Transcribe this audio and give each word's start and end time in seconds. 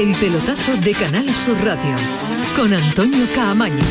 El 0.00 0.14
pelotazo 0.14 0.78
de 0.82 0.92
Canal 0.92 1.36
Sur 1.36 1.62
Radio 1.62 1.94
con 2.56 2.72
Antonio 2.72 3.26
Caamaño. 3.34 3.84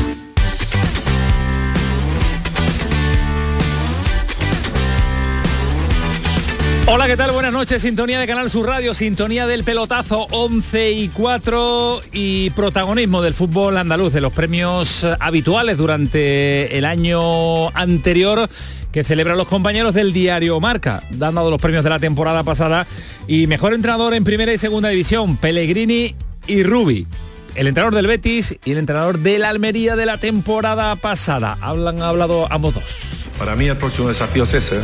Hola, 6.88 7.05
¿qué 7.05 7.16
tal? 7.16 7.32
Buenas 7.32 7.54
noches, 7.54 7.84
sintonía 7.84 8.20
de 8.20 8.25
Canal 8.25 8.50
Sur 8.50 8.66
Radio, 8.66 8.95
sintonía 8.95 9.45
del 9.45 9.64
pelotazo 9.64 10.25
11 10.32 10.93
y 10.93 11.09
4 11.09 12.02
y 12.12 12.50
protagonismo 12.50 13.21
del 13.21 13.36
fútbol 13.36 13.78
andaluz, 13.78 14.12
de 14.12 14.21
los 14.21 14.34
premios 14.34 15.05
habituales 15.20 15.78
durante 15.78 16.76
el 16.76 16.86
año 16.86 17.70
anterior 17.78 18.50
que 18.92 19.04
celebran 19.04 19.38
los 19.38 19.48
compañeros 19.48 19.94
del 19.94 20.14
diario 20.14 20.60
Marca, 20.60 21.04
dando 21.12 21.50
los 21.50 21.62
premios 21.62 21.84
de 21.84 21.89
la 21.89 22.00
temporada 22.00 22.43
pasada 22.43 22.88
y 23.28 23.47
mejor 23.47 23.74
entrenador 23.74 24.14
en 24.14 24.24
primera 24.24 24.54
y 24.54 24.57
segunda 24.57 24.89
división, 24.89 25.38
Pellegrini 25.38 26.16
y 26.47 26.64
Rubi. 26.64 27.07
El 27.56 27.68
entrenador 27.68 27.96
del 27.96 28.07
Betis 28.07 28.56
y 28.64 28.71
el 28.71 28.78
entrenador 28.78 29.20
del 29.20 29.44
Almería 29.44 29.96
de 29.96 30.06
la 30.06 30.18
temporada 30.18 30.96
pasada. 30.96 31.57
Hablan, 31.61 32.02
hablado 32.02 32.47
ambos 32.52 32.75
dos. 32.75 33.02
Para 33.38 33.56
mí 33.56 33.67
el 33.67 33.78
próximo 33.78 34.09
desafío 34.09 34.44
es 34.44 34.53
ese, 34.53 34.80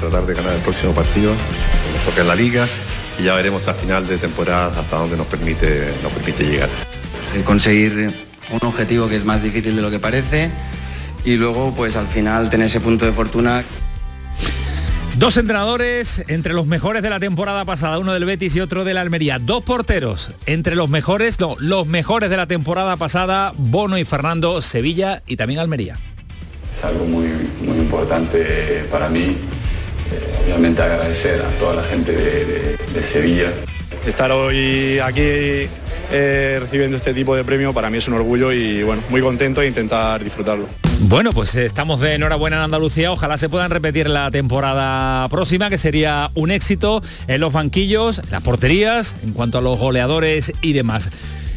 tratar 0.00 0.26
de 0.26 0.34
ganar 0.34 0.54
el 0.54 0.60
próximo 0.60 0.92
partido, 0.92 1.30
nos 1.30 2.04
toca 2.04 2.22
en 2.22 2.28
la 2.28 2.34
liga 2.34 2.66
y 3.18 3.24
ya 3.24 3.34
veremos 3.34 3.66
al 3.68 3.74
final 3.74 4.06
de 4.06 4.18
temporada 4.18 4.80
hasta 4.80 4.96
dónde 4.96 5.16
nos 5.16 5.26
permite, 5.26 5.92
nos 6.02 6.12
permite 6.12 6.44
llegar. 6.44 6.70
Conseguir 7.44 8.12
un 8.50 8.66
objetivo 8.66 9.08
que 9.08 9.16
es 9.16 9.24
más 9.24 9.42
difícil 9.42 9.76
de 9.76 9.82
lo 9.82 9.90
que 9.90 9.98
parece 9.98 10.50
y 11.28 11.36
luego 11.36 11.74
pues 11.76 11.96
al 11.96 12.06
final 12.06 12.50
tener 12.50 12.66
ese 12.68 12.80
punto 12.80 13.04
de 13.04 13.12
fortuna. 13.12 13.62
Dos 15.16 15.36
entrenadores 15.36 16.24
entre 16.28 16.54
los 16.54 16.66
mejores 16.66 17.02
de 17.02 17.10
la 17.10 17.20
temporada 17.20 17.64
pasada, 17.64 17.98
uno 17.98 18.12
del 18.12 18.24
Betis 18.24 18.54
y 18.56 18.60
otro 18.60 18.84
del 18.84 18.96
Almería. 18.98 19.38
Dos 19.38 19.64
porteros 19.64 20.32
entre 20.46 20.76
los 20.76 20.88
mejores, 20.88 21.40
no, 21.40 21.56
los 21.58 21.86
mejores 21.86 22.30
de 22.30 22.36
la 22.36 22.46
temporada 22.46 22.96
pasada, 22.96 23.52
Bono 23.56 23.98
y 23.98 24.04
Fernando, 24.04 24.62
Sevilla 24.62 25.22
y 25.26 25.36
también 25.36 25.60
Almería 25.60 25.98
es 26.78 26.84
algo 26.84 27.04
muy, 27.04 27.26
muy 27.60 27.78
importante 27.78 28.84
para 28.90 29.08
mí. 29.08 29.36
Eh, 30.10 30.44
obviamente 30.44 30.80
agradecer 30.82 31.40
a 31.42 31.50
toda 31.58 31.74
la 31.74 31.84
gente 31.84 32.12
de, 32.12 33.02
Sevilla. 33.02 33.52
Estar 34.06 34.30
hoy 34.32 34.98
aquí 34.98 35.68
eh, 36.10 36.58
recibiendo 36.60 36.96
este 36.96 37.14
tipo 37.14 37.34
de 37.36 37.44
premio 37.44 37.72
para 37.72 37.90
mí 37.90 37.98
es 37.98 38.08
un 38.08 38.14
orgullo 38.14 38.52
y 38.52 38.82
bueno, 38.82 39.02
muy 39.08 39.20
contento 39.20 39.62
e 39.62 39.66
intentar 39.66 40.22
disfrutarlo. 40.22 40.87
Bueno, 41.02 41.30
pues 41.32 41.54
estamos 41.54 42.00
de 42.00 42.14
enhorabuena 42.14 42.56
en 42.56 42.62
Andalucía. 42.62 43.12
Ojalá 43.12 43.38
se 43.38 43.48
puedan 43.48 43.70
repetir 43.70 44.10
la 44.10 44.32
temporada 44.32 45.28
próxima, 45.28 45.70
que 45.70 45.78
sería 45.78 46.28
un 46.34 46.50
éxito 46.50 47.02
en 47.28 47.40
los 47.40 47.52
banquillos, 47.52 48.18
en 48.18 48.30
las 48.32 48.42
porterías, 48.42 49.14
en 49.22 49.32
cuanto 49.32 49.58
a 49.58 49.60
los 49.62 49.78
goleadores 49.78 50.52
y 50.60 50.72
demás. 50.72 51.08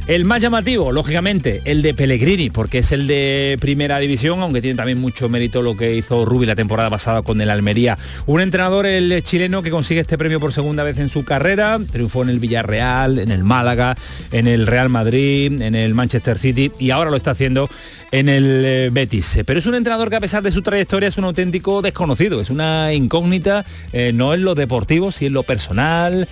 El 0.07 0.25
más 0.25 0.41
llamativo, 0.41 0.91
lógicamente, 0.91 1.61
el 1.63 1.83
de 1.83 1.94
Pellegrini, 1.94 2.49
porque 2.49 2.80
es 2.80 2.91
el 2.91 3.05
de 3.05 3.57
primera 3.61 3.99
división, 3.99 4.41
aunque 4.41 4.59
tiene 4.61 4.75
también 4.75 4.99
mucho 4.99 5.30
mérito 5.30 5.61
lo 5.61 5.77
que 5.77 5.95
hizo 5.95 6.25
Rubi 6.25 6.47
la 6.47 6.55
temporada 6.55 6.89
pasada 6.89 7.21
con 7.21 7.39
el 7.39 7.49
Almería. 7.49 7.97
Un 8.25 8.41
entrenador, 8.41 8.88
el 8.88 9.22
chileno, 9.22 9.61
que 9.61 9.69
consigue 9.69 10.02
este 10.02 10.17
premio 10.17 10.39
por 10.39 10.53
segunda 10.53 10.83
vez 10.83 10.97
en 10.97 11.07
su 11.07 11.23
carrera, 11.23 11.79
triunfó 11.91 12.23
en 12.23 12.29
el 12.29 12.39
Villarreal, 12.39 13.19
en 13.19 13.31
el 13.31 13.44
Málaga, 13.44 13.95
en 14.31 14.47
el 14.47 14.66
Real 14.66 14.89
Madrid, 14.89 15.61
en 15.61 15.75
el 15.75 15.94
Manchester 15.94 16.38
City 16.39 16.72
y 16.79 16.89
ahora 16.89 17.11
lo 17.11 17.17
está 17.17 17.31
haciendo 17.31 17.69
en 18.11 18.27
el 18.27 18.63
eh, 18.66 18.89
Betis. 18.91 19.39
Pero 19.45 19.59
es 19.59 19.66
un 19.66 19.75
entrenador 19.75 20.09
que 20.09 20.16
a 20.16 20.19
pesar 20.19 20.44
de 20.44 20.52
su 20.52 20.61
trayectoria 20.61 21.09
es 21.09 21.17
un 21.17 21.25
auténtico 21.25 21.81
desconocido, 21.81 22.41
es 22.41 22.49
una 22.49 22.91
incógnita, 22.94 23.66
eh, 23.94 24.11
no 24.13 24.33
en 24.33 24.44
lo 24.44 24.55
deportivo, 24.55 25.11
sí 25.11 25.27
en 25.27 25.33
lo 25.33 25.44
personal. 25.44 26.27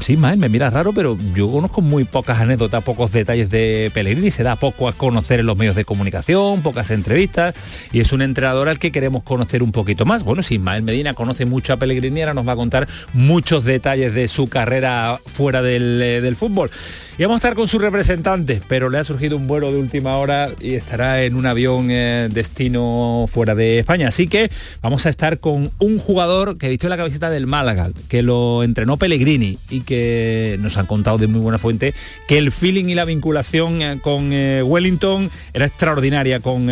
Sí, 0.00 0.16
más 0.16 0.38
me 0.38 0.48
mira 0.48 0.70
raro, 0.70 0.92
pero 0.92 1.18
yo 1.34 1.50
conozco 1.50 1.80
muy 1.80 2.04
pocas 2.04 2.40
anécdotas, 2.40 2.82
pocos 2.84 3.07
detalles 3.12 3.50
de 3.50 3.90
Pellegrini, 3.94 4.30
se 4.30 4.42
da 4.42 4.56
poco 4.56 4.88
a 4.88 4.92
conocer 4.92 5.40
en 5.40 5.46
los 5.46 5.56
medios 5.56 5.76
de 5.76 5.84
comunicación, 5.84 6.62
pocas 6.62 6.90
entrevistas 6.90 7.54
y 7.92 8.00
es 8.00 8.12
un 8.12 8.22
entrenador 8.22 8.68
al 8.68 8.78
que 8.78 8.92
queremos 8.92 9.22
conocer 9.22 9.62
un 9.62 9.72
poquito 9.72 10.04
más. 10.06 10.24
Bueno, 10.24 10.42
si 10.42 10.54
Ismael 10.54 10.82
Medina 10.82 11.14
conoce 11.14 11.44
mucho 11.44 11.72
a 11.72 11.76
Pellegrini, 11.76 12.20
ahora 12.20 12.34
nos 12.34 12.46
va 12.46 12.52
a 12.52 12.56
contar 12.56 12.88
muchos 13.12 13.64
detalles 13.64 14.14
de 14.14 14.28
su 14.28 14.48
carrera 14.48 15.20
fuera 15.26 15.62
del, 15.62 16.00
eh, 16.02 16.34
fútbol. 16.34 16.70
Y 17.16 17.22
vamos 17.22 17.36
a 17.36 17.38
estar 17.38 17.54
con 17.54 17.66
su 17.66 17.80
representante, 17.80 18.62
pero 18.68 18.90
le 18.90 18.98
ha 18.98 19.04
surgido 19.04 19.36
un 19.36 19.48
vuelo 19.48 19.72
de 19.72 19.78
última 19.78 20.16
hora 20.16 20.50
y 20.60 20.74
estará 20.74 21.24
en 21.24 21.34
un 21.34 21.46
avión 21.46 21.88
eh, 21.90 22.28
destino 22.30 23.26
fuera 23.28 23.56
de 23.56 23.80
España. 23.80 24.08
Así 24.08 24.28
que 24.28 24.50
vamos 24.82 25.04
a 25.06 25.08
estar 25.08 25.40
con 25.40 25.72
un 25.80 25.98
jugador 25.98 26.58
que 26.58 26.68
vistió 26.68 26.88
la 26.88 26.96
camiseta 26.96 27.28
del 27.28 27.48
Málaga, 27.48 27.90
que 28.08 28.22
lo 28.22 28.62
entrenó 28.62 28.96
Pellegrini 28.96 29.58
y 29.68 29.80
que 29.80 30.58
nos 30.60 30.76
han 30.76 30.86
contado 30.86 31.18
de 31.18 31.26
muy 31.26 31.40
buena 31.40 31.58
fuente 31.58 31.92
que 32.28 32.38
el 32.38 32.52
feeling 32.52 32.86
y 32.86 32.94
la 32.98 33.04
vinculación 33.04 33.80
eh, 33.80 34.00
con 34.02 34.32
eh, 34.32 34.60
Wellington 34.60 35.30
era 35.52 35.66
extraordinaria 35.66 36.40
con 36.40 36.66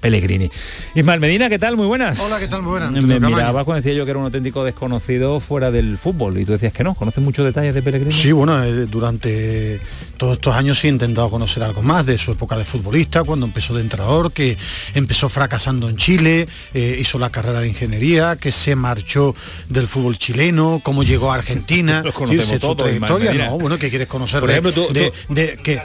Pellegrini. 0.00 0.48
Ismael 0.94 1.20
Medina, 1.20 1.48
¿qué 1.48 1.58
tal? 1.58 1.76
Muy 1.76 1.86
buenas. 1.86 2.20
Hola, 2.20 2.38
¿qué 2.38 2.46
tal? 2.46 2.62
Muy 2.62 2.70
buenas. 2.70 2.92
Me 2.92 3.18
miraba 3.18 3.64
cuando 3.64 3.82
decía 3.82 3.92
yo 3.92 4.04
que 4.04 4.12
era 4.12 4.20
un 4.20 4.26
auténtico 4.26 4.64
desconocido 4.64 5.40
fuera 5.40 5.72
del 5.72 5.98
fútbol 5.98 6.38
y 6.38 6.44
tú 6.44 6.52
decías 6.52 6.72
que 6.72 6.84
no, 6.84 6.94
conoces 6.94 7.22
muchos 7.22 7.44
detalles 7.44 7.74
de 7.74 7.82
Pellegrini. 7.82 8.12
Sí, 8.12 8.30
bueno, 8.30 8.64
durante 8.86 9.80
todos 10.16 10.34
estos 10.34 10.54
años 10.54 10.78
sí 10.78 10.86
he 10.86 10.90
intentado 10.90 11.28
conocer 11.30 11.62
algo 11.64 11.82
más 11.82 12.06
de 12.06 12.16
su 12.16 12.30
época 12.32 12.56
de 12.56 12.64
futbolista, 12.64 13.24
cuando 13.24 13.46
empezó 13.46 13.74
de 13.74 13.82
entrenador, 13.82 14.32
que 14.32 14.56
empezó 14.94 15.28
fracasando 15.28 15.88
en 15.88 15.96
Chile, 15.96 16.48
eh, 16.74 16.96
hizo 17.00 17.18
la 17.18 17.30
carrera 17.30 17.60
de 17.60 17.68
ingeniería, 17.68 18.36
que 18.36 18.52
se 18.52 18.76
marchó 18.76 19.34
del 19.68 19.88
fútbol 19.88 20.16
chileno, 20.16 20.80
cómo 20.82 21.02
llegó 21.02 21.32
a 21.32 21.36
Argentina, 21.36 22.02
sí, 22.30 22.58
su 22.60 22.76
trayectoria, 22.76 23.32
no, 23.32 23.58
bueno, 23.58 23.78
¿qué 23.78 23.90
quieres 23.90 24.08
conocer 24.08 24.40
Por 24.40 24.50
ejemplo, 24.50 24.72
de, 24.92 25.12
de, 25.28 25.55
que 25.56 25.80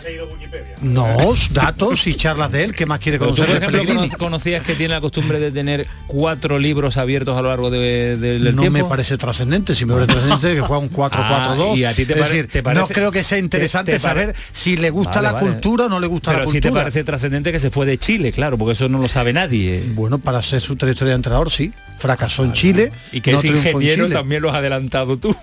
no, 0.82 1.34
datos 1.52 2.08
y 2.08 2.16
charlas 2.16 2.52
de 2.52 2.64
él, 2.64 2.76
¿qué 2.76 2.86
más 2.86 3.00
quiere 3.00 3.20
conocer 3.20 3.48
de 3.48 3.66
Pellegrini? 3.66 4.10
¿Conocías 4.10 4.64
que 4.64 4.76
tiene 4.76 4.94
la 4.96 5.02
costumbre 5.02 5.40
de 5.40 5.52
tener 5.52 5.88
cuatro 6.08 6.58
libros 6.60 6.98
abiertos 6.98 7.38
a 7.38 7.42
lo 7.42 7.50
largo 7.50 7.70
de, 7.70 8.18
del 8.18 8.56
no 8.56 8.62
tiempo? 8.62 8.80
me 8.80 8.84
parece 8.86 9.18
trascendente, 9.18 9.76
si 9.76 9.86
me 9.86 9.94
parece 9.94 10.14
trascendente 10.14 10.56
que 10.56 10.62
juega 10.62 10.80
un 10.80 10.92
4-4-2. 10.92 11.12
Ah, 11.12 11.76
y 11.76 11.84
a 11.84 11.94
ti 11.94 12.06
te, 12.06 12.16
decir, 12.16 12.48
te 12.48 12.64
parece, 12.64 12.82
no 12.82 12.88
creo 12.88 13.12
que 13.12 13.24
sea 13.24 13.38
interesante 13.38 13.98
saber 14.00 14.36
si 14.52 14.78
le 14.78 14.90
gusta 14.90 15.22
la 15.22 15.38
cultura 15.38 15.86
o 15.86 15.90
no 15.90 16.00
le 16.00 16.08
gusta 16.08 16.34
la 16.34 16.44
cultura. 16.44 16.58
si 16.58 16.62
te 16.62 16.72
parece 16.72 17.04
trascendente 17.04 17.52
que 17.52 17.60
se 17.60 17.70
fue 17.70 17.86
de 17.86 17.98
Chile, 17.98 18.32
claro, 18.32 18.58
porque 18.58 18.74
eso 18.74 18.90
no 18.90 19.00
lo 19.00 19.08
sabe 19.08 19.34
nadie. 19.34 19.84
Bueno, 19.94 20.20
para 20.20 20.42
ser 20.42 20.62
su 20.62 20.76
trayectoria 20.76 21.12
de 21.12 21.16
entrenador, 21.16 21.50
sí. 21.52 21.74
Fracasó 21.98 22.44
en 22.44 22.54
Chile. 22.54 22.92
Y 23.12 23.22
que 23.22 23.34
es 23.34 23.46
ingeniero 23.46 24.10
también 24.10 24.42
lo 24.42 24.50
has 24.50 24.56
adelantado 24.56 25.18
tú. 25.18 25.36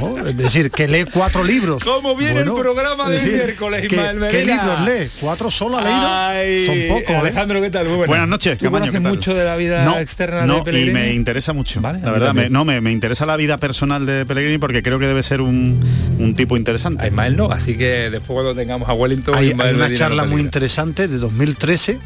Bueno, 0.00 0.26
es 0.26 0.36
decir, 0.36 0.70
que 0.70 0.88
lee 0.88 1.04
cuatro 1.04 1.44
libros. 1.44 1.82
¿Cómo 1.84 2.16
viene 2.16 2.40
el 2.40 2.52
programa 2.52 3.08
de 3.08 3.18
miércoles, 3.46 3.84
Ismael 3.84 4.18
¿Qué 4.30 4.44
libros 4.44 4.80
lee? 4.84 5.08
¿Cuatro 5.20 5.50
solo 5.50 5.78
ha 5.78 6.32
leído? 6.32 6.66
Son 6.66 6.96
pocos. 6.96 7.10
¿eh? 7.10 7.18
Alejandro, 7.18 7.60
¿qué 7.60 7.70
tal? 7.70 7.86
Muy 7.86 8.06
buenas. 8.06 8.28
noches. 8.28 8.58
¿Tú 8.58 8.70
conoces 8.70 9.00
mucho 9.00 9.34
de 9.34 9.44
la 9.44 9.56
vida 9.56 10.00
externa 10.00 10.46
de 10.46 10.62
Pellegrini? 10.62 10.90
y 10.90 10.94
me 10.94 11.12
interesa 11.12 11.52
mucho. 11.52 11.80
la 11.80 11.92
verdad, 11.92 12.34
me, 12.34 12.48
no, 12.48 12.64
me, 12.64 12.80
me, 12.80 12.92
interesa 12.92 13.26
la 13.26 13.36
vida 13.36 13.58
personal 13.58 14.06
de 14.06 14.24
Pellegrini 14.26 14.58
porque 14.58 14.82
creo 14.82 14.98
que 14.98 15.06
debe 15.06 15.22
ser 15.22 15.40
un, 15.40 15.80
un 16.18 16.34
tipo 16.34 16.56
interesante. 16.56 17.04
A 17.04 17.06
Ismael 17.08 17.36
no, 17.36 17.50
así 17.50 17.76
que 17.76 18.10
después 18.10 18.34
cuando 18.34 18.54
tengamos 18.54 18.88
a 18.88 18.94
Wellington... 18.94 19.34
Hay, 19.36 19.52
una 19.52 19.92
charla 19.92 20.24
muy 20.24 20.40
interesante 20.40 21.08
de 21.08 21.18
2013 21.18 21.98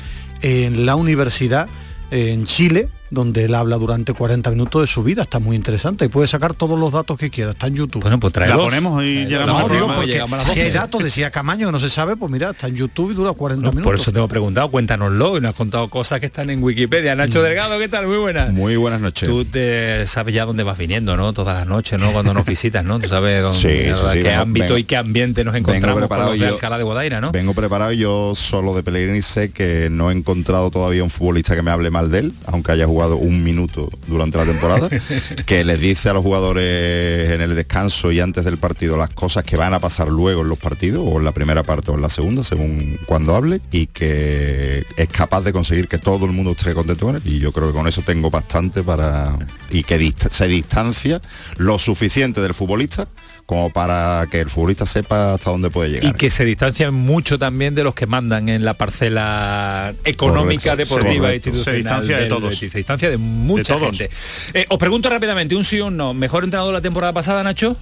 en 0.42 0.86
la 0.86 0.96
universidad 0.96 1.68
en 2.10 2.44
Chile 2.44 2.88
donde 3.10 3.44
él 3.44 3.54
habla 3.54 3.76
durante 3.76 4.12
40 4.12 4.50
minutos 4.50 4.82
de 4.82 4.86
su 4.86 5.02
vida, 5.02 5.22
está 5.22 5.38
muy 5.38 5.56
interesante 5.56 6.04
y 6.04 6.08
puede 6.08 6.28
sacar 6.28 6.54
todos 6.54 6.78
los 6.78 6.92
datos 6.92 7.18
que 7.18 7.30
quiera, 7.30 7.52
está 7.52 7.66
en 7.66 7.76
YouTube. 7.76 8.02
Bueno, 8.02 8.20
pues 8.20 8.34
La 8.36 8.56
ponemos 8.56 9.02
y 9.02 9.26
llegamos 9.26 9.68
no, 9.68 9.74
digo 9.74 9.94
porque 9.94 10.62
hay 10.62 10.70
datos, 10.70 11.02
decía 11.02 11.30
Camaño 11.30 11.66
que 11.66 11.72
no 11.72 11.80
se 11.80 11.90
sabe, 11.90 12.16
pues 12.16 12.30
mira, 12.30 12.50
está 12.50 12.68
en 12.68 12.76
YouTube 12.76 13.12
y 13.12 13.14
dura 13.14 13.32
40 13.32 13.70
minutos. 13.70 13.84
Por 13.84 13.94
eso 13.96 14.12
te 14.12 14.22
he 14.22 14.28
preguntado, 14.28 14.70
cuéntanoslo 14.70 15.38
y 15.38 15.40
nos 15.40 15.50
has 15.50 15.56
contado 15.56 15.88
cosas 15.88 16.20
que 16.20 16.26
están 16.26 16.50
en 16.50 16.62
Wikipedia. 16.62 17.14
Nacho 17.14 17.40
mm. 17.40 17.42
Delgado, 17.42 17.78
¿qué 17.78 17.88
tal? 17.88 18.06
Muy 18.06 18.18
buenas. 18.18 18.52
Muy 18.52 18.76
buenas 18.76 19.00
noches. 19.00 19.28
Tú 19.28 19.44
te 19.44 20.04
sabes 20.06 20.34
ya 20.34 20.44
dónde 20.44 20.62
vas 20.62 20.76
viniendo, 20.76 21.16
¿no? 21.16 21.32
Todas 21.32 21.56
las 21.56 21.66
noches, 21.66 21.98
¿no? 21.98 22.12
Cuando 22.12 22.34
nos 22.34 22.46
visitas, 22.46 22.84
¿no? 22.84 22.98
Tú 22.98 23.08
sabes 23.08 23.42
dónde, 23.42 23.94
qué 24.22 24.34
ámbito 24.34 24.76
y 24.78 24.84
qué 24.84 24.96
ambiente 24.96 25.44
nos 25.44 25.54
encontramos 25.54 25.98
preparado 26.00 26.30
con 26.30 26.38
de 26.38 26.46
Alcalá 26.46 26.78
de 26.78 26.84
Guadaira, 26.84 27.20
¿no? 27.20 27.32
Vengo 27.32 27.54
preparado 27.54 27.92
y 27.92 27.98
yo 27.98 28.34
solo 28.34 28.74
de 28.74 28.82
Pellegrini 28.82 29.22
sé 29.22 29.50
que 29.50 29.88
no 29.90 30.10
he 30.10 30.14
encontrado 30.14 30.70
todavía 30.70 31.02
un 31.02 31.10
futbolista 31.10 31.54
que 31.54 31.62
me 31.62 31.70
hable 31.70 31.90
mal 31.90 32.10
de 32.10 32.20
él, 32.20 32.34
aunque 32.46 32.72
haya 32.72 32.86
jugado 32.86 32.97
un 33.06 33.42
minuto 33.42 33.90
durante 34.06 34.38
la 34.38 34.44
temporada, 34.44 34.88
que 35.46 35.64
les 35.64 35.80
dice 35.80 36.08
a 36.08 36.12
los 36.12 36.22
jugadores 36.22 37.30
en 37.30 37.40
el 37.40 37.54
descanso 37.54 38.12
y 38.12 38.20
antes 38.20 38.44
del 38.44 38.58
partido 38.58 38.96
las 38.96 39.10
cosas 39.10 39.44
que 39.44 39.56
van 39.56 39.74
a 39.74 39.78
pasar 39.78 40.08
luego 40.08 40.42
en 40.42 40.48
los 40.48 40.58
partidos, 40.58 41.02
o 41.06 41.18
en 41.18 41.24
la 41.24 41.32
primera 41.32 41.62
parte 41.62 41.90
o 41.90 41.94
en 41.94 42.02
la 42.02 42.10
segunda, 42.10 42.42
según 42.44 42.98
cuando 43.06 43.34
hable, 43.34 43.60
y 43.70 43.86
que 43.86 44.84
es 44.96 45.08
capaz 45.08 45.42
de 45.42 45.52
conseguir 45.52 45.88
que 45.88 45.98
todo 45.98 46.26
el 46.26 46.32
mundo 46.32 46.52
esté 46.52 46.74
contento 46.74 47.06
con 47.06 47.16
él. 47.16 47.22
Y 47.24 47.38
yo 47.38 47.52
creo 47.52 47.68
que 47.68 47.74
con 47.74 47.86
eso 47.86 48.02
tengo 48.02 48.30
bastante 48.30 48.82
para... 48.82 49.38
y 49.70 49.82
que 49.82 50.12
se 50.30 50.48
distancia 50.48 51.20
lo 51.56 51.78
suficiente 51.78 52.40
del 52.40 52.54
futbolista 52.54 53.08
como 53.48 53.70
para 53.70 54.26
que 54.30 54.40
el 54.40 54.50
futbolista 54.50 54.84
sepa 54.84 55.32
hasta 55.32 55.50
dónde 55.50 55.70
puede 55.70 55.88
llegar. 55.88 56.04
Y 56.04 56.12
que 56.12 56.28
se 56.28 56.44
distancian 56.44 56.92
mucho 56.92 57.38
también 57.38 57.74
de 57.74 57.82
los 57.82 57.94
que 57.94 58.06
mandan 58.06 58.50
en 58.50 58.62
la 58.62 58.74
parcela 58.74 59.94
económica, 60.04 60.76
deportiva 60.76 61.32
e 61.32 61.36
institucional. 61.36 61.64
Se 61.64 61.76
distancia 61.78 62.18
de 62.18 62.26
todos. 62.26 62.58
se 62.58 62.76
distancia 62.76 63.08
de 63.08 63.16
mucha 63.16 63.78
gente. 63.78 64.10
Eh, 64.52 64.66
os 64.68 64.76
pregunto 64.76 65.08
rápidamente, 65.08 65.56
un 65.56 65.64
sí 65.64 65.80
o 65.80 65.86
un 65.86 65.96
no. 65.96 66.12
¿Mejor 66.12 66.44
entrenador 66.44 66.74
la 66.74 66.82
temporada 66.82 67.14
pasada, 67.14 67.42
Nacho? 67.42 67.74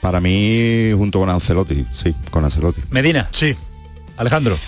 Para 0.00 0.20
mí, 0.20 0.92
junto 0.94 1.18
con 1.18 1.28
Ancelotti, 1.28 1.84
sí, 1.92 2.14
con 2.30 2.44
Ancelotti. 2.44 2.82
Medina. 2.90 3.28
Sí. 3.32 3.56
Alejandro. 4.16 4.60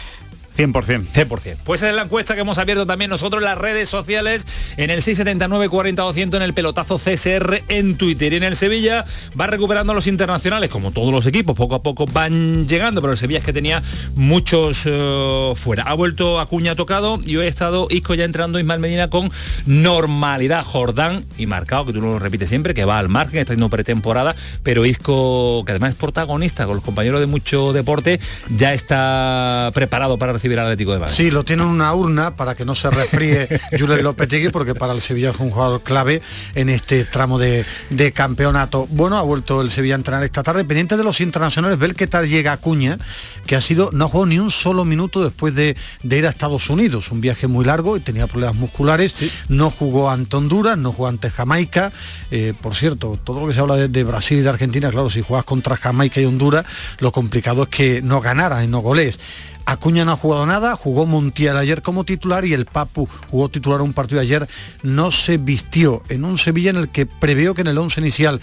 100%. 0.57 1.13
100%. 1.13 1.57
Pues 1.65 1.83
es 1.83 1.95
la 1.95 2.03
encuesta 2.03 2.35
que 2.35 2.41
hemos 2.41 2.59
abierto 2.59 2.87
también 2.87 3.11
nosotros 3.11 3.41
en 3.41 3.47
las 3.47 3.59
redes 3.59 3.89
sociales, 3.89 4.47
en 4.77 4.91
el 4.91 5.03
679 5.03 5.69
40 5.69 6.03
200 6.03 6.39
en 6.39 6.43
el 6.43 6.55
pelotazo 6.55 6.97
CSR 6.97 7.63
en 7.69 7.97
Twitter. 7.97 8.33
Y 8.33 8.37
en 8.37 8.43
el 8.43 8.57
Sevilla 8.57 9.05
va 9.39 9.47
recuperando 9.47 9.95
los 9.95 10.07
internacionales, 10.07 10.71
como 10.71 10.91
todos 10.91 11.13
los 11.13 11.27
equipos, 11.27 11.57
poco 11.57 11.75
a 11.75 11.83
poco 11.83 12.07
van 12.07 12.69
llegando, 12.69 13.01
pero 13.01 13.13
el 13.13 13.19
Sevilla 13.19 13.39
es 13.41 13.45
que 13.45 13.53
tenía 13.53 13.83
muchos 14.15 14.83
eh, 14.85 15.53
fuera. 15.57 15.85
Ha 15.85 15.95
vuelto 15.95 16.41
Acuña 16.41 16.75
tocado 16.75 17.19
y 17.25 17.37
hoy 17.37 17.47
ha 17.47 17.49
estado 17.49 17.87
Isco 17.91 18.15
ya 18.15 18.25
entrando 18.25 18.59
Ismael 18.59 18.81
Medina 18.81 19.11
con 19.11 19.31
normalidad. 19.67 20.65
Jordán 20.65 21.25
y 21.39 21.47
marcado, 21.47 21.87
que 21.87 21.93
tú 21.93 22.01
lo 22.01 22.19
repites 22.19 22.49
siempre, 22.49 22.75
que 22.75 22.85
va 22.85 22.99
al 22.99 23.09
margen, 23.09 23.41
está 23.41 23.53
haciendo 23.53 23.71
pretemporada, 23.71 24.35
pero 24.63 24.85
Isco, 24.85 25.65
que 25.65 25.73
además 25.73 25.91
es 25.91 25.97
protagonista 25.97 26.67
con 26.67 26.77
los 26.77 26.85
compañeros 26.85 27.21
de 27.21 27.27
mucho 27.27 27.73
deporte, 27.73 28.21
ya 28.57 28.75
está 28.75 29.71
preparado 29.75 30.19
para 30.19 30.33
recibir 30.41 30.59
al 30.59 30.67
Atlético 30.67 30.93
de 30.93 31.01
Madrid. 31.01 31.15
Sí, 31.15 31.31
lo 31.31 31.45
tiene 31.45 31.63
en 31.63 31.69
una 31.69 31.93
urna 31.95 32.35
para 32.35 32.55
que 32.55 32.65
no 32.65 32.75
se 32.75 32.91
resfríe 32.91 33.47
Julen 33.79 34.03
Lopetegui, 34.03 34.49
porque 34.49 34.75
para 34.75 34.95
el 34.95 35.03
Sevilla 35.03 35.31
es 35.31 35.37
un 35.39 35.51
jugador 35.51 35.83
clave 35.83 36.23
en 36.55 36.71
este 36.71 37.05
tramo 37.05 37.39
de, 37.39 37.67
de 37.91 38.13
campeonato. 38.13 38.87
Bueno, 38.91 39.19
ha 39.19 39.23
vuelto 39.23 39.61
el 39.61 39.69
Sevilla 39.71 39.95
a 39.95 39.99
entrenar 39.99 40.25
esta 40.25 40.43
tarde. 40.43 40.65
Pendiente 40.65 40.97
de 40.97 41.05
los 41.05 41.21
internacionales, 41.21 41.79
ver 41.79 41.95
qué 41.95 42.07
tal 42.07 42.27
llega 42.27 42.53
Acuña, 42.53 42.99
que 43.45 43.55
ha 43.55 43.61
sido, 43.61 43.91
no 43.93 44.07
ha 44.07 44.09
jugado 44.09 44.27
ni 44.27 44.39
un 44.39 44.51
solo 44.51 44.87
minuto 44.87 45.23
después 45.23 45.55
de, 45.55 45.77
de 46.03 46.19
ir 46.19 46.27
a 46.27 46.31
Estados 46.31 46.71
Unidos. 46.71 47.11
Un 47.11 47.21
viaje 47.21 47.47
muy 47.47 47.67
largo 47.67 47.99
y 47.99 48.01
tenía 48.01 48.27
problemas 48.27 48.57
musculares. 48.57 49.15
No 49.49 49.71
jugó 49.71 50.11
ante 50.11 50.37
Honduras, 50.37 50.79
no 50.79 50.93
jugó 50.93 51.09
ante 51.09 51.31
Jamaica. 51.31 51.93
Eh, 52.31 52.55
por 52.63 52.75
cierto, 52.75 53.19
todo 53.23 53.41
lo 53.41 53.49
que 53.49 53.55
se 53.55 53.61
habla 53.61 53.77
de, 53.77 53.89
de 53.89 54.05
Brasil 54.05 54.39
y 54.39 54.43
de 54.43 54.49
Argentina, 54.49 54.91
claro, 54.91 55.11
si 55.11 55.21
juegas 55.21 55.45
contra 55.45 55.77
Jamaica 55.77 56.19
y 56.19 56.25
Honduras, 56.25 56.65
lo 56.99 57.13
complicado 57.13 57.65
es 57.65 57.69
que 57.69 58.01
no 58.01 58.23
ganaran 58.23 58.65
y 58.65 58.69
no 58.69 58.79
goles. 58.79 59.19
Acuña 59.67 60.05
no 60.05 60.13
ha 60.13 60.17
jugado 60.17 60.47
nada, 60.47 60.75
jugó 60.77 61.07
Montiel 61.07 61.57
ayer 61.57 61.83
como 61.83 62.05
titular 62.05 62.45
y 62.45 62.53
el 62.53 62.67
Papu 62.67 63.09
jugó 63.31 63.49
titular 63.49 63.81
un 63.83 63.93
partido 63.93 64.21
ayer, 64.21 64.49
no 64.83 65.13
se 65.13 65.37
vistió 65.37 66.03
en 66.09 66.25
un 66.25 66.39
Sevilla 66.39 66.71
en 66.71 66.77
el 66.77 66.89
que 66.89 67.07
preveo 67.07 67.55
que 67.55 67.61
en 67.61 67.69
el 67.69 67.79
11 67.79 68.01
inicial 68.01 68.41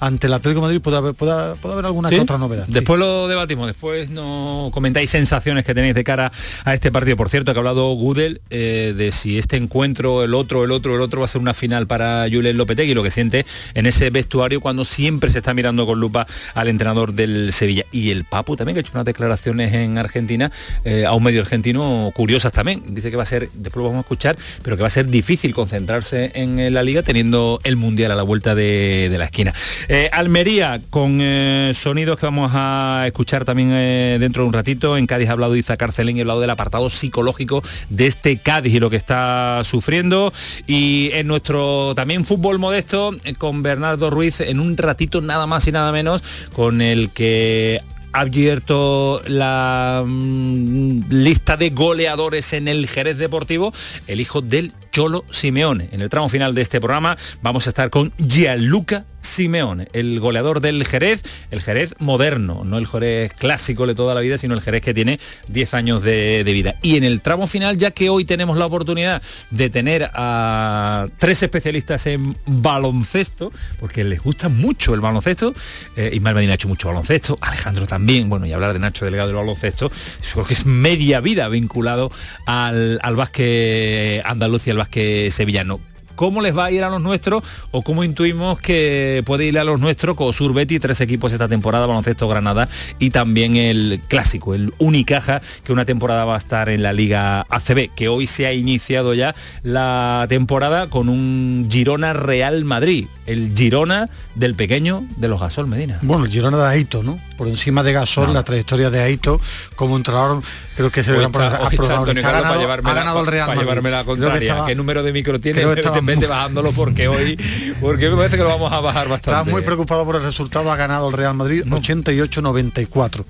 ante 0.00 0.26
el 0.26 0.32
Atlético 0.32 0.62
de 0.62 0.66
Madrid 0.66 0.80
puede 0.80 0.96
haber, 0.96 1.14
puede, 1.14 1.54
puede 1.56 1.74
haber 1.74 1.86
alguna 1.86 2.08
¿Sí? 2.08 2.16
que 2.16 2.20
otra 2.22 2.38
novedad. 2.38 2.66
sí. 2.66 2.72
Después 2.72 2.98
lo 2.98 3.28
debatimos, 3.28 3.66
después 3.66 4.10
no 4.10 4.70
comentáis 4.72 5.10
sensaciones 5.10 5.64
que 5.64 5.74
tenéis 5.74 5.94
de 5.94 6.02
cara 6.02 6.32
a 6.64 6.74
este 6.74 6.90
partido. 6.90 7.16
Por 7.16 7.28
cierto, 7.28 7.52
que 7.52 7.58
ha 7.58 7.60
hablado 7.60 7.92
Gudel 7.92 8.40
eh, 8.50 8.94
de 8.96 9.12
si 9.12 9.38
este 9.38 9.56
encuentro, 9.56 10.24
el 10.24 10.34
otro, 10.34 10.64
el 10.64 10.72
otro, 10.72 10.96
el 10.96 11.02
otro 11.02 11.20
va 11.20 11.26
a 11.26 11.28
ser 11.28 11.40
una 11.40 11.54
final 11.54 11.86
para 11.86 12.26
Julen 12.30 12.56
Lopetegui, 12.56 12.94
lo 12.94 13.02
que 13.02 13.10
siente 13.10 13.44
en 13.74 13.86
ese 13.86 14.10
vestuario 14.10 14.60
cuando 14.60 14.84
siempre 14.84 15.30
se 15.30 15.38
está 15.38 15.52
mirando 15.54 15.86
con 15.86 16.00
lupa 16.00 16.26
al 16.54 16.68
entrenador 16.68 17.12
del 17.12 17.52
Sevilla. 17.52 17.84
Y 17.92 18.10
el 18.10 18.24
Papu 18.24 18.56
también, 18.56 18.74
que 18.74 18.80
ha 18.80 18.82
hecho 18.82 18.92
unas 18.94 19.04
declaraciones 19.04 19.74
en 19.74 19.98
Argentina 19.98 20.50
eh, 20.84 21.04
a 21.04 21.12
un 21.12 21.22
medio 21.22 21.42
argentino 21.42 22.10
curiosas 22.14 22.52
también. 22.52 22.82
Dice 22.88 23.10
que 23.10 23.16
va 23.16 23.24
a 23.24 23.26
ser, 23.26 23.50
después 23.52 23.82
lo 23.82 23.84
vamos 23.84 23.98
a 23.98 24.00
escuchar, 24.00 24.38
pero 24.62 24.76
que 24.76 24.82
va 24.82 24.86
a 24.86 24.90
ser 24.90 25.08
difícil 25.08 25.54
concentrarse 25.54 26.32
en 26.34 26.72
la 26.72 26.82
liga 26.82 27.02
teniendo 27.02 27.60
el 27.64 27.76
Mundial 27.76 28.12
a 28.12 28.14
la 28.14 28.22
vuelta 28.22 28.54
de, 28.54 29.08
de 29.10 29.18
la 29.18 29.26
esquina. 29.26 29.52
Eh, 29.92 30.08
Almería, 30.12 30.80
con 30.88 31.18
eh, 31.20 31.72
sonidos 31.74 32.16
que 32.16 32.24
vamos 32.24 32.52
a 32.54 33.02
escuchar 33.06 33.44
también 33.44 33.70
eh, 33.72 34.18
dentro 34.20 34.44
de 34.44 34.46
un 34.46 34.52
ratito. 34.52 34.96
En 34.96 35.08
Cádiz 35.08 35.28
ha 35.28 35.32
hablado 35.32 35.56
Iza 35.56 35.76
Carcelín 35.76 36.16
y 36.16 36.20
ha 36.20 36.22
hablado 36.22 36.38
del 36.38 36.50
apartado 36.50 36.88
psicológico 36.88 37.60
de 37.88 38.06
este 38.06 38.38
Cádiz 38.38 38.72
y 38.72 38.78
lo 38.78 38.88
que 38.88 38.94
está 38.94 39.62
sufriendo. 39.64 40.32
Y 40.68 41.10
en 41.14 41.26
nuestro 41.26 41.92
también 41.96 42.24
fútbol 42.24 42.60
modesto, 42.60 43.16
con 43.38 43.64
Bernardo 43.64 44.10
Ruiz, 44.10 44.38
en 44.38 44.60
un 44.60 44.76
ratito 44.76 45.22
nada 45.22 45.48
más 45.48 45.66
y 45.66 45.72
nada 45.72 45.90
menos, 45.90 46.22
con 46.52 46.82
el 46.82 47.10
que 47.10 47.80
ha 48.12 48.20
abierto 48.20 49.22
la 49.26 50.04
mm, 50.06 51.10
lista 51.10 51.56
de 51.56 51.70
goleadores 51.70 52.52
en 52.52 52.68
el 52.68 52.86
Jerez 52.86 53.18
Deportivo, 53.18 53.72
el 54.06 54.20
hijo 54.20 54.40
del 54.40 54.72
Cholo 54.90 55.24
Simeone. 55.30 55.88
En 55.92 56.02
el 56.02 56.08
tramo 56.08 56.28
final 56.28 56.54
de 56.54 56.62
este 56.62 56.80
programa 56.80 57.16
vamos 57.42 57.66
a 57.66 57.70
estar 57.70 57.90
con 57.90 58.12
Gianluca 58.18 59.04
Simeone, 59.20 59.88
el 59.92 60.18
goleador 60.18 60.60
del 60.60 60.86
Jerez, 60.86 61.22
el 61.50 61.60
Jerez 61.60 61.94
moderno, 61.98 62.62
no 62.64 62.78
el 62.78 62.86
Jerez 62.86 63.32
clásico 63.34 63.86
de 63.86 63.94
toda 63.94 64.14
la 64.14 64.20
vida, 64.20 64.38
sino 64.38 64.54
el 64.54 64.62
Jerez 64.62 64.80
que 64.80 64.94
tiene 64.94 65.20
10 65.48 65.74
años 65.74 66.02
de, 66.02 66.42
vida. 66.50 66.76
Y 66.82 66.96
en 66.96 67.04
el 67.04 67.20
tramo 67.20 67.46
final, 67.46 67.76
ya 67.76 67.90
que 67.90 68.10
hoy 68.10 68.24
tenemos 68.24 68.56
la 68.56 68.66
oportunidad 68.66 69.22
de 69.50 69.70
tener 69.70 70.10
a 70.14 71.06
tres 71.18 71.42
especialistas 71.42 72.06
en 72.06 72.36
baloncesto, 72.46 73.52
porque 73.78 74.04
les 74.04 74.22
gusta 74.22 74.48
mucho 74.48 74.94
el 74.94 75.00
baloncesto, 75.00 75.54
eh, 75.96 76.10
Ismael 76.12 76.36
Medina 76.36 76.52
ha 76.52 76.54
hecho 76.54 76.68
mucho 76.68 76.88
baloncesto, 76.88 77.38
Alejandro 77.40 77.86
también, 77.86 78.28
bueno, 78.28 78.46
y 78.46 78.52
hablar 78.52 78.72
de 78.72 78.78
Nacho 78.78 79.04
Delgado 79.04 79.28
del 79.28 79.36
baloncesto, 79.36 79.92
creo 80.32 80.44
que 80.44 80.54
es 80.54 80.64
media 80.64 81.20
vida 81.20 81.48
vinculado 81.48 82.10
al, 82.46 82.98
al 83.02 83.16
básquet 83.16 84.24
andaluz 84.24 84.66
y 84.66 84.70
al 84.70 84.78
básquet 84.80 85.30
sevillano 85.30 85.80
cómo 86.20 86.42
les 86.42 86.54
va 86.54 86.66
a 86.66 86.70
ir 86.70 86.84
a 86.84 86.90
los 86.90 87.00
nuestros 87.00 87.42
o 87.70 87.80
cómo 87.80 88.04
intuimos 88.04 88.58
que 88.58 89.22
puede 89.24 89.46
ir 89.46 89.58
a 89.58 89.64
los 89.64 89.80
nuestros 89.80 90.16
con 90.16 90.34
Sur 90.34 90.52
Betty, 90.52 90.78
tres 90.78 91.00
equipos 91.00 91.32
esta 91.32 91.48
temporada, 91.48 91.86
baloncesto 91.86 92.28
Granada 92.28 92.68
y 92.98 93.08
también 93.08 93.56
el 93.56 94.02
clásico, 94.06 94.54
el 94.54 94.74
Unicaja, 94.76 95.40
que 95.64 95.72
una 95.72 95.86
temporada 95.86 96.26
va 96.26 96.34
a 96.34 96.38
estar 96.38 96.68
en 96.68 96.82
la 96.82 96.92
Liga 96.92 97.46
ACB, 97.48 97.94
que 97.94 98.08
hoy 98.08 98.26
se 98.26 98.44
ha 98.44 98.52
iniciado 98.52 99.14
ya 99.14 99.34
la 99.62 100.26
temporada 100.28 100.90
con 100.90 101.08
un 101.08 101.68
Girona 101.70 102.12
Real 102.12 102.66
Madrid, 102.66 103.06
el 103.24 103.56
Girona 103.56 104.10
del 104.34 104.54
pequeño 104.54 105.06
de 105.16 105.28
los 105.28 105.40
Gasol 105.40 105.68
Medina. 105.68 106.00
Bueno, 106.02 106.26
el 106.26 106.30
Girona 106.30 106.58
de 106.58 106.66
Aito, 106.66 107.02
¿no? 107.02 107.18
Por 107.40 107.48
encima 107.48 107.82
de 107.82 107.94
Gasol, 107.94 108.26
No. 108.26 108.34
la 108.34 108.42
trayectoria 108.42 108.90
de 108.90 109.00
Aito 109.00 109.40
como 109.74 109.96
entrenador, 109.96 110.42
creo 110.76 110.90
que 110.90 111.02
se 111.02 111.12
le 111.16 111.24
está- 111.24 111.46
está 111.46 111.62
Ha 111.62 111.70
ganado, 111.70 112.42
para 112.42 112.58
llevarme 112.58 112.90
ha 112.90 112.92
la- 112.92 113.00
ganado 113.00 113.20
el 113.22 113.26
Real 113.28 113.46
para 113.46 113.60
llevarme 113.62 113.90
la 113.90 114.00
que 114.00 114.04
contraria. 114.04 114.50
estaba- 114.50 114.66
¿Qué 114.66 114.74
número 114.74 115.02
de 115.02 115.10
micro 115.10 115.40
tiene? 115.40 115.64
Vete 115.64 116.02
muy- 116.02 116.16
bajándolo 116.26 116.70
porque 116.72 117.08
hoy 117.08 117.38
porque 117.80 118.10
me 118.10 118.16
parece 118.18 118.36
que 118.36 118.42
lo 118.42 118.50
vamos 118.50 118.70
a 118.70 118.80
bajar 118.80 119.08
bastante. 119.08 119.30
Estaba 119.30 119.44
muy 119.50 119.62
preocupado 119.62 120.04
por 120.04 120.16
el 120.16 120.22
resultado, 120.22 120.70
ha 120.70 120.76
ganado 120.76 121.08
el 121.08 121.14
Real 121.14 121.32
Madrid 121.32 121.64
88-94. 121.66 123.24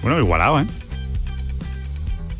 Bueno, 0.00 0.16
igualado, 0.20 0.60
¿eh? 0.60 0.66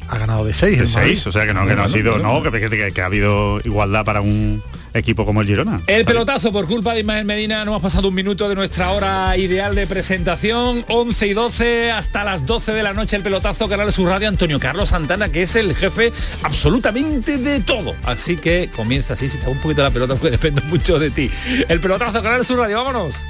Ha 0.07 0.17
ganado 0.17 0.45
de 0.45 0.55
6 0.55 0.79
De 0.79 0.87
seis, 0.87 1.27
o 1.27 1.33
sea 1.33 1.45
que 1.45 1.53
no, 1.55 1.67
que 1.67 1.75
no 1.75 1.83
ha 1.83 1.89
sido, 1.89 2.19
no, 2.19 2.41
que, 2.41 2.53
que- 2.53 2.93
que 2.93 3.03
ha 3.03 3.07
habido 3.07 3.59
igualdad 3.65 4.05
para 4.05 4.21
un 4.21 4.63
equipo 4.95 5.25
como 5.25 5.41
el 5.41 5.47
Girona. 5.47 5.83
El 5.87 6.05
pelotazo 6.05 6.53
por 6.53 6.67
culpa 6.67 6.95
de 6.95 7.01
Ismael 7.01 7.25
Medina, 7.25 7.65
no 7.65 7.73
hemos 7.73 7.83
pasado 7.83 8.09
un 8.09 8.15
minuto 8.15 8.49
de 8.49 8.55
nuestra 8.55 8.91
hora 8.91 9.37
ideal 9.37 9.75
de 9.75 9.87
presentación, 9.87 10.85
11 10.89 11.27
y 11.27 11.35
12 11.35 11.91
hasta 11.91 12.25
las 12.25 12.47
12 12.47 12.73
de 12.73 12.83
la 12.83 12.93
noche 12.93 13.17
el 13.17 13.23
pelotazo 13.23 13.69
Canal 13.69 13.93
Sur 13.93 14.09
Radio 14.09 14.29
Antonio 14.29 14.59
Carlos 14.59 14.91
Santana, 14.91 15.31
que 15.31 15.43
es 15.43 15.57
el 15.57 15.75
jefe 15.75 16.13
absolutamente 16.43 17.39
de 17.39 17.61
todo. 17.61 17.95
Así 18.05 18.37
que 18.37 18.71
comienza 18.75 19.15
así, 19.15 19.29
si 19.29 19.39
te 19.39 19.45
da 19.45 19.51
un 19.51 19.61
poquito 19.61 19.83
la 19.83 19.91
pelota 19.91 20.15
porque 20.15 20.31
depende 20.31 20.63
mucho 20.63 20.99
de 20.99 21.11
ti. 21.11 21.31
El 21.69 21.81
pelotazo 21.81 22.23
Canal 22.23 22.45
Sur 22.45 22.59
Radio, 22.59 22.85
vámonos. 22.85 23.25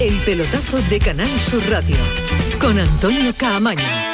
El 0.00 0.16
pelotazo 0.18 0.82
de 0.90 0.98
Canal 0.98 1.40
Sur 1.40 1.62
Radio 1.70 1.96
con 2.60 2.78
Antonio 2.78 3.32
Caamaño. 3.36 4.13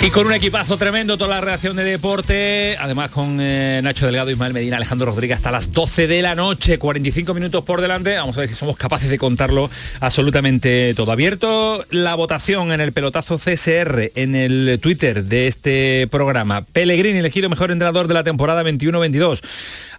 Y 0.00 0.10
con 0.10 0.28
un 0.28 0.32
equipazo 0.32 0.78
tremendo, 0.78 1.18
toda 1.18 1.34
la 1.34 1.40
reacción 1.40 1.74
de 1.74 1.82
deporte, 1.82 2.76
además 2.78 3.10
con 3.10 3.38
eh, 3.40 3.80
Nacho 3.82 4.06
Delgado, 4.06 4.30
Ismael 4.30 4.54
Medina, 4.54 4.76
Alejandro 4.76 5.10
Rodríguez 5.10 5.36
hasta 5.36 5.50
las 5.50 5.72
12 5.72 6.06
de 6.06 6.22
la 6.22 6.36
noche, 6.36 6.78
45 6.78 7.34
minutos 7.34 7.64
por 7.64 7.80
delante, 7.80 8.16
vamos 8.16 8.36
a 8.36 8.40
ver 8.40 8.48
si 8.48 8.54
somos 8.54 8.76
capaces 8.76 9.10
de 9.10 9.18
contarlo 9.18 9.68
absolutamente 9.98 10.94
todo. 10.94 11.10
Abierto 11.10 11.84
la 11.90 12.14
votación 12.14 12.70
en 12.70 12.80
el 12.80 12.92
pelotazo 12.92 13.38
CSR, 13.38 14.12
en 14.14 14.36
el 14.36 14.78
Twitter 14.80 15.24
de 15.24 15.48
este 15.48 16.06
programa. 16.08 16.64
Pellegrini 16.64 17.18
elegido 17.18 17.48
mejor 17.48 17.72
entrenador 17.72 18.06
de 18.06 18.14
la 18.14 18.22
temporada 18.22 18.62
21-22. 18.62 19.40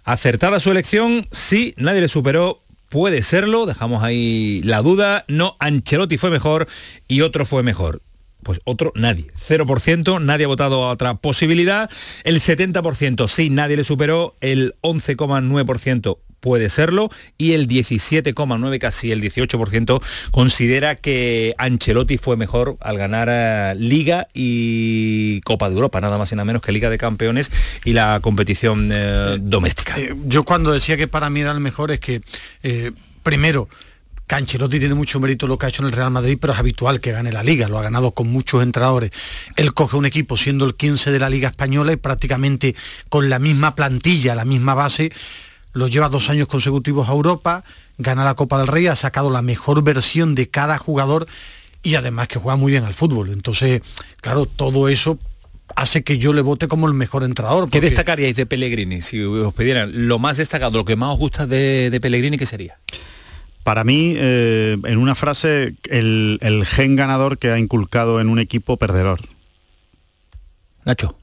Acertada 0.04 0.60
su 0.60 0.70
elección, 0.70 1.28
sí, 1.30 1.74
nadie 1.76 2.00
le 2.00 2.08
superó, 2.08 2.62
puede 2.88 3.22
serlo, 3.22 3.66
dejamos 3.66 4.02
ahí 4.02 4.62
la 4.64 4.80
duda, 4.80 5.26
no, 5.28 5.56
Ancelotti 5.60 6.16
fue 6.16 6.30
mejor 6.30 6.68
y 7.06 7.20
otro 7.20 7.44
fue 7.44 7.62
mejor 7.62 8.00
pues 8.42 8.60
otro 8.64 8.92
nadie. 8.94 9.26
0%, 9.48 10.22
nadie 10.22 10.44
ha 10.44 10.48
votado 10.48 10.84
a 10.84 10.90
otra 10.90 11.14
posibilidad. 11.14 11.90
El 12.24 12.40
70% 12.40 13.28
sí, 13.28 13.50
nadie 13.50 13.76
le 13.76 13.84
superó. 13.84 14.36
El 14.40 14.74
11,9% 14.82 16.18
puede 16.40 16.70
serlo 16.70 17.10
y 17.38 17.52
el 17.52 17.68
17,9 17.68 18.78
casi 18.78 19.12
el 19.12 19.22
18% 19.22 20.02
considera 20.30 20.96
que 20.96 21.54
Ancelotti 21.58 22.18
fue 22.18 22.36
mejor 22.36 22.76
al 22.80 22.98
ganar 22.98 23.28
eh, 23.30 23.74
Liga 23.78 24.26
y 24.34 25.40
Copa 25.42 25.68
de 25.68 25.74
Europa, 25.74 26.00
nada 26.00 26.18
más 26.18 26.32
y 26.32 26.34
nada 26.34 26.46
menos 26.46 26.62
que 26.62 26.72
Liga 26.72 26.90
de 26.90 26.98
Campeones 26.98 27.52
y 27.84 27.92
la 27.92 28.20
competición 28.22 28.90
eh, 28.92 29.36
doméstica. 29.40 29.98
Eh, 29.98 30.14
yo 30.26 30.44
cuando 30.44 30.72
decía 30.72 30.96
que 30.96 31.08
para 31.08 31.30
mí 31.30 31.40
era 31.40 31.52
el 31.52 31.60
mejor 31.60 31.90
es 31.90 32.00
que 32.00 32.22
primero 33.22 33.68
Canchelotti 34.30 34.78
tiene 34.78 34.94
mucho 34.94 35.18
mérito 35.18 35.48
lo 35.48 35.58
que 35.58 35.66
ha 35.66 35.70
hecho 35.70 35.82
en 35.82 35.88
el 35.88 35.92
Real 35.92 36.12
Madrid, 36.12 36.38
pero 36.40 36.52
es 36.52 36.58
habitual 36.60 37.00
que 37.00 37.10
gane 37.10 37.32
la 37.32 37.42
liga, 37.42 37.66
lo 37.66 37.80
ha 37.80 37.82
ganado 37.82 38.12
con 38.12 38.28
muchos 38.28 38.62
entrenadores. 38.62 39.10
Él 39.56 39.74
coge 39.74 39.96
un 39.96 40.06
equipo 40.06 40.36
siendo 40.36 40.64
el 40.66 40.76
15 40.76 41.10
de 41.10 41.18
la 41.18 41.28
Liga 41.28 41.48
Española 41.48 41.90
y 41.92 41.96
prácticamente 41.96 42.76
con 43.08 43.28
la 43.28 43.40
misma 43.40 43.74
plantilla, 43.74 44.36
la 44.36 44.44
misma 44.44 44.74
base, 44.74 45.10
lo 45.72 45.88
lleva 45.88 46.08
dos 46.08 46.30
años 46.30 46.46
consecutivos 46.46 47.08
a 47.08 47.12
Europa, 47.12 47.64
gana 47.98 48.24
la 48.24 48.34
Copa 48.34 48.58
del 48.58 48.68
Rey, 48.68 48.86
ha 48.86 48.94
sacado 48.94 49.30
la 49.30 49.42
mejor 49.42 49.82
versión 49.82 50.36
de 50.36 50.48
cada 50.48 50.78
jugador 50.78 51.26
y 51.82 51.96
además 51.96 52.28
que 52.28 52.38
juega 52.38 52.54
muy 52.54 52.70
bien 52.70 52.84
al 52.84 52.94
fútbol. 52.94 53.30
Entonces, 53.30 53.82
claro, 54.20 54.46
todo 54.46 54.88
eso 54.88 55.18
hace 55.74 56.04
que 56.04 56.18
yo 56.18 56.32
le 56.32 56.42
vote 56.42 56.68
como 56.68 56.86
el 56.86 56.94
mejor 56.94 57.24
entrenador. 57.24 57.68
¿Qué 57.68 57.80
destacaríais 57.80 58.36
de 58.36 58.46
Pellegrini? 58.46 59.02
Si 59.02 59.20
os 59.20 59.52
pidieran 59.54 60.06
lo 60.06 60.20
más 60.20 60.36
destacado, 60.36 60.78
lo 60.78 60.84
que 60.84 60.94
más 60.94 61.14
os 61.14 61.18
gusta 61.18 61.48
de, 61.48 61.90
de 61.90 62.00
Pellegrini, 62.00 62.38
¿qué 62.38 62.46
sería? 62.46 62.78
Para 63.62 63.84
mí, 63.84 64.14
eh, 64.16 64.78
en 64.84 64.98
una 64.98 65.14
frase, 65.14 65.74
el, 65.88 66.38
el 66.40 66.64
gen 66.66 66.96
ganador 66.96 67.38
que 67.38 67.50
ha 67.50 67.58
inculcado 67.58 68.20
en 68.20 68.28
un 68.28 68.38
equipo 68.38 68.76
perdedor. 68.76 69.20
Nacho 70.84 71.16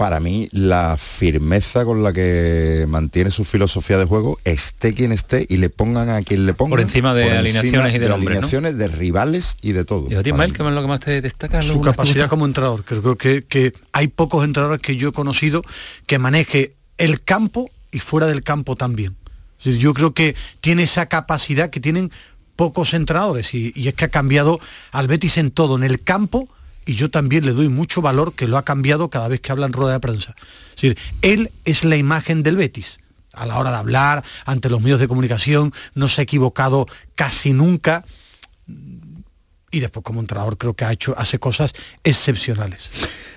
para 0.00 0.18
mí 0.18 0.48
la 0.52 0.96
firmeza 0.96 1.84
con 1.84 2.02
la 2.02 2.14
que 2.14 2.86
mantiene 2.88 3.30
su 3.30 3.44
filosofía 3.44 3.98
de 3.98 4.06
juego, 4.06 4.38
esté 4.44 4.94
quien 4.94 5.12
esté 5.12 5.44
y 5.46 5.58
le 5.58 5.68
pongan 5.68 6.08
a 6.08 6.22
quien 6.22 6.46
le 6.46 6.54
pongan. 6.54 6.70
Por 6.70 6.80
encima 6.80 7.12
de 7.12 7.30
alineaciones 7.30 7.94
y 7.94 7.98
de, 7.98 8.10
alineaciones, 8.10 8.78
de 8.78 8.88
rivales 8.88 9.58
y 9.60 9.72
de 9.72 9.84
todo. 9.84 10.06
¿Y 10.08 10.14
a 10.14 10.22
ti, 10.22 10.32
qué 10.32 10.46
es 10.46 10.58
lo 10.58 10.80
que 10.80 10.88
más 10.88 11.00
te 11.00 11.20
destaca? 11.20 11.60
Su 11.60 11.82
capacidad 11.82 12.30
como 12.30 12.46
entrenador. 12.46 12.82
Creo 12.82 13.16
que, 13.16 13.44
que 13.44 13.74
hay 13.92 14.08
pocos 14.08 14.42
entrenadores 14.42 14.80
que 14.80 14.96
yo 14.96 15.10
he 15.10 15.12
conocido 15.12 15.60
que 16.06 16.18
maneje 16.18 16.72
el 16.96 17.22
campo 17.22 17.70
y 17.92 17.98
fuera 17.98 18.26
del 18.26 18.42
campo 18.42 18.76
también. 18.76 19.19
Yo 19.62 19.94
creo 19.94 20.14
que 20.14 20.34
tiene 20.60 20.84
esa 20.84 21.06
capacidad 21.06 21.70
que 21.70 21.80
tienen 21.80 22.10
pocos 22.56 22.92
entrenadores 22.92 23.54
y, 23.54 23.72
es 23.88 23.94
que 23.94 24.04
ha 24.04 24.08
cambiado 24.08 24.60
al 24.92 25.08
Betis 25.08 25.38
en 25.38 25.50
todo, 25.50 25.76
en 25.76 25.82
el 25.82 26.02
campo, 26.02 26.48
y 26.86 26.94
yo 26.94 27.10
también 27.10 27.46
le 27.46 27.52
doy 27.52 27.68
mucho 27.68 28.02
valor 28.02 28.34
que 28.34 28.48
lo 28.48 28.58
ha 28.58 28.64
cambiado 28.64 29.10
cada 29.10 29.28
vez 29.28 29.40
que 29.40 29.52
habla 29.52 29.66
en 29.66 29.72
rueda 29.72 29.94
de 29.94 30.00
prensa. 30.00 30.34
Es 30.70 30.82
decir, 30.82 30.98
él 31.22 31.50
es 31.64 31.84
la 31.84 31.96
imagen 31.96 32.42
del 32.42 32.56
Betis. 32.56 33.00
A 33.32 33.46
la 33.46 33.58
hora 33.58 33.70
de 33.70 33.76
hablar, 33.76 34.24
ante 34.44 34.68
los 34.68 34.82
medios 34.82 34.98
de 34.98 35.08
comunicación, 35.08 35.72
no 35.94 36.08
se 36.08 36.20
ha 36.20 36.24
equivocado 36.24 36.86
casi 37.14 37.52
nunca. 37.52 38.04
Y 39.70 39.80
después 39.80 40.02
como 40.04 40.20
entrenador 40.20 40.58
creo 40.58 40.74
que 40.74 40.84
ha 40.84 40.92
hecho, 40.92 41.14
hace 41.16 41.38
cosas 41.38 41.72
excepcionales. 42.02 42.90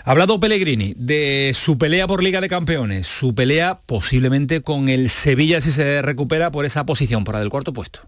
Ha 0.06 0.12
hablado 0.12 0.38
Pellegrini 0.38 0.94
de 0.98 1.52
su 1.54 1.78
pelea 1.78 2.08
por 2.08 2.22
Liga 2.22 2.42
de 2.42 2.50
Campeones, 2.50 3.08
su 3.08 3.34
pelea 3.34 3.80
posiblemente 3.86 4.62
con 4.62 4.90
el 4.90 5.08
Sevilla 5.10 5.62
si 5.62 5.72
se 5.72 6.02
recupera 6.02 6.52
por 6.52 6.66
esa 6.66 6.86
posición, 6.86 7.24
para 7.24 7.42
el 7.42 7.48
cuarto 7.48 7.72
puesto. 7.72 8.02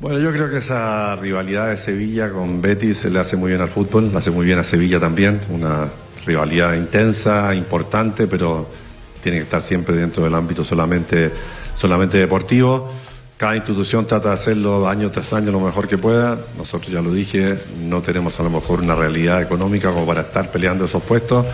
Bueno, 0.00 0.18
yo 0.18 0.32
creo 0.32 0.50
que 0.50 0.58
esa 0.58 1.14
rivalidad 1.14 1.68
de 1.68 1.76
Sevilla 1.76 2.32
con 2.32 2.60
Betis 2.60 2.98
se 2.98 3.10
le 3.10 3.20
hace 3.20 3.36
muy 3.36 3.50
bien 3.50 3.60
al 3.60 3.68
fútbol, 3.68 4.10
le 4.10 4.18
hace 4.18 4.32
muy 4.32 4.44
bien 4.44 4.58
a 4.58 4.64
Sevilla 4.64 4.98
también, 4.98 5.40
una 5.48 5.88
rivalidad 6.26 6.74
intensa, 6.74 7.54
importante, 7.54 8.26
pero 8.26 8.68
tiene 9.22 9.38
que 9.38 9.44
estar 9.44 9.62
siempre 9.62 9.94
dentro 9.94 10.24
del 10.24 10.34
ámbito 10.34 10.64
solamente, 10.64 11.30
solamente 11.76 12.18
deportivo. 12.18 12.90
Cada 13.36 13.54
institución 13.54 14.06
trata 14.06 14.28
de 14.28 14.34
hacerlo 14.34 14.88
año 14.88 15.10
tras 15.10 15.34
año 15.34 15.52
lo 15.52 15.60
mejor 15.60 15.88
que 15.88 15.98
pueda. 15.98 16.38
Nosotros, 16.56 16.90
ya 16.90 17.02
lo 17.02 17.12
dije, 17.12 17.58
no 17.82 18.00
tenemos 18.00 18.40
a 18.40 18.42
lo 18.42 18.48
mejor 18.48 18.80
una 18.80 18.94
realidad 18.94 19.42
económica 19.42 19.92
como 19.92 20.06
para 20.06 20.22
estar 20.22 20.50
peleando 20.50 20.86
esos 20.86 21.02
puestos, 21.02 21.44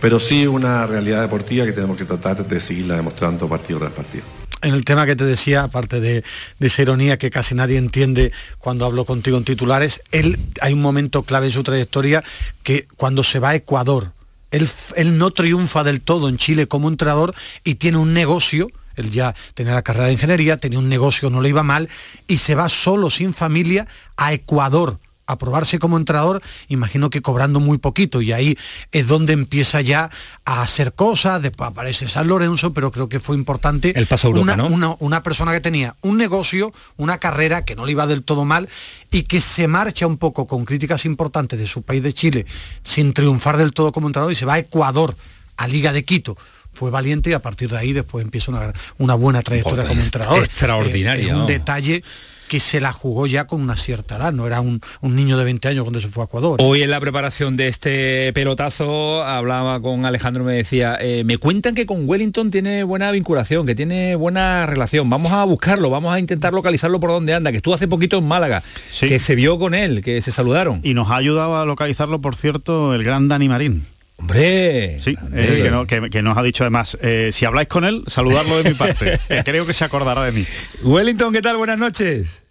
pero 0.00 0.20
sí 0.20 0.46
una 0.46 0.86
realidad 0.86 1.22
deportiva 1.22 1.66
que 1.66 1.72
tenemos 1.72 1.96
que 1.96 2.04
tratar 2.04 2.46
de 2.46 2.60
seguirla 2.60 2.94
demostrando 2.94 3.48
partido 3.48 3.80
tras 3.80 3.92
partido. 3.92 4.22
En 4.62 4.74
el 4.74 4.84
tema 4.84 5.06
que 5.06 5.16
te 5.16 5.24
decía, 5.24 5.64
aparte 5.64 6.00
de, 6.00 6.22
esa 6.60 6.82
ironía 6.82 7.18
que 7.18 7.30
casi 7.30 7.56
nadie 7.56 7.78
entiende 7.78 8.30
cuando 8.58 8.86
hablo 8.86 9.04
contigo 9.04 9.36
en 9.36 9.44
titulares, 9.44 10.02
él 10.12 10.38
hay 10.60 10.72
un 10.72 10.82
momento 10.82 11.24
clave 11.24 11.48
en 11.48 11.52
su 11.52 11.64
trayectoria 11.64 12.22
que 12.62 12.86
cuando 12.96 13.24
se 13.24 13.40
va 13.40 13.50
a 13.50 13.54
Ecuador, 13.56 14.12
él, 14.52 14.68
él 14.94 15.18
no 15.18 15.32
triunfa 15.32 15.82
del 15.82 16.00
todo 16.00 16.28
en 16.28 16.36
Chile 16.36 16.68
como 16.68 16.88
entrenador 16.88 17.34
y 17.64 17.74
tiene 17.74 17.98
un 17.98 18.14
negocio 18.14 18.70
él 19.02 19.10
ya 19.10 19.34
tenía 19.54 19.74
la 19.74 19.82
carrera 19.82 20.06
de 20.06 20.12
ingeniería, 20.12 20.58
tenía 20.58 20.78
un 20.78 20.88
negocio, 20.88 21.30
no 21.30 21.40
le 21.40 21.48
iba 21.48 21.62
mal, 21.62 21.88
y 22.26 22.38
se 22.38 22.54
va 22.54 22.68
solo, 22.68 23.10
sin 23.10 23.34
familia, 23.34 23.86
a 24.16 24.32
Ecuador 24.32 24.98
a 25.26 25.38
probarse 25.38 25.78
como 25.78 25.96
entrenador, 25.96 26.42
imagino 26.68 27.10
que 27.10 27.22
cobrando 27.22 27.60
muy 27.60 27.78
poquito, 27.78 28.20
y 28.20 28.32
ahí 28.32 28.58
es 28.92 29.06
donde 29.06 29.32
empieza 29.32 29.80
ya 29.80 30.10
a 30.44 30.62
hacer 30.62 30.92
cosas, 30.92 31.40
después 31.40 31.70
aparece 31.70 32.08
San 32.08 32.28
Lorenzo, 32.28 32.74
pero 32.74 32.90
creo 32.90 33.08
que 33.08 33.20
fue 33.20 33.36
importante 33.36 33.92
El 33.98 34.06
paso 34.06 34.30
una, 34.30 34.56
¿no? 34.56 34.96
una, 35.00 35.22
persona 35.22 35.52
que 35.52 35.60
tenía 35.60 35.96
un 36.02 36.18
negocio, 36.18 36.72
una 36.96 37.18
carrera 37.18 37.64
que 37.64 37.76
no 37.76 37.86
le 37.86 37.92
iba 37.92 38.06
del 38.06 38.22
todo 38.22 38.44
mal, 38.44 38.68
y 39.10 39.22
que 39.22 39.40
se 39.40 39.66
marcha 39.66 40.06
un 40.06 40.18
poco 40.18 40.46
con 40.46 40.64
críticas 40.64 41.04
importantes 41.04 41.58
de 41.58 41.66
su 41.66 41.82
país 41.82 42.02
de 42.02 42.12
Chile, 42.12 42.46
sin 42.82 43.14
triunfar 43.14 43.56
del 43.56 43.72
todo 43.72 43.92
como 43.92 44.08
entrenador, 44.08 44.32
y 44.32 44.36
se 44.36 44.44
va 44.44 44.54
a 44.54 44.58
Ecuador, 44.58 45.16
a 45.56 45.68
Liga 45.68 45.92
de 45.92 46.04
Quito 46.04 46.36
fue 46.74 46.90
valiente 46.90 47.30
y 47.30 47.32
a 47.32 47.42
partir 47.42 47.70
de 47.70 47.78
ahí 47.78 47.92
después 47.92 48.24
empieza 48.24 48.50
una, 48.50 48.72
una 48.98 49.14
buena 49.14 49.42
trayectoria 49.42 49.86
como 49.86 50.00
entrenador. 50.00 50.38
Extraordinaria. 50.38 51.32
Eh, 51.32 51.34
un 51.34 51.46
detalle 51.46 52.02
que 52.48 52.60
se 52.60 52.80
la 52.80 52.92
jugó 52.92 53.26
ya 53.26 53.46
con 53.46 53.60
una 53.60 53.76
cierta 53.76 54.16
edad, 54.16 54.32
no 54.32 54.46
era 54.46 54.60
un, 54.60 54.80
niño 55.02 55.38
de 55.38 55.44
20 55.44 55.68
años 55.68 55.84
cuando 55.84 56.00
se 56.00 56.08
fue 56.08 56.24
a 56.24 56.26
Ecuador. 56.26 56.58
Hoy 56.62 56.82
en 56.82 56.90
la 56.90 57.00
preparación 57.00 57.56
de 57.56 57.68
este 57.68 58.32
pelotazo 58.32 59.24
hablaba 59.24 59.80
con 59.80 60.04
Alejandro, 60.04 60.44
me 60.44 60.54
decía, 60.54 60.96
eh, 61.00 61.24
me 61.24 61.38
cuentan 61.38 61.74
que 61.74 61.86
con 61.86 62.08
Wellington 62.08 62.50
tiene 62.50 62.84
buena 62.84 63.10
vinculación, 63.10 63.66
que 63.66 63.74
tiene 63.74 64.14
buena 64.16 64.66
relación, 64.66 65.08
vamos 65.08 65.32
a 65.32 65.44
buscarlo, 65.44 65.90
vamos 65.90 66.12
a 66.12 66.18
intentar 66.18 66.52
localizarlo 66.52 67.00
por 67.00 67.10
donde 67.10 67.34
anda, 67.34 67.50
que 67.50 67.58
estuvo 67.58 67.74
hace 67.74 67.88
poquito 67.88 68.18
en 68.18 68.28
Málaga, 68.28 68.62
que 69.00 69.18
se 69.18 69.34
vio 69.34 69.58
con 69.58 69.74
él, 69.74 70.02
que 70.02 70.20
se 70.22 70.32
saludaron. 70.32 70.80
Y 70.82 70.94
nos 70.94 71.10
ha 71.10 71.16
ayudado 71.16 71.56
a 71.56 71.64
localizarlo, 71.64 72.20
por 72.20 72.36
cierto, 72.36 72.94
el 72.94 73.04
gran 73.04 73.28
Dani 73.28 73.48
Marín 73.48 73.93
Hombre, 74.16 75.00
sí, 75.00 75.16
eh, 75.32 75.86
que, 76.10 76.22
nos 76.22 76.38
ha 76.38 76.42
dicho 76.42 76.62
además, 76.62 76.96
eh, 77.02 77.30
si 77.32 77.44
habláis 77.44 77.68
con 77.68 77.84
él, 77.84 78.04
saludarlo 78.06 78.62
de 78.62 78.70
mi 78.70 78.74
parte. 78.76 79.18
creo 79.44 79.66
que 79.66 79.74
se 79.74 79.84
acordará 79.84 80.24
de 80.24 80.32
mí. 80.32 80.46
Wellington, 80.82 81.32
¿qué 81.32 81.42
tal? 81.42 81.56
Buenas 81.56 81.78
noches. 81.78 82.44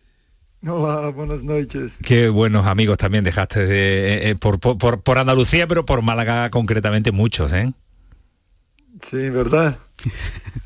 Hola, 0.66 1.10
buenas 1.10 1.44
noches. 1.44 1.98
Qué 2.04 2.30
buenos 2.30 2.68
amigos 2.68 2.98
también 2.98 3.24
dejaste 3.24 3.66
de, 3.66 4.30
eh, 4.30 4.36
por, 4.36 4.60
por, 4.60 5.18
Andalucía, 5.18 5.68
pero 5.68 5.86
por 5.86 6.02
Málaga 6.02 6.50
concretamente 6.52 7.12
muchos, 7.12 7.52
¿eh? 7.52 7.74
Sí, 9.02 9.30
verdad. 9.30 9.78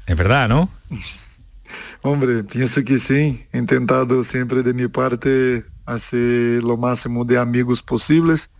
es 0.05 0.17
verdad, 0.17 0.49
¿no? 0.49 0.69
Hombre, 2.03 2.43
pienso 2.43 2.83
que 2.83 2.99
sí. 2.99 3.45
He 3.51 3.57
intentado 3.57 4.23
siempre 4.23 4.61
de 4.61 4.73
mi 4.73 4.87
parte 4.87 5.65
hacer 5.85 6.63
lo 6.63 6.77
máximo 6.77 7.25
de 7.25 7.37
amigos 7.37 7.81
posibles, 7.81 8.51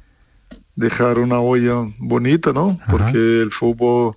dejar 0.78 1.20
una 1.20 1.40
olla 1.40 1.92
bonita, 1.98 2.54
¿no? 2.54 2.80
Porque 2.90 3.42
el 3.42 3.52
fútbol 3.52 4.16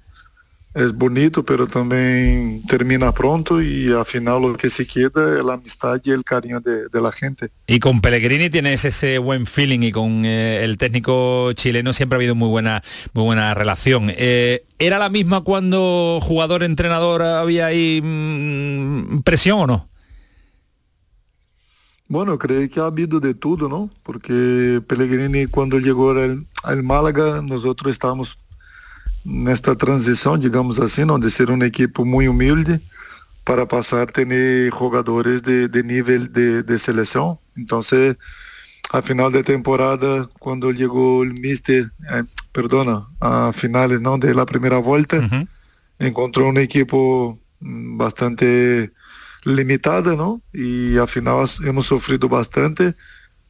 es 0.75 0.93
bonito, 0.93 1.45
pero 1.45 1.67
también 1.67 2.63
termina 2.69 3.13
pronto 3.13 3.61
y 3.61 3.91
al 3.91 4.05
final 4.05 4.43
lo 4.43 4.57
que 4.57 4.71
se 4.71 4.87
queda 4.87 5.39
es 5.39 5.45
la 5.45 5.55
amistad 5.55 6.01
y 6.05 6.11
el 6.11 6.23
cariño 6.23 6.61
de, 6.61 7.01
la 7.01 7.11
gente. 7.11 7.49
Y 7.67 7.81
con 7.81 8.01
Pellegrini 8.01 8.51
tienes 8.51 8.85
ese 8.85 9.19
buen 9.19 9.47
feeling 9.47 9.81
y 9.81 9.91
con 9.91 10.25
eh, 10.25 10.63
el 10.63 10.79
técnico 10.79 11.53
chileno 11.55 11.93
siempre 11.93 12.17
ha 12.17 12.19
habido 12.19 12.37
muy 12.37 12.49
buena, 12.49 12.83
muy 13.15 13.25
buena 13.25 13.53
relación. 13.55 14.13
Eh, 14.17 14.65
¿Era 14.79 14.99
la 14.99 15.09
misma 15.09 15.41
cuando 15.41 16.21
jugador-entrenador 16.23 17.23
había 17.23 17.67
ahí 17.67 18.01
mm, 18.03 19.23
presión 19.23 19.61
o 19.61 19.67
no? 19.67 19.90
Bueno, 22.11 22.37
creo 22.39 22.69
que 22.69 22.81
ha 22.81 22.87
habido 22.87 23.21
de 23.21 23.35
todo, 23.35 23.69
¿no? 23.69 23.89
Porque 24.03 24.83
Pellegrini 24.89 25.47
cuando 25.47 25.79
llegó 25.79 26.11
al, 26.11 26.45
al 26.65 26.83
Málaga, 26.83 27.41
nosotros 27.41 27.93
estábamos 27.93 28.37
nesta 29.25 29.77
transição, 29.77 30.37
digamos 30.37 30.81
assim, 30.81 31.05
não, 31.05 31.21
de 31.21 31.31
ser 31.31 31.53
um 31.53 31.63
equipe 31.63 32.03
muito 32.03 32.33
humilde 32.33 32.81
para 33.45 33.65
passar 33.65 34.03
a 34.03 34.07
ter 34.07 34.73
jogadores 34.77 35.41
de, 35.41 35.69
de 35.69 35.83
nível 35.85 36.27
de, 36.27 36.65
de 36.65 36.79
seleção. 36.81 37.39
Então, 37.57 37.81
se, 37.81 38.17
a 38.93 39.01
final 39.01 39.31
da 39.31 39.45
temporada, 39.45 40.29
quando 40.41 40.75
chegou 40.75 41.23
o 41.23 41.27
Mister, 41.27 41.89
eh, 42.09 42.25
perdona, 42.53 43.07
a 43.21 43.53
finales 43.53 44.01
não 44.01 44.19
de 44.19 44.33
la 44.33 44.45
primeira 44.45 44.81
volta, 44.81 45.21
uhum. 45.21 45.47
encontrou 46.01 46.51
uma 46.51 46.61
equipe 46.61 46.97
bastante 47.97 48.91
limitada, 49.47 50.15
não? 50.15 50.41
E 50.55 50.99
afinal 50.99 51.45
hemos 51.63 51.87
sofrido 51.87 52.29
bastante, 52.29 52.95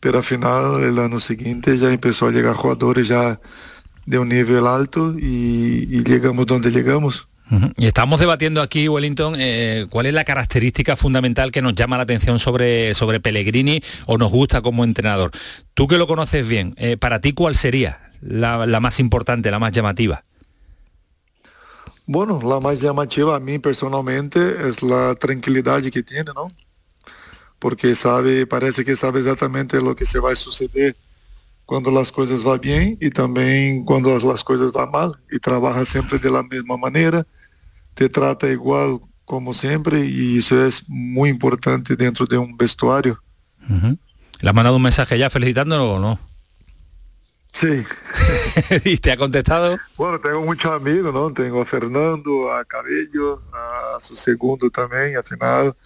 pero 0.00 0.18
afinal, 0.18 0.74
o 0.74 1.00
ano 1.00 1.20
seguinte 1.20 1.76
já 1.76 1.96
começou 1.98 2.28
a 2.28 2.32
chegar 2.32 2.56
jogadores 2.56 3.06
já 3.06 3.38
de 4.06 4.18
un 4.18 4.28
nivel 4.28 4.66
alto 4.66 5.14
y, 5.18 6.02
llegamos 6.02 6.46
donde 6.46 6.70
llegamos. 6.70 7.28
Y 7.76 7.86
estamos 7.86 8.20
debatiendo 8.20 8.62
aquí, 8.62 8.88
Wellington, 8.88 9.34
eh, 9.36 9.86
cuál 9.90 10.06
es 10.06 10.14
la 10.14 10.24
característica 10.24 10.96
fundamental 10.96 11.50
que 11.50 11.60
nos 11.60 11.74
llama 11.74 11.96
la 11.96 12.04
atención 12.04 12.38
sobre, 12.38 12.94
sobre 12.94 13.18
Pellegrini 13.18 13.82
o 14.06 14.18
nos 14.18 14.30
gusta 14.30 14.60
como 14.60 14.84
entrenador. 14.84 15.32
Tú 15.74 15.88
que 15.88 15.98
lo 15.98 16.06
conoces 16.06 16.48
bien, 16.48 16.74
eh, 16.76 16.96
para 16.96 17.20
ti, 17.20 17.32
¿cuál 17.32 17.56
sería 17.56 18.12
la, 18.20 18.66
más 18.80 19.00
importante, 19.00 19.50
la 19.50 19.58
más 19.58 19.72
llamativa? 19.72 20.24
Bueno, 22.12 22.40
la 22.42 22.58
más 22.58 22.80
llamativa 22.80 23.36
a 23.36 23.38
mí 23.38 23.60
personalmente 23.60 24.66
es 24.66 24.82
la 24.82 25.14
tranquilidad 25.14 25.80
que 25.80 26.02
tiene, 26.02 26.32
¿no? 26.34 26.50
Porque 27.60 27.94
sabe, 27.94 28.48
parece 28.48 28.84
que 28.84 28.96
sabe 28.96 29.20
exactamente 29.20 29.80
lo 29.80 29.94
que 29.94 30.04
se 30.04 30.18
va 30.18 30.32
a 30.32 30.34
suceder 30.34 30.96
quando 31.64 31.96
as 31.96 32.10
coisas 32.10 32.42
vão 32.42 32.58
bem 32.58 32.98
e 33.00 33.10
também 33.10 33.84
quando 33.84 34.10
as 34.12 34.42
coisas 34.42 34.72
vão 34.72 34.90
mal 34.90 35.14
e 35.30 35.38
trabalha 35.38 35.84
sempre 35.84 36.18
da 36.18 36.42
mesma 36.42 36.76
maneira, 36.76 37.24
te 37.94 38.08
trata 38.08 38.48
igual 38.50 39.00
como 39.24 39.54
sempre 39.54 40.02
e 40.02 40.36
isso 40.36 40.56
é 40.56 40.68
muito 40.88 41.36
importante 41.36 41.94
dentro 41.94 42.26
de 42.26 42.36
um 42.36 42.56
vestuário. 42.56 43.16
Uh 43.70 43.96
¿Le 44.42 44.48
has 44.48 44.54
mandado 44.54 44.74
un 44.74 44.82
mensaje 44.82 45.16
ya 45.16 45.30
felicitándolo 45.30 45.94
o 45.94 46.00
no? 46.00 46.29
Sí. 47.52 47.84
¿Y 48.84 48.98
te 48.98 49.12
ha 49.12 49.16
contestado? 49.16 49.76
Bueno, 49.96 50.20
tengo 50.20 50.42
muchos 50.42 50.72
amigos, 50.72 51.12
¿no? 51.12 51.32
Tengo 51.32 51.60
a 51.60 51.64
Fernando, 51.64 52.52
a 52.52 52.64
Cabello, 52.64 53.42
a 53.52 53.98
su 54.00 54.14
segundo 54.14 54.70
también, 54.70 55.16
al 55.16 55.24
final, 55.24 55.76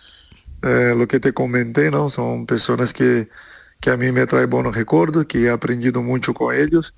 eh, 0.62 0.94
lo 0.96 1.08
que 1.08 1.20
te 1.20 1.32
comenté, 1.32 1.90
¿no? 1.90 2.10
Son 2.10 2.46
personas 2.46 2.92
que 2.92 3.28
que 3.84 3.90
a 3.90 3.98
mí 3.98 4.10
me 4.12 4.26
trae 4.26 4.46
buenos 4.46 4.74
recuerdos, 4.74 5.26
que 5.26 5.42
he 5.42 5.50
aprendido 5.50 6.00
mucho 6.00 6.32
con 6.32 6.56
ellos 6.56 6.94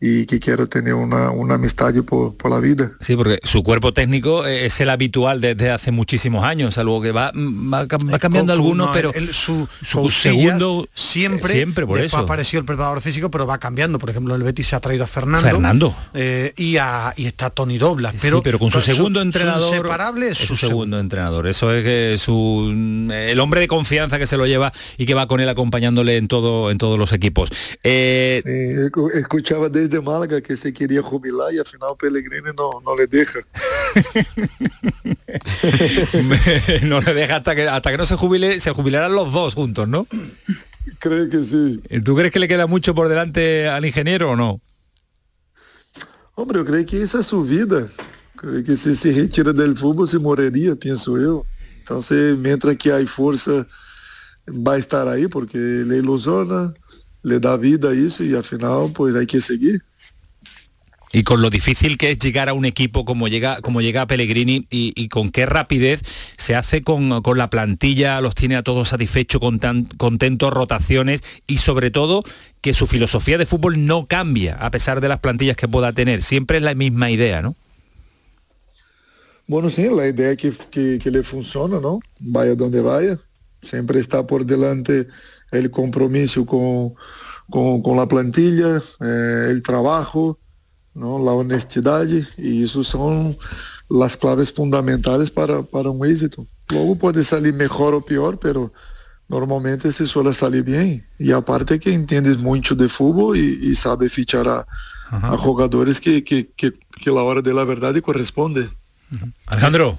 y 0.00 0.26
que 0.26 0.38
quiero 0.38 0.68
tener 0.68 0.94
una, 0.94 1.30
una 1.30 1.54
amistad 1.54 1.92
por, 2.04 2.36
por, 2.36 2.50
la 2.50 2.60
vida. 2.60 2.92
Sí, 3.00 3.16
porque 3.16 3.40
su 3.42 3.64
cuerpo 3.64 3.92
técnico 3.92 4.46
es 4.46 4.80
el 4.80 4.90
habitual 4.90 5.40
desde 5.40 5.70
hace 5.70 5.90
muchísimos 5.90 6.44
años, 6.44 6.78
algo 6.78 7.02
que 7.02 7.10
va, 7.10 7.32
va, 7.34 7.86
cambiando 7.88 8.52
algunos, 8.52 8.90
pero 8.92 9.12
su, 9.32 9.68
segundo 10.10 10.88
siempre, 10.94 11.52
siempre 11.52 11.86
por 11.86 12.00
eso. 12.00 12.16
ha 12.16 12.20
aparecido 12.20 12.60
el 12.60 12.66
preparador 12.66 13.00
físico, 13.00 13.30
pero 13.30 13.46
va 13.46 13.58
cambiando. 13.58 13.98
Por 13.98 14.10
ejemplo, 14.10 14.36
el 14.36 14.42
Betis 14.44 14.68
se 14.68 14.76
ha 14.76 14.80
traído 14.80 15.02
a 15.02 15.06
Fernando. 15.08 15.48
Fernando. 15.48 15.96
Eh, 16.14 16.52
y, 16.56 16.76
a, 16.76 17.12
y 17.16 17.26
está 17.26 17.50
Tony 17.50 17.78
Doblas. 17.78 18.14
Pero, 18.20 18.36
sí, 18.38 18.42
pero 18.44 18.58
con 18.58 18.70
su 18.70 18.80
segundo 18.80 19.20
entrenador. 19.20 19.74
Separable 19.74 20.28
es 20.28 20.38
su, 20.38 20.56
segundo, 20.56 21.00
entrenador. 21.00 21.48
Eso 21.48 21.72
es 21.74 21.82
que 21.82 22.16
su 22.18 22.68
el 23.12 23.40
hombre 23.40 23.60
de 23.60 23.68
confianza 23.68 24.18
que 24.18 24.26
se 24.26 24.36
lo 24.36 24.46
lleva 24.46 24.72
y 24.96 25.06
que 25.06 25.14
va 25.14 25.26
con 25.26 25.40
él 25.40 25.48
acompañándole 25.48 26.16
en 26.16 26.28
todo 26.28 26.70
en 26.70 26.78
todos 26.78 26.98
los 26.98 27.12
equipos. 27.12 27.50
Eh, 27.82 28.42
escuchaba 29.14 29.68
de 29.68 29.87
de 29.88 30.00
Málaga 30.00 30.40
que 30.40 30.56
se 30.56 30.72
quería 30.72 31.02
jubilar 31.02 31.52
y 31.52 31.58
al 31.58 31.66
final 31.66 31.90
Pellegrini 31.98 32.50
no, 32.56 32.80
no 32.84 32.96
le 32.96 33.06
deja. 33.06 33.40
no 36.86 37.00
le 37.00 37.14
deja 37.14 37.36
hasta 37.36 37.54
que 37.54 37.68
hasta 37.68 37.90
que 37.90 37.98
no 37.98 38.06
se 38.06 38.16
jubile, 38.16 38.60
se 38.60 38.72
jubilarán 38.72 39.14
los 39.14 39.32
dos 39.32 39.54
juntos, 39.54 39.88
¿no? 39.88 40.06
Creo 40.98 41.28
que 41.28 41.42
sí. 41.42 41.80
¿Tú 42.04 42.16
crees 42.16 42.32
que 42.32 42.38
le 42.38 42.48
queda 42.48 42.66
mucho 42.66 42.94
por 42.94 43.08
delante 43.08 43.68
al 43.68 43.84
ingeniero 43.84 44.30
o 44.32 44.36
no? 44.36 44.60
Hombre, 46.34 46.58
yo 46.58 46.64
creo 46.64 46.86
que 46.86 47.02
esa 47.02 47.20
es 47.20 47.26
su 47.26 47.42
vida. 47.42 47.88
Creo 48.36 48.62
que 48.62 48.76
si 48.76 48.94
se 48.94 49.12
retira 49.12 49.52
del 49.52 49.76
fútbol 49.76 50.08
se 50.08 50.18
moriría, 50.18 50.76
pienso 50.76 51.18
yo. 51.18 51.44
Entonces, 51.78 52.36
mientras 52.38 52.76
que 52.76 52.92
hay 52.92 53.06
fuerza, 53.06 53.66
va 54.48 54.74
a 54.74 54.78
estar 54.78 55.08
ahí 55.08 55.26
porque 55.26 55.58
le 55.58 55.98
ilusiona, 55.98 56.72
le 57.22 57.40
da 57.40 57.56
vida 57.56 57.90
a 57.90 57.94
eso 57.94 58.24
y 58.24 58.34
al 58.34 58.44
final 58.44 58.92
pues 58.94 59.14
hay 59.14 59.26
que 59.26 59.40
seguir. 59.40 59.82
Y 61.12 61.22
con 61.22 61.40
lo 61.40 61.48
difícil 61.48 61.96
que 61.96 62.10
es 62.10 62.18
llegar 62.18 62.48
a 62.48 62.52
un 62.52 62.64
equipo 62.64 63.04
como 63.04 63.28
llega, 63.28 63.60
como 63.62 63.80
llega 63.80 64.06
Pellegrini 64.06 64.66
y, 64.70 65.08
con 65.08 65.30
qué 65.30 65.46
rapidez 65.46 66.02
se 66.36 66.54
hace 66.54 66.82
con, 66.82 67.08
la 67.08 67.50
plantilla, 67.50 68.20
los 68.20 68.34
tiene 68.34 68.56
a 68.56 68.62
todos 68.62 68.88
satisfechos, 68.88 69.40
con 69.40 69.58
tan, 69.58 69.84
contentos, 69.84 70.52
rotaciones 70.52 71.22
y 71.46 71.58
sobre 71.58 71.90
todo 71.90 72.22
que 72.60 72.74
su 72.74 72.86
filosofía 72.86 73.38
de 73.38 73.46
fútbol 73.46 73.86
no 73.86 74.06
cambia 74.06 74.56
a 74.56 74.70
pesar 74.70 75.00
de 75.00 75.08
las 75.08 75.20
plantillas 75.20 75.56
que 75.56 75.66
pueda 75.66 75.92
tener. 75.92 76.22
Siempre 76.22 76.58
es 76.58 76.62
la 76.62 76.74
misma 76.74 77.10
idea, 77.10 77.40
¿no? 77.40 77.56
Bueno, 79.46 79.70
sí, 79.70 79.88
la 79.90 80.06
idea 80.06 80.36
que, 80.36 80.52
que, 80.70 80.98
que 81.02 81.10
le 81.10 81.22
funciona, 81.22 81.80
¿no? 81.80 82.00
Vaya 82.20 82.54
donde 82.54 82.82
vaya. 82.82 83.18
Siempre 83.62 83.98
está 83.98 84.26
por 84.26 84.44
delante 84.44 85.06
el 85.50 85.70
compromiso 85.70 86.44
con, 86.46 86.94
con, 87.50 87.96
la 87.96 88.06
plantilla, 88.06 88.82
eh, 89.00 89.46
el 89.50 89.62
trabajo, 89.62 90.38
¿no? 90.94 91.18
la 91.18 91.32
honestidad 91.32 92.06
y 92.36 92.64
eso 92.64 92.84
son 92.84 93.36
las 93.88 94.16
claves 94.16 94.52
fundamentales 94.52 95.30
para, 95.30 95.62
para 95.62 95.90
un 95.90 96.04
éxito. 96.06 96.46
Luego 96.68 96.96
puede 96.96 97.24
salir 97.24 97.54
mejor 97.54 97.94
o 97.94 98.04
peor, 98.04 98.38
pero 98.38 98.72
normalmente 99.28 99.90
se 99.92 100.06
suele 100.06 100.34
salir 100.34 100.62
bien. 100.62 101.06
Y 101.18 101.32
aparte 101.32 101.78
que 101.78 101.92
entiendes 101.92 102.38
mucho 102.38 102.74
de 102.74 102.88
fútbol 102.88 103.36
y, 103.36 103.74
sabe 103.76 104.08
fichar 104.08 104.48
a, 104.48 104.66
jugadores 105.38 106.00
que, 106.00 106.22
que, 106.22 106.50
que, 106.54 106.72
que, 106.72 107.10
la 107.10 107.22
hora 107.22 107.40
de 107.40 107.54
la 107.54 107.64
verdad 107.64 107.98
corresponde. 108.02 108.68
Alejandro 109.46 109.98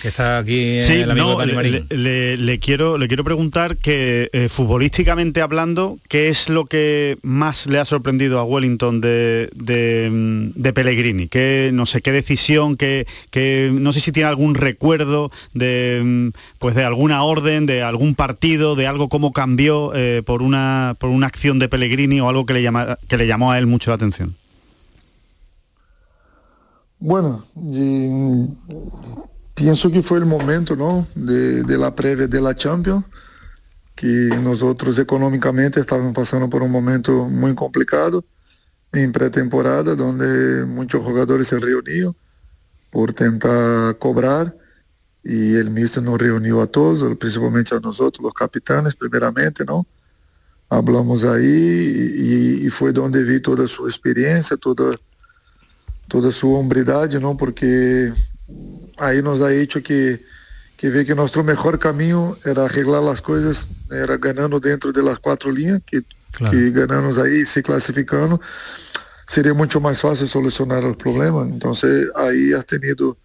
que 0.00 0.08
está 0.08 0.38
aquí 0.38 0.78
el 0.78 1.10
amigo 1.10 1.42
le, 1.44 2.58
quiero 2.58 2.98
le 2.98 3.08
quiero 3.08 3.24
preguntar 3.24 3.76
que 3.76 4.30
eh, 4.32 4.48
futbolísticamente 4.48 5.42
hablando 5.42 5.98
qué 6.08 6.28
es 6.28 6.48
lo 6.48 6.66
que 6.66 7.18
más 7.22 7.66
le 7.66 7.78
ha 7.78 7.84
sorprendido 7.84 8.38
a 8.38 8.44
Wellington 8.44 9.00
de, 9.00 9.50
de, 9.54 10.08
mm, 10.10 10.72
Pellegrini 10.72 11.28
que 11.28 11.70
no 11.72 11.86
sé 11.86 12.00
qué 12.00 12.12
decisión 12.12 12.76
que, 12.76 13.06
no 13.72 13.92
sé 13.92 14.00
si 14.00 14.12
tiene 14.12 14.28
algún 14.28 14.54
recuerdo 14.54 15.30
de 15.52 16.00
mm, 16.02 16.28
pues 16.58 16.74
de 16.74 16.84
alguna 16.84 17.22
orden 17.22 17.66
de 17.66 17.82
algún 17.82 18.14
partido 18.14 18.76
de 18.76 18.86
algo 18.86 19.08
cómo 19.08 19.32
cambió 19.32 19.92
eh, 19.94 20.22
por 20.24 20.42
una 20.42 20.96
por 20.98 21.10
una 21.10 21.26
acción 21.26 21.58
de 21.58 21.68
Pellegrini 21.68 22.20
o 22.20 22.28
algo 22.28 22.46
que 22.46 22.54
le 22.54 22.62
llama, 22.62 22.98
que 23.08 23.16
le 23.16 23.26
llamó 23.26 23.52
a 23.52 23.58
él 23.58 23.66
mucho 23.66 23.90
la 23.90 23.96
atención 23.96 24.36
bueno, 27.02 27.44
Pienso 29.54 29.90
que 29.90 30.02
foi 30.02 30.20
o 30.20 30.26
momento 30.26 30.74
não 30.74 31.06
de, 31.14 31.62
de 31.64 31.76
la 31.76 31.90
prévia 31.90 32.26
de 32.26 32.40
la 32.40 32.54
Champions, 32.56 33.04
que 33.94 34.30
nós 34.42 34.62
outros 34.62 34.98
economicamente 34.98 35.78
estávamos 35.78 36.14
passando 36.14 36.48
por 36.48 36.62
um 36.62 36.68
momento 36.68 37.28
muito 37.28 37.56
complicado 37.56 38.24
en 38.94 39.12
pretemporada, 39.12 39.94
donde 39.94 40.64
muchos 40.66 41.02
jugadores 41.04 41.48
se 41.48 41.58
reunieron 41.58 42.16
por 42.90 43.12
tentar 43.12 43.94
cobrar 43.98 44.56
y 45.22 45.54
el 45.56 45.70
mister 45.70 46.02
nos 46.02 46.18
reunió 46.18 46.60
a 46.62 46.66
todos, 46.66 47.16
principalmente 47.18 47.74
a 47.74 47.80
nosotros, 47.80 48.22
los 48.22 48.32
capitanes, 48.32 48.94
primeramente, 48.94 49.64
¿no? 49.64 49.86
Hablamos 50.68 51.24
ahí 51.24 51.44
y, 51.44 52.66
y 52.66 52.70
fue 52.70 52.92
donde 52.92 53.22
vi 53.22 53.40
toda 53.40 53.68
su 53.68 53.86
experiencia, 53.86 54.56
toda, 54.56 54.92
toda 56.08 56.32
su 56.32 56.54
hombridad, 56.54 57.10
¿no? 57.20 57.36
Porque 57.36 58.12
ahí 59.00 59.22
nos 59.22 59.40
ha 59.42 59.52
hecho 59.52 59.82
que, 59.82 60.24
que 60.76 61.04
que 61.04 61.14
nuestro 61.14 61.42
mejor 61.42 61.78
camino 61.78 62.36
era 62.44 62.66
arreglar 62.66 63.02
las 63.02 63.20
cosas, 63.20 63.66
era 63.90 64.16
ganando 64.16 64.60
dentro 64.60 64.92
de 64.92 65.02
las 65.02 65.18
cuatro 65.18 65.50
líneas, 65.50 65.82
que, 65.84 66.02
Claro. 66.32 66.56
que 66.56 66.70
ganamos 66.70 67.18
ahí 67.18 67.44
se 67.44 67.60
clasificando, 67.60 68.40
sería 69.26 69.52
mucho 69.52 69.80
más 69.80 70.00
fácil 70.00 70.28
solucionar 70.28 70.84
el 70.84 70.96
problema. 70.96 71.42
Entonces 71.42 72.08
ahí 72.14 72.52
has 72.52 72.64
tenido 72.66 73.18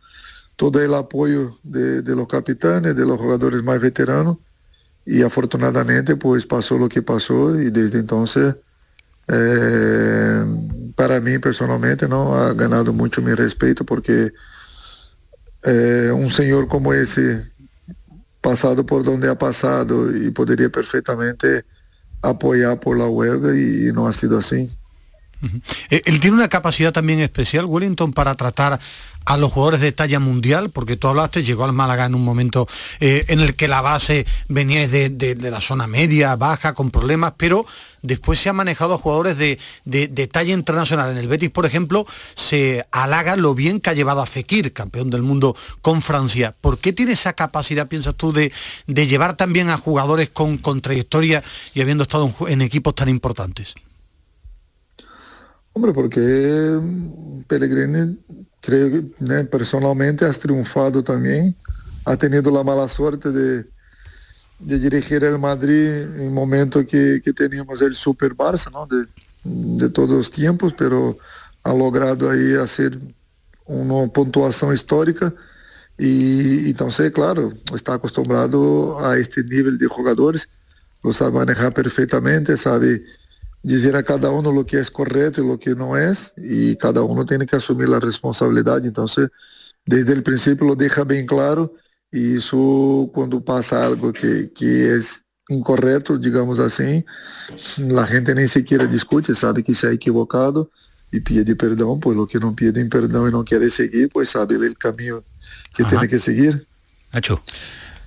todo 0.55 0.81
el 0.81 0.93
apoyo 0.93 1.55
de, 1.63 2.01
de 2.01 2.15
los 2.15 2.27
capitanes, 2.27 2.95
de 2.95 3.05
los 3.05 3.19
jugadores 3.19 3.61
más 3.61 3.79
veteranos 3.79 4.37
y 5.05 5.21
afortunadamente 5.21 6.15
pues 6.15 6.45
pasó 6.45 6.77
lo 6.77 6.89
que 6.89 7.01
pasó 7.03 7.59
y 7.61 7.69
desde 7.69 7.99
entonces 7.99 8.55
eh, 9.27 10.45
para 10.95 11.19
mí 11.19 11.37
personalmente 11.39 12.07
no 12.07 12.35
ha 12.35 12.53
ganado 12.53 12.91
mucho 12.93 13.21
mi 13.21 13.33
respeto 13.33 13.85
porque 13.85 14.31
eh, 15.65 16.11
un 16.13 16.29
señor 16.29 16.67
como 16.67 16.93
ese 16.93 17.43
pasado 18.41 18.85
por 18.85 19.03
donde 19.03 19.29
ha 19.29 19.37
pasado 19.37 20.15
y 20.15 20.29
podría 20.31 20.69
perfectamente 20.69 21.65
apoyar 22.21 22.79
por 22.79 22.97
la 22.97 23.07
huelga 23.07 23.55
y, 23.55 23.89
y 23.89 23.91
no 23.91 24.07
ha 24.07 24.13
sido 24.13 24.37
Eh, 25.89 26.01
Él 26.05 26.19
tiene 26.19 26.35
una 26.37 26.47
capacidad 26.47 26.91
también 26.93 27.19
especial, 27.19 27.65
Wellington, 27.65 28.13
para 28.13 28.35
tratar 28.35 28.79
a 29.25 29.37
los 29.37 29.51
jugadores 29.51 29.81
de 29.81 29.91
talla 29.91 30.19
mundial, 30.19 30.69
porque 30.69 30.97
tú 30.97 31.07
hablaste, 31.07 31.41
llegó 31.43 31.65
al 31.65 31.73
Málaga 31.73 32.05
en 32.05 32.13
un 32.13 32.23
momento 32.23 32.67
eh, 32.99 33.25
en 33.29 33.39
el 33.39 33.55
que 33.55 33.67
la 33.67 33.81
base 33.81 34.27
venía 34.49 34.87
de, 34.87 35.09
de- 35.09 35.35
la 35.49 35.61
zona 35.61 35.87
media, 35.87 36.35
baja, 36.35 36.73
con 36.75 36.91
problemas, 36.91 37.33
pero 37.35 37.65
después 38.03 38.39
se 38.39 38.49
ha 38.49 38.53
manejado 38.53 38.93
a 38.93 38.97
jugadores 38.99 39.39
de, 39.39 39.57
de- 39.83 40.27
talla 40.27 40.53
internacional. 40.53 41.09
En 41.09 41.17
el 41.17 41.27
Betis, 41.27 41.49
por 41.49 41.65
ejemplo, 41.65 42.05
se 42.35 42.85
halaga 42.91 43.35
lo 43.35 43.55
bien 43.55 43.79
que 43.79 43.89
ha 43.89 43.93
llevado 43.93 44.21
a 44.21 44.27
Fekir, 44.27 44.73
campeón 44.73 45.09
del 45.09 45.23
mundo 45.23 45.55
con 45.81 46.03
Francia. 46.03 46.55
¿Por 46.61 46.77
qué 46.77 46.93
tiene 46.93 47.13
esa 47.13 47.33
capacidad, 47.33 47.87
piensas 47.87 48.13
tú, 48.13 48.31
de, 48.31 48.51
llevar 48.87 49.37
también 49.37 49.71
a 49.71 49.77
jugadores 49.77 50.29
con, 50.29 50.59
con 50.59 50.81
trayectoria 50.81 51.43
y 51.73 51.81
habiendo 51.81 52.03
estado 52.03 52.31
en 52.47 52.61
equipos 52.61 52.93
tan 52.93 53.09
importantes? 53.09 53.73
Hombre, 55.75 55.91
porque 55.91 56.19
mm, 56.19 57.41
Pellegrini, 57.49 58.17
creo 58.61 58.89
que 58.89 59.01
personalmente 59.51 60.25
has 60.25 60.39
triunfado 60.39 61.03
también, 61.03 61.53
ha 62.05 62.15
tenido 62.15 62.49
la 62.49 62.63
mala 62.63 62.87
suerte 62.87 63.29
de, 63.29 63.65
dirigir 64.57 65.21
el 65.25 65.37
Madrid 65.37 65.87
en 66.15 66.27
un 66.27 66.33
momento 66.33 66.87
que, 66.87 67.19
teníamos 67.35 67.81
el 67.81 67.93
Super 67.93 68.33
Barça. 68.33 68.71
De, 68.87 69.05
de 69.43 69.89
todos 69.89 70.09
los 70.09 70.31
tiempos, 70.31 70.73
pero 70.77 71.17
ha 71.63 71.73
logrado 71.73 72.29
ahí 72.29 72.55
hacer 72.55 72.97
una 73.65 74.07
puntuación 74.07 74.73
histórica 74.73 75.33
y 75.97 76.69
entonces, 76.69 77.11
claro, 77.11 77.51
está 77.73 77.95
acostumbrado 77.95 79.05
a 79.05 79.17
este 79.17 79.43
nivel 79.43 79.77
de 79.77 79.87
jugadores, 79.87 80.47
lo 81.03 81.13
sabe 81.13 81.33
manejar 81.33 81.73
perfectamente, 81.73 82.57
sabe 82.57 83.03
dizer 83.65 83.95
a 83.95 84.03
cada 84.03 84.29
uno 84.29 84.51
lo 84.51 84.65
que 84.65 84.79
es 84.79 84.91
correcto 84.91 85.43
y 85.43 85.47
lo 85.47 85.57
que 85.57 85.73
no 85.75 85.97
es, 85.97 86.33
y 86.37 86.75
cada 86.75 87.01
uno 87.01 87.25
tiene 87.25 87.47
que 87.47 87.55
asumir 87.55 87.89
la 87.89 87.99
responsabilidad. 87.99 88.85
Entonces, 88.85 89.29
desde 89.85 90.13
el 90.13 90.21
principio 90.21 90.67
lo 90.67 90.75
deja 90.75 91.03
bien 91.03 91.25
claro, 91.25 91.73
y 92.11 92.37
eso 92.37 93.09
cuando 93.13 93.43
pasa 93.43 93.85
algo 93.85 94.13
que, 94.13 94.51
que 94.53 94.93
es 94.93 95.25
incorrecto, 95.49 96.17
digamos 96.17 96.59
así, 96.59 97.03
la 97.79 98.05
gente 98.05 98.35
ni 98.35 98.47
siquiera 98.47 98.85
discute, 98.85 99.33
sabe 99.33 99.63
que 99.63 99.73
se 99.73 99.87
ha 99.87 99.91
equivocado 99.91 100.69
y 101.11 101.19
pide 101.19 101.55
perdón, 101.55 101.99
pues 101.99 102.15
lo 102.15 102.27
que 102.27 102.39
no 102.39 102.55
piden 102.55 102.87
perdón 102.87 103.29
y 103.29 103.31
no 103.31 103.43
quiere 103.43 103.69
seguir, 103.71 104.09
pues 104.09 104.29
sabe 104.29 104.55
el 104.55 104.77
camino 104.77 105.23
que 105.73 105.83
Ajá. 105.83 105.89
tiene 105.89 106.07
que 106.07 106.19
seguir. 106.19 106.67
Nacho. 107.11 107.41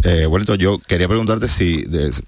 Eh, 0.05 0.27
Wellington, 0.27 0.59
yo 0.59 0.79
quería 0.79 1.09
preguntarte 1.09 1.49
si 1.49 1.85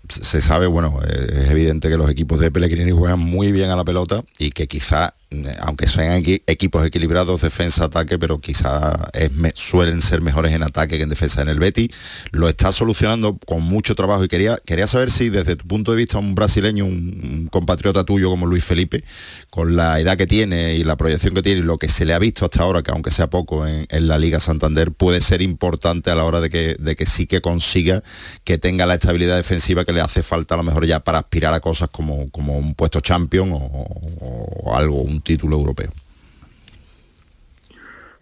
se 0.09 0.41
sabe, 0.41 0.67
bueno, 0.67 1.01
eh, 1.07 1.43
es 1.45 1.51
evidente 1.51 1.89
que 1.89 1.97
los 1.97 2.11
equipos 2.11 2.41
de 2.41 2.51
Pellegrini 2.51 2.91
juegan 2.91 3.21
muy 3.21 3.53
bien 3.53 3.71
a 3.71 3.77
la 3.77 3.85
pelota 3.85 4.25
y 4.39 4.51
que 4.51 4.67
quizá, 4.67 5.15
aunque 5.61 5.87
sean 5.87 6.23
equi- 6.23 6.43
equipos 6.47 6.85
equilibrados, 6.87 7.41
defensa, 7.41 7.85
ataque, 7.85 8.19
pero 8.19 8.41
quizá 8.41 9.09
es 9.13 9.33
me- 9.33 9.53
suelen 9.55 10.03
ser 10.03 10.21
mejores 10.21 10.53
en 10.53 10.63
ataque 10.63 10.97
que 10.97 11.05
en 11.05 11.09
defensa. 11.09 11.43
En 11.43 11.49
el 11.49 11.59
Betis, 11.59 11.91
lo 12.33 12.49
está 12.49 12.73
solucionando 12.73 13.39
con 13.47 13.63
mucho 13.63 13.95
trabajo 13.95 14.25
y 14.25 14.29
quería, 14.29 14.59
quería 14.65 14.87
saber 14.87 15.11
si 15.11 15.29
desde 15.29 15.57
tu 15.57 15.67
punto 15.67 15.93
de 15.93 15.99
vista 15.99 16.19
un 16.19 16.35
brasileño, 16.35 16.85
un, 16.85 17.49
compatriota 17.51 18.05
tuyo 18.05 18.29
como 18.29 18.47
Luis 18.47 18.65
Felipe, 18.65 19.05
con 19.51 19.77
la 19.77 20.01
edad 20.01 20.17
que 20.17 20.27
tiene 20.27 20.75
y 20.75 20.85
la 20.85 20.97
proyección 20.97 21.35
que 21.35 21.43
tiene 21.43 21.61
y 21.61 21.63
lo 21.63 21.79
que 21.79 21.89
se 21.89 22.05
le 22.05 22.15
ha 22.15 22.19
visto 22.19 22.45
hasta 22.45 22.63
ahora, 22.63 22.83
que 22.83 22.91
aunque 22.91 23.11
sea 23.11 23.29
poco 23.31 23.67
en, 23.67 23.87
la 23.91 24.19
Liga 24.19 24.41
Santander, 24.41 24.93
puede 24.93 25.21
ser 25.21 25.43
importante 25.43 26.11
a 26.11 26.15
la 26.15 26.25
hora 26.25 26.41
de 26.41 26.51
que, 26.51 26.77
de 26.79 26.97
que 26.97 27.07
sí 27.07 27.27
que 27.27 27.41
consiga 27.41 28.03
que 28.45 28.59
tenga 28.59 28.87
la 28.87 28.95
estabilidad 28.95 29.37
defensiva 29.37 29.85
que 29.85 29.93
le 29.93 30.01
hace 30.01 30.23
falta 30.23 30.55
a 30.55 30.59
lo 30.59 30.63
mejor 30.65 30.87
ya 30.87 31.01
para 31.01 31.19
aspirar 31.19 31.53
a 31.55 31.61
cosas 31.61 31.91
como, 31.91 32.29
como 32.31 32.57
un 32.59 32.75
puesto 32.75 33.01
champion 33.01 33.51
o, 33.53 34.75
algo, 34.75 35.05
título 35.23 35.57
europeo. 35.57 35.91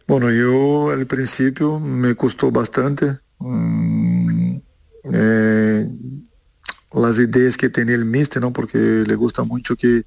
Bueno, 0.06 0.30
yo 0.30 0.90
al 0.90 1.06
principio 1.06 1.78
me 1.78 2.14
costó 2.14 2.50
bastante 2.50 3.18
mm, 3.38 4.56
eh, 5.12 5.88
las 6.92 7.18
ideas 7.18 7.56
que 7.56 7.68
tenía 7.68 7.94
el 7.94 8.06
mister, 8.06 8.40
¿no? 8.40 8.52
Porque 8.52 8.78
le 8.78 9.14
gusta 9.14 9.44
mucho 9.44 9.76
que, 9.76 10.04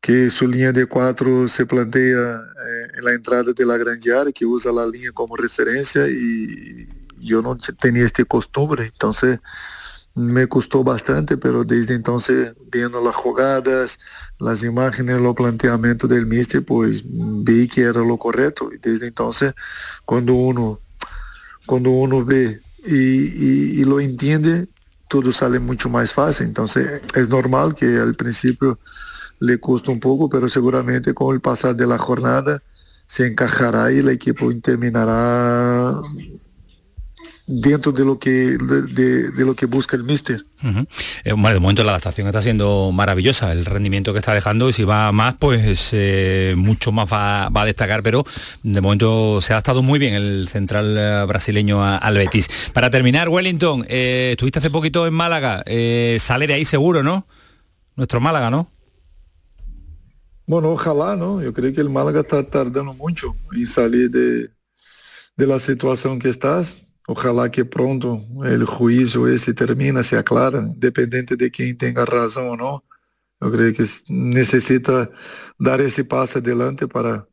que 0.00 0.30
su 0.30 0.46
línea 0.46 0.72
de 0.72 0.86
cuatro 0.86 1.48
se 1.48 1.66
plantea 1.66 2.12
eh, 2.12 2.88
en 2.98 3.04
la 3.04 3.12
entrada 3.12 3.52
de 3.52 3.66
la 3.66 3.76
gran 3.76 3.98
área, 3.98 4.32
que 4.32 4.46
usa 4.46 4.72
la 4.72 4.86
línea 4.86 5.10
como 5.10 5.36
referencia 5.36 6.06
y 6.08 6.88
yo 7.18 7.42
no 7.42 7.56
tenía 7.56 8.04
este 8.04 8.24
costumbre, 8.24 8.84
entonces 8.84 9.40
me 10.14 10.46
costó 10.48 10.84
bastante, 10.84 11.36
pero 11.38 11.64
desde 11.64 11.94
entonces 11.94 12.52
viendo 12.70 13.02
las 13.02 13.14
jugadas, 13.16 13.98
las 14.38 14.62
imágenes, 14.64 15.20
los 15.20 15.34
planteamientos 15.34 16.08
del 16.10 16.26
mister, 16.26 16.64
pues 16.64 17.02
vi 17.06 17.66
que 17.68 17.82
era 17.82 18.00
lo 18.00 18.18
correcto. 18.18 18.70
Y 18.72 18.78
desde 18.78 19.06
entonces, 19.08 19.54
cuando 20.04 20.34
uno, 20.34 20.80
cuando 21.66 21.90
uno 21.90 22.24
ve 22.24 22.60
y, 22.84 23.80
y- 23.80 23.84
lo 23.84 24.00
entiende, 24.00 24.68
todo 25.08 25.32
sale 25.32 25.58
mucho 25.60 25.88
más 25.88 26.12
fácil. 26.12 26.46
Entonces 26.48 27.02
es 27.14 27.28
normal 27.28 27.74
que 27.74 27.96
al 27.98 28.14
principio 28.16 28.78
le 29.40 29.58
cuesta 29.58 29.90
un 29.92 30.00
poco, 30.00 30.28
pero 30.30 30.48
seguramente 30.48 31.14
con 31.14 31.34
el 31.34 31.40
pasar 31.40 31.76
de 31.76 31.86
la 31.86 31.98
jornada 31.98 32.62
se 33.06 33.26
encajará 33.26 33.92
y 33.92 33.98
el 33.98 34.08
equipo 34.10 34.50
terminará 34.62 36.00
dentro 37.46 37.90
de 37.92 38.04
lo 38.04 38.18
que 38.18 38.30
de, 38.30 38.82
de- 38.82 39.30
de 39.30 39.44
lo 39.44 39.54
que 39.54 39.66
busca 39.66 39.96
el 39.96 40.04
mister. 40.04 40.44
Ujú. 40.62 40.86
Eh, 41.24 41.32
bueno, 41.32 41.50
de 41.54 41.60
momento 41.60 41.82
la 41.84 41.90
adaptación 41.92 42.26
está 42.28 42.40
siendo 42.40 42.92
maravillosa, 42.92 43.50
el 43.52 43.64
rendimiento 43.64 44.12
que 44.12 44.20
está 44.20 44.32
dejando 44.32 44.68
y 44.68 44.72
si 44.72 44.84
va 44.84 45.10
más, 45.12 45.34
pues 45.38 45.90
eh, 45.92 46.54
mucho 46.56 46.92
más 46.92 47.12
va, 47.12 47.48
va 47.48 47.62
a 47.62 47.64
destacar, 47.66 48.02
pero 48.02 48.24
de 48.62 48.80
momento 48.80 49.40
se 49.40 49.52
ha 49.52 49.56
adaptado 49.56 49.82
muy 49.82 49.98
bien 49.98 50.14
el 50.14 50.48
central 50.48 50.96
eh, 50.96 51.24
brasileño 51.26 51.82
a- 51.82 51.96
al 51.98 52.14
Betis. 52.16 52.70
Para 52.72 52.90
terminar, 52.90 53.28
Wellington, 53.28 53.84
eh, 53.88 54.30
estuviste 54.32 54.60
hace 54.60 54.70
poquito 54.70 55.06
en 55.06 55.14
Málaga, 55.14 55.64
sale 56.18 56.46
de 56.46 56.54
ahí 56.54 56.64
seguro, 56.64 57.02
¿no? 57.02 57.26
Nuestro 57.96 58.20
Málaga, 58.20 58.50
¿no? 58.50 58.70
Bueno, 60.46 60.70
ojalá, 60.70 61.16
¿no? 61.16 61.40
Yo 61.42 61.52
creo 61.52 61.72
que 61.72 61.80
el 61.80 61.88
Málaga 61.88 62.20
está 62.20 62.42
tardando 62.48 62.92
mucho 62.94 63.34
en 63.54 63.66
salir 63.66 64.10
de, 64.10 64.48
de 65.36 65.46
la 65.46 65.60
situación 65.60 66.18
que 66.18 66.28
estás. 66.28 66.76
Ojalá 67.14 67.50
que 67.50 67.64
pronto 67.64 68.20
el 68.44 68.64
juicio 68.66 69.28
ese 69.28 69.52
termine, 69.54 70.02
se 70.02 70.16
aclara, 70.18 70.60
independiente 70.60 71.36
de 71.36 71.50
quien 71.50 71.76
tenga 71.76 72.04
razón 72.06 72.48
o 72.50 72.56
no. 72.56 72.84
Yo 73.40 73.52
creo 73.52 73.72
que 73.74 73.82
s- 73.84 74.04
necesita 74.08 75.10
dar 75.58 75.80
ese 75.80 76.04
paso 76.04 76.38
adelante 76.40 76.88
para, 76.88 77.28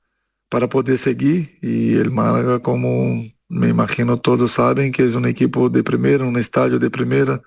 para 0.49 0.69
poder 0.69 0.97
seguir. 0.97 1.57
Y 1.61 1.95
el 1.95 2.11
Málaga, 2.11 2.59
como 2.61 3.23
me 3.49 3.69
imagino 3.69 4.19
todos 4.19 4.53
saben, 4.53 4.91
que 4.91 5.05
es 5.05 5.15
un 5.15 5.25
equipo 5.25 5.69
de 5.69 5.83
primera, 5.83 6.25
un 6.25 6.37
estadio 6.37 6.79
de 6.79 6.89
primera, 6.89 7.41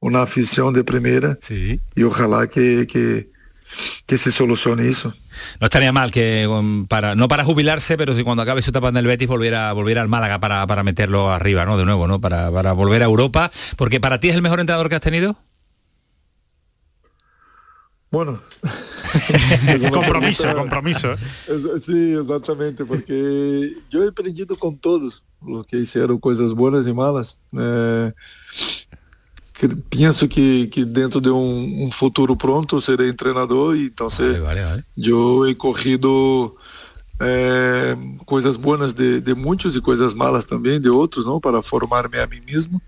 una 0.00 0.22
afición 0.22 0.74
de 0.74 0.84
primera. 0.84 1.38
Y 1.94 2.02
ojalá 2.04 2.48
que, 2.48 2.86
que, 2.86 3.30
que 4.06 4.18
se 4.18 4.30
solucione 4.30 4.88
eso. 4.88 5.12
No 5.60 5.66
estaría 5.66 5.92
mal 5.92 6.10
que 6.10 6.46
um, 6.46 6.86
para 6.86 7.14
no 7.14 7.28
para 7.28 7.44
jubilarse, 7.44 7.96
pero 7.96 8.14
si 8.14 8.24
cuando 8.24 8.42
acabe 8.42 8.62
su 8.62 8.70
etapa 8.70 8.88
en 8.88 8.96
el 8.96 9.06
Betis 9.06 9.28
volviera, 9.28 9.72
volviera 9.72 10.02
al 10.02 10.08
Málaga 10.08 10.40
para, 10.40 10.66
para 10.66 10.82
meterlo 10.82 11.30
arriba, 11.30 11.64
¿no? 11.64 11.76
De 11.76 11.84
nuevo, 11.84 12.06
¿no? 12.06 12.20
Para, 12.20 12.50
para 12.50 12.72
volver 12.72 13.02
a 13.02 13.06
Europa. 13.06 13.50
Porque 13.76 14.00
para 14.00 14.20
ti 14.20 14.28
es 14.28 14.36
el 14.36 14.42
mejor 14.42 14.60
entrenador 14.60 14.88
que 14.88 14.96
has 14.96 15.00
tenido. 15.00 15.36
Bueno, 18.10 18.40
compromiso, 19.92 20.54
compromiso. 20.54 21.16
Sí, 21.80 22.14
exactamente, 22.20 22.84
porque 22.84 23.72
yo 23.88 24.04
he 24.04 24.08
aprendido 24.08 24.56
con 24.56 24.78
todos 24.78 25.22
los 25.46 25.66
que 25.66 25.78
hicieron 25.78 26.18
cosas 26.18 26.52
buenas 26.52 26.86
y 26.86 26.92
malas. 26.92 27.40
Eh, 27.56 28.12
que 29.60 29.68
pienso 29.68 30.26
que, 30.26 30.70
que 30.70 30.86
dentro 30.86 31.20
de 31.20 31.30
un, 31.30 31.92
futuro 31.92 32.34
pronto 32.36 32.80
seré 32.80 33.08
entrenador 33.08 33.76
y 33.76 33.82
entonces 33.82 34.40
Vale, 34.40 34.64
vale. 34.64 34.84
yo 34.96 35.46
he 35.46 35.54
cogido 35.54 36.56
eh, 37.20 37.94
coisas 38.24 38.56
buenas 38.56 38.96
de, 38.96 39.20
de 39.20 39.34
muchos 39.34 39.76
y 39.76 39.82
cosas 39.82 40.14
malas 40.14 40.46
también 40.46 40.80
de 40.80 40.88
otros, 40.88 41.26
¿no? 41.26 41.40
Para 41.40 41.60
formarme 41.60 42.18
a 42.20 42.26
mí 42.26 42.40
mismo. 42.40 42.80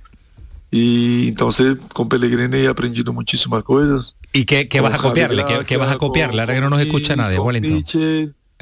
Y 0.71 1.29
entonces 1.29 1.77
con 1.93 2.09
Pellegrini 2.09 2.61
he 2.61 2.69
aprendido 2.69 3.13
muchísimas 3.13 3.63
cosas. 3.63 4.17
¿Y 4.33 4.47
qué 4.47 4.67
Con 4.67 4.83
vas 4.85 4.95
a 4.95 4.99
copiarle? 5.09 5.45
¿Qué, 5.45 5.61
qué 5.69 5.77
vas 5.77 5.95
a 5.95 5.99
copiarle? 5.99 6.41
Ahora 6.41 6.55
que 6.55 6.61
no 6.63 6.71
nos 6.71 6.81
escucha 6.81 7.15
nadie, 7.15 7.39
Wellington. 7.39 7.85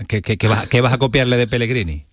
¿Qué, 0.09 0.21
qué- 0.21 0.37
qué 0.37 0.49
vas, 0.49 0.67
qué 0.67 0.81
vas 0.81 0.93
a 0.93 0.99
copiarle 0.99 1.37
de 1.37 1.47
Pellegrini? 1.47 2.07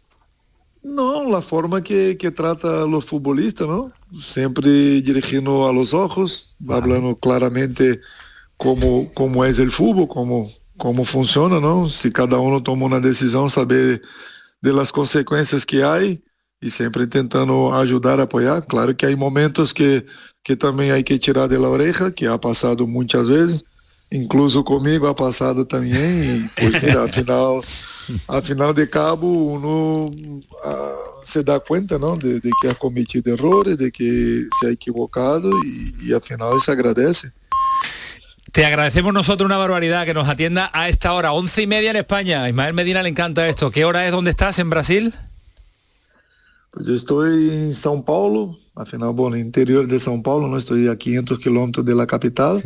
No, 0.87 1.29
la 1.29 1.41
forma 1.41 1.83
que, 1.83 2.17
que 2.17 2.31
trata 2.31 2.83
a 2.83 2.87
los 2.87 3.03
futbolistas, 3.03 3.67
¿no? 3.67 3.91
Siempre 4.19 4.69
dirigiendo 5.01 5.67
a 5.67 5.73
los 5.73 5.93
ojos, 5.93 6.55
hablando 6.69 7.17
claramente 7.17 7.99
cómo, 8.55 9.11
cómo 9.13 9.43
es 9.43 9.59
el 9.59 9.69
fútbol, 9.69 10.07
cómo, 10.07 10.49
cómo 10.77 11.03
funciona, 11.03 11.59
¿no? 11.59 11.89
Si 11.89 12.09
cada 12.09 12.39
uno 12.39 12.63
toma 12.63 12.85
una 12.85 13.01
decisión, 13.01 13.49
saber 13.49 14.01
de 14.61 14.73
las 14.73 14.93
consecuencias 14.93 15.65
que 15.65 15.83
hay 15.83 16.23
y 16.61 16.69
siempre 16.69 17.03
intentando 17.03 17.75
ayudar, 17.75 18.21
apoyar. 18.21 18.65
Claro 18.65 18.95
que 18.95 19.07
hay 19.07 19.15
momentos 19.17 19.73
que, 19.73 20.05
que 20.41 20.55
también 20.55 20.93
hay 20.93 21.03
que 21.03 21.19
tirar 21.19 21.49
de 21.49 21.59
la 21.59 21.67
oreja, 21.67 22.11
que 22.11 22.27
ha 22.27 22.39
pasado 22.39 22.87
muchas 22.87 23.27
veces, 23.27 23.65
incluso 24.11 24.63
conmigo 24.63 25.07
ha 25.07 25.15
pasado 25.15 25.65
también, 25.65 26.49
y 26.57 26.61
pues 26.61 26.81
mira, 26.81 27.03
al 27.03 27.11
final, 27.11 27.61
al 28.27 28.43
final 28.43 28.73
de 28.73 28.89
cabo 28.89 29.27
uno 29.27 30.11
ah, 30.63 30.93
se 31.23 31.43
da 31.43 31.59
cuenta, 31.59 31.97
¿no? 31.97 32.15
De, 32.15 32.39
de 32.39 32.49
que 32.61 32.69
ha 32.69 32.75
cometido 32.75 33.33
errores, 33.33 33.77
de 33.77 33.91
que 33.91 34.47
se 34.59 34.67
ha 34.67 34.71
equivocado 34.71 35.49
y, 35.65 36.09
y 36.09 36.13
al 36.13 36.21
final 36.21 36.59
se 36.63 36.71
agradece. 36.71 37.31
Te 38.51 38.65
agradecemos 38.65 39.13
nosotros 39.13 39.45
una 39.45 39.57
barbaridad 39.57 40.05
que 40.05 40.13
nos 40.13 40.27
atienda 40.27 40.71
a 40.73 40.89
esta 40.89 41.13
hora, 41.13 41.31
once 41.31 41.61
y 41.61 41.67
media 41.67 41.91
en 41.91 41.97
España. 41.97 42.43
A 42.43 42.49
Ismael 42.49 42.73
Medina 42.73 43.03
le 43.03 43.09
encanta 43.09 43.47
esto. 43.47 43.69
¿Qué 43.69 43.85
hora 43.85 44.05
es? 44.05 44.11
¿Dónde 44.11 44.31
estás? 44.31 44.57
¿En 44.57 44.69
Brasil? 44.69 45.13
Pues 46.71 46.87
yo 46.87 46.95
estoy 46.95 47.49
en 47.49 47.73
São 47.73 48.03
Paulo, 48.03 48.57
al 48.75 48.87
final, 48.87 49.11
bueno, 49.11 49.35
interior 49.35 49.87
de 49.87 49.97
São 49.97 50.21
Paulo, 50.21 50.47
no 50.47 50.57
estoy 50.57 50.87
a 50.87 50.95
500 50.95 51.39
kilómetros 51.39 51.85
de 51.85 51.95
la 51.95 52.07
capital. 52.07 52.61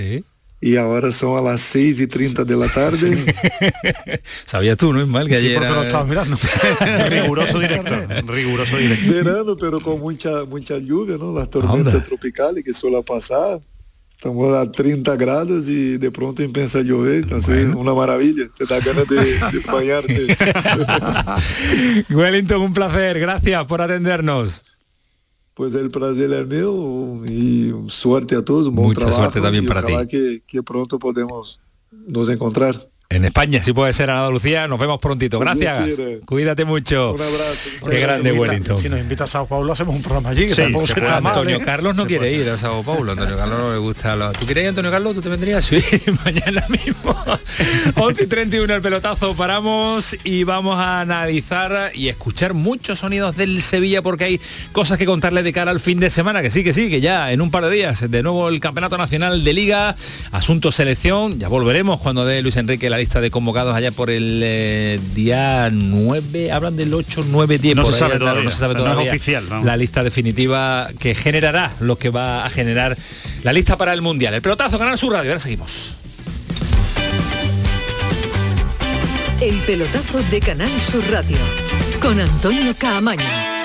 Y 0.64 0.76
ahora 0.76 1.12
son 1.12 1.40
a 1.40 1.42
las 1.42 1.62
6 1.62 2.00
y 2.02 2.08
30 2.08 2.44
de 2.44 2.56
la 2.56 2.68
tarde. 2.68 3.18
Sabías 4.46 4.78
tú, 4.78 4.94
¿no, 4.94 5.02
Ismael? 5.02 5.28
Que 5.28 5.40
Sí, 5.40 5.46
ayer 5.48 5.58
porque 5.58 5.70
lo 5.74 5.76
era- 5.80 5.88
estabas 5.88 6.08
mirando. 6.08 6.38
riguroso 7.10 7.60
directo, 7.60 7.96
riguroso 8.28 8.78
directo. 8.78 9.12
Verano, 9.12 9.56
pero 9.60 9.80
con 9.80 10.00
mucha 10.00 10.46
mucha 10.46 10.78
lluvia, 10.78 11.18
¿no? 11.18 11.34
Las 11.34 11.50
tormentas 11.50 11.96
Anda. 11.96 12.06
tropicales 12.06 12.64
que 12.64 12.74
suele 12.74 13.02
pasar. 13.02 13.60
Estamos 14.12 14.56
a 14.56 14.72
30 14.72 15.16
grados 15.16 15.66
y 15.68 15.98
de 15.98 16.12
pronto 16.12 16.44
empieza 16.44 16.78
a 16.78 16.82
llover, 16.84 17.24
entonces 17.24 17.68
una 17.76 17.96
maravilla, 17.96 18.44
te 18.56 18.66
da 18.68 18.80
ganas 18.80 19.08
de, 19.08 19.16
de 19.18 19.60
bañarte. 19.66 20.28
Wellington, 22.12 22.62
un 22.62 22.74
placer. 22.74 23.20
Gracias 23.20 23.66
por 23.66 23.82
atendernos. 23.82 24.64
Pues 25.62 25.76
el 25.76 25.92
placer 25.92 26.34
es 26.34 26.48
mío 26.48 27.24
y 27.24 27.72
suerte 27.88 28.36
a 28.36 28.44
todos, 28.44 28.72
Mucha 28.72 29.02
trabajo 29.02 29.22
suerte 29.22 29.42
también 29.42 29.68
para 29.68 29.86
ti. 29.86 29.94
Que, 30.10 30.42
que 30.48 30.64
pronto 30.64 30.98
podemos 30.98 31.62
nos 31.92 32.30
encontrar. 32.30 32.90
En 33.12 33.26
España, 33.26 33.62
si 33.62 33.74
puede 33.74 33.94
ser, 33.94 34.10
en 34.10 34.16
Andalucía. 34.16 34.68
Nos 34.68 34.80
vemos 34.80 35.00
prontito. 35.00 35.40
Dios 35.40 35.58
Gracias. 35.60 36.00
Cuídate 36.26 36.66
mucho. 36.66 37.14
Un 37.14 37.22
abrazo. 37.22 37.90
Qué 37.90 38.00
grande 38.00 38.30
invita- 38.30 38.42
Wellington. 38.50 38.78
Si 38.78 38.90
nos 38.90 39.00
invita 39.00 39.26
a 39.26 39.28
Sao 39.28 39.46
Paulo 39.48 39.74
hacemos 39.74 39.96
un 39.96 40.02
programa 40.02 40.30
allí, 40.30 40.50
Sí, 40.50 40.56
se 40.56 40.70
puede. 40.70 41.02
mal, 41.02 41.26
Antonio 41.28 41.58
¿eh? 41.58 41.62
Carlos 41.66 41.96
no 41.96 42.08
quiere 42.08 42.32
ir 42.32 42.50
a 42.50 42.58
Sao 42.58 42.82
Paulo. 42.84 43.12
Antonio 43.12 43.36
Carlos 43.38 43.60
no 43.60 43.72
le 43.74 43.78
gusta. 43.80 44.16
Lo... 44.16 44.32
¿Tú 44.32 44.46
quieres 44.46 44.64
ir, 44.64 44.70
Antonio 44.70 44.90
Carlos? 44.92 45.14
¿Tú 45.16 45.22
te 45.22 45.30
vendrías? 45.30 45.66
Sí, 45.66 45.82
mañana 46.26 46.66
mismo. 46.70 47.16
11 47.96 48.24
y 48.24 48.28
31 48.28 48.74
el 48.74 48.82
pelotazo. 48.82 49.36
Paramos 49.36 50.16
y 50.24 50.44
vamos 50.44 50.78
a 50.80 51.02
analizar 51.02 51.92
y 51.94 52.08
escuchar 52.10 52.54
muchos 52.54 53.00
sonidos 53.00 53.36
del 53.36 53.62
Sevilla 53.62 54.02
porque 54.02 54.24
hay 54.26 54.42
cosas 54.72 54.98
que 54.98 55.06
contarle 55.06 55.44
de 55.44 55.52
cara 55.54 55.72
al 55.72 55.80
fin 55.80 56.00
de 56.00 56.10
semana. 56.10 56.42
Que 56.42 56.50
sí, 56.50 56.64
que 56.64 56.74
sí, 56.74 56.90
que 56.90 57.02
ya 57.02 57.32
en 57.32 57.42
un 57.42 57.52
par 57.52 57.66
de 57.66 57.72
días 57.72 58.10
de 58.10 58.24
nuevo 58.24 58.48
el 58.50 58.60
Campeonato 58.60 58.98
Nacional 58.98 59.44
de 59.44 59.54
Liga, 59.54 59.96
asunto 60.32 60.72
selección. 60.72 61.40
Ya 61.40 61.48
volveremos 61.48 62.00
cuando 62.00 62.26
dé 62.26 62.42
Luis 62.42 62.56
Enrique 62.56 62.90
la 62.90 62.98
lista 63.02 63.20
de 63.20 63.32
convocados 63.32 63.76
allá 63.76 63.92
por 63.92 64.10
el 64.10 64.42
eh, 64.44 65.00
día 65.14 65.70
9. 65.72 66.52
Hablan 66.52 66.78
del 66.78 66.94
8, 66.94 67.26
9, 67.28 67.58
10. 67.58 67.76
No 67.76 67.86
se 67.88 67.98
sabe 67.98 68.20
no 68.20 68.52
se 68.52 68.58
sabe 68.58 68.76
No 68.76 68.82
es 68.82 68.86
todavía 68.86 69.12
oficial, 69.12 69.50
no. 69.50 69.64
la 69.64 69.76
lista 69.76 70.04
definitiva 70.04 70.88
que 71.00 71.16
generará 71.16 71.72
lo 71.80 71.98
que 71.98 72.10
va 72.10 72.46
a 72.46 72.50
generar 72.50 72.96
la 73.44 73.54
lista 73.54 73.76
para 73.76 73.94
el 73.94 74.02
Mundial. 74.02 74.34
El 74.34 74.42
pelotazo, 74.42 74.78
Canal 74.78 74.98
Sur 74.98 75.14
Radio. 75.14 75.32
Ahora 75.32 75.40
seguimos. 75.40 75.94
El 79.42 79.58
pelotazo 79.62 80.22
de 80.30 80.40
Canal 80.40 80.72
Sur 80.82 81.04
Radio 81.10 81.38
con 82.00 82.20
Antonio 82.20 82.76
Caamaño. 82.78 83.61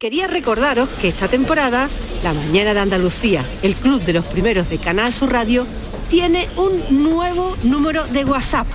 Quería 0.00 0.28
recordaros 0.28 0.88
que 1.00 1.08
esta 1.08 1.26
temporada, 1.26 1.88
La 2.22 2.32
Mañana 2.32 2.72
de 2.72 2.78
Andalucía, 2.78 3.44
el 3.64 3.74
club 3.74 4.00
de 4.04 4.12
los 4.12 4.24
primeros 4.26 4.70
de 4.70 4.78
Canal 4.78 5.12
Sur 5.12 5.32
Radio, 5.32 5.66
tiene 6.08 6.48
un 6.56 7.02
nuevo 7.02 7.56
número 7.64 8.06
de 8.06 8.24
WhatsApp. 8.24 8.68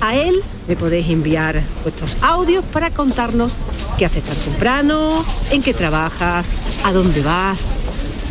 A 0.00 0.14
él 0.14 0.40
me 0.68 0.76
podéis 0.76 1.08
enviar 1.08 1.60
vuestros 1.82 2.16
audios 2.22 2.64
para 2.66 2.90
contarnos 2.90 3.54
qué 3.98 4.06
haces 4.06 4.22
tan 4.22 4.36
temprano, 4.36 5.24
en 5.50 5.64
qué 5.64 5.74
trabajas, 5.74 6.48
a 6.84 6.92
dónde 6.92 7.22
vas. 7.22 7.58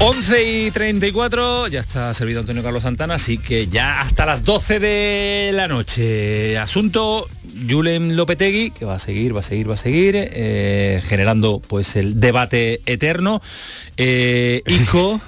11 0.00 0.44
y 0.44 0.70
34, 0.70 1.66
ya 1.66 1.80
está 1.80 2.14
servido 2.14 2.38
Antonio 2.38 2.62
Carlos 2.62 2.84
Santana, 2.84 3.14
así 3.14 3.36
que 3.36 3.66
ya 3.66 4.00
hasta 4.00 4.26
las 4.26 4.44
12 4.44 4.78
de 4.78 5.50
la 5.52 5.66
noche. 5.66 6.56
Asunto 6.56 7.28
Julen 7.68 8.16
Lopetegui, 8.16 8.70
que 8.70 8.84
va 8.84 8.94
a 8.94 8.98
seguir, 9.00 9.34
va 9.34 9.40
a 9.40 9.42
seguir, 9.42 9.68
va 9.68 9.74
a 9.74 9.76
seguir, 9.76 10.14
eh, 10.16 11.02
generando 11.04 11.60
pues 11.66 11.96
el 11.96 12.20
debate 12.20 12.80
eterno. 12.86 13.42
Eh, 13.96 14.62
hijo... 14.66 15.20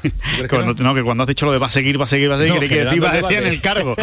no? 0.52 0.74
no? 0.74 0.94
que 0.94 1.02
cuando 1.02 1.24
has 1.24 1.28
dicho 1.28 1.46
lo 1.46 1.52
de 1.52 1.58
va 1.58 1.66
a 1.66 1.70
seguir, 1.70 2.00
va 2.00 2.04
a 2.04 2.08
seguir, 2.08 2.30
va 2.30 2.36
a 2.36 2.38
seguir, 2.38 2.54
no, 2.54 2.60
que 2.60 2.96
iba 2.96 3.10
a 3.10 3.22
decir 3.22 3.38
en 3.38 3.46
el 3.48 3.60
cargo. 3.60 3.96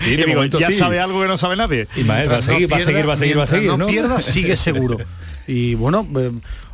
sí, 0.00 0.16
de 0.16 0.24
digo, 0.24 0.44
ya 0.44 0.66
sí. 0.66 0.74
sabe 0.74 0.98
algo 0.98 1.22
que 1.22 1.28
no 1.28 1.38
sabe 1.38 1.54
nadie. 1.54 1.86
Y 1.94 2.02
va, 2.02 2.18
a 2.18 2.42
seguir, 2.42 2.72
va 2.72 2.78
a 2.78 2.80
seguir, 2.80 3.08
va 3.08 3.12
a 3.12 3.16
seguir, 3.16 3.38
va 3.38 3.42
a 3.44 3.46
seguir, 3.46 3.78
¿no? 3.78 3.86
pierda, 3.86 4.20
sigue 4.20 4.56
seguro. 4.56 4.98
Y 5.50 5.74
bueno... 5.74 6.06
Eh, 6.16 6.30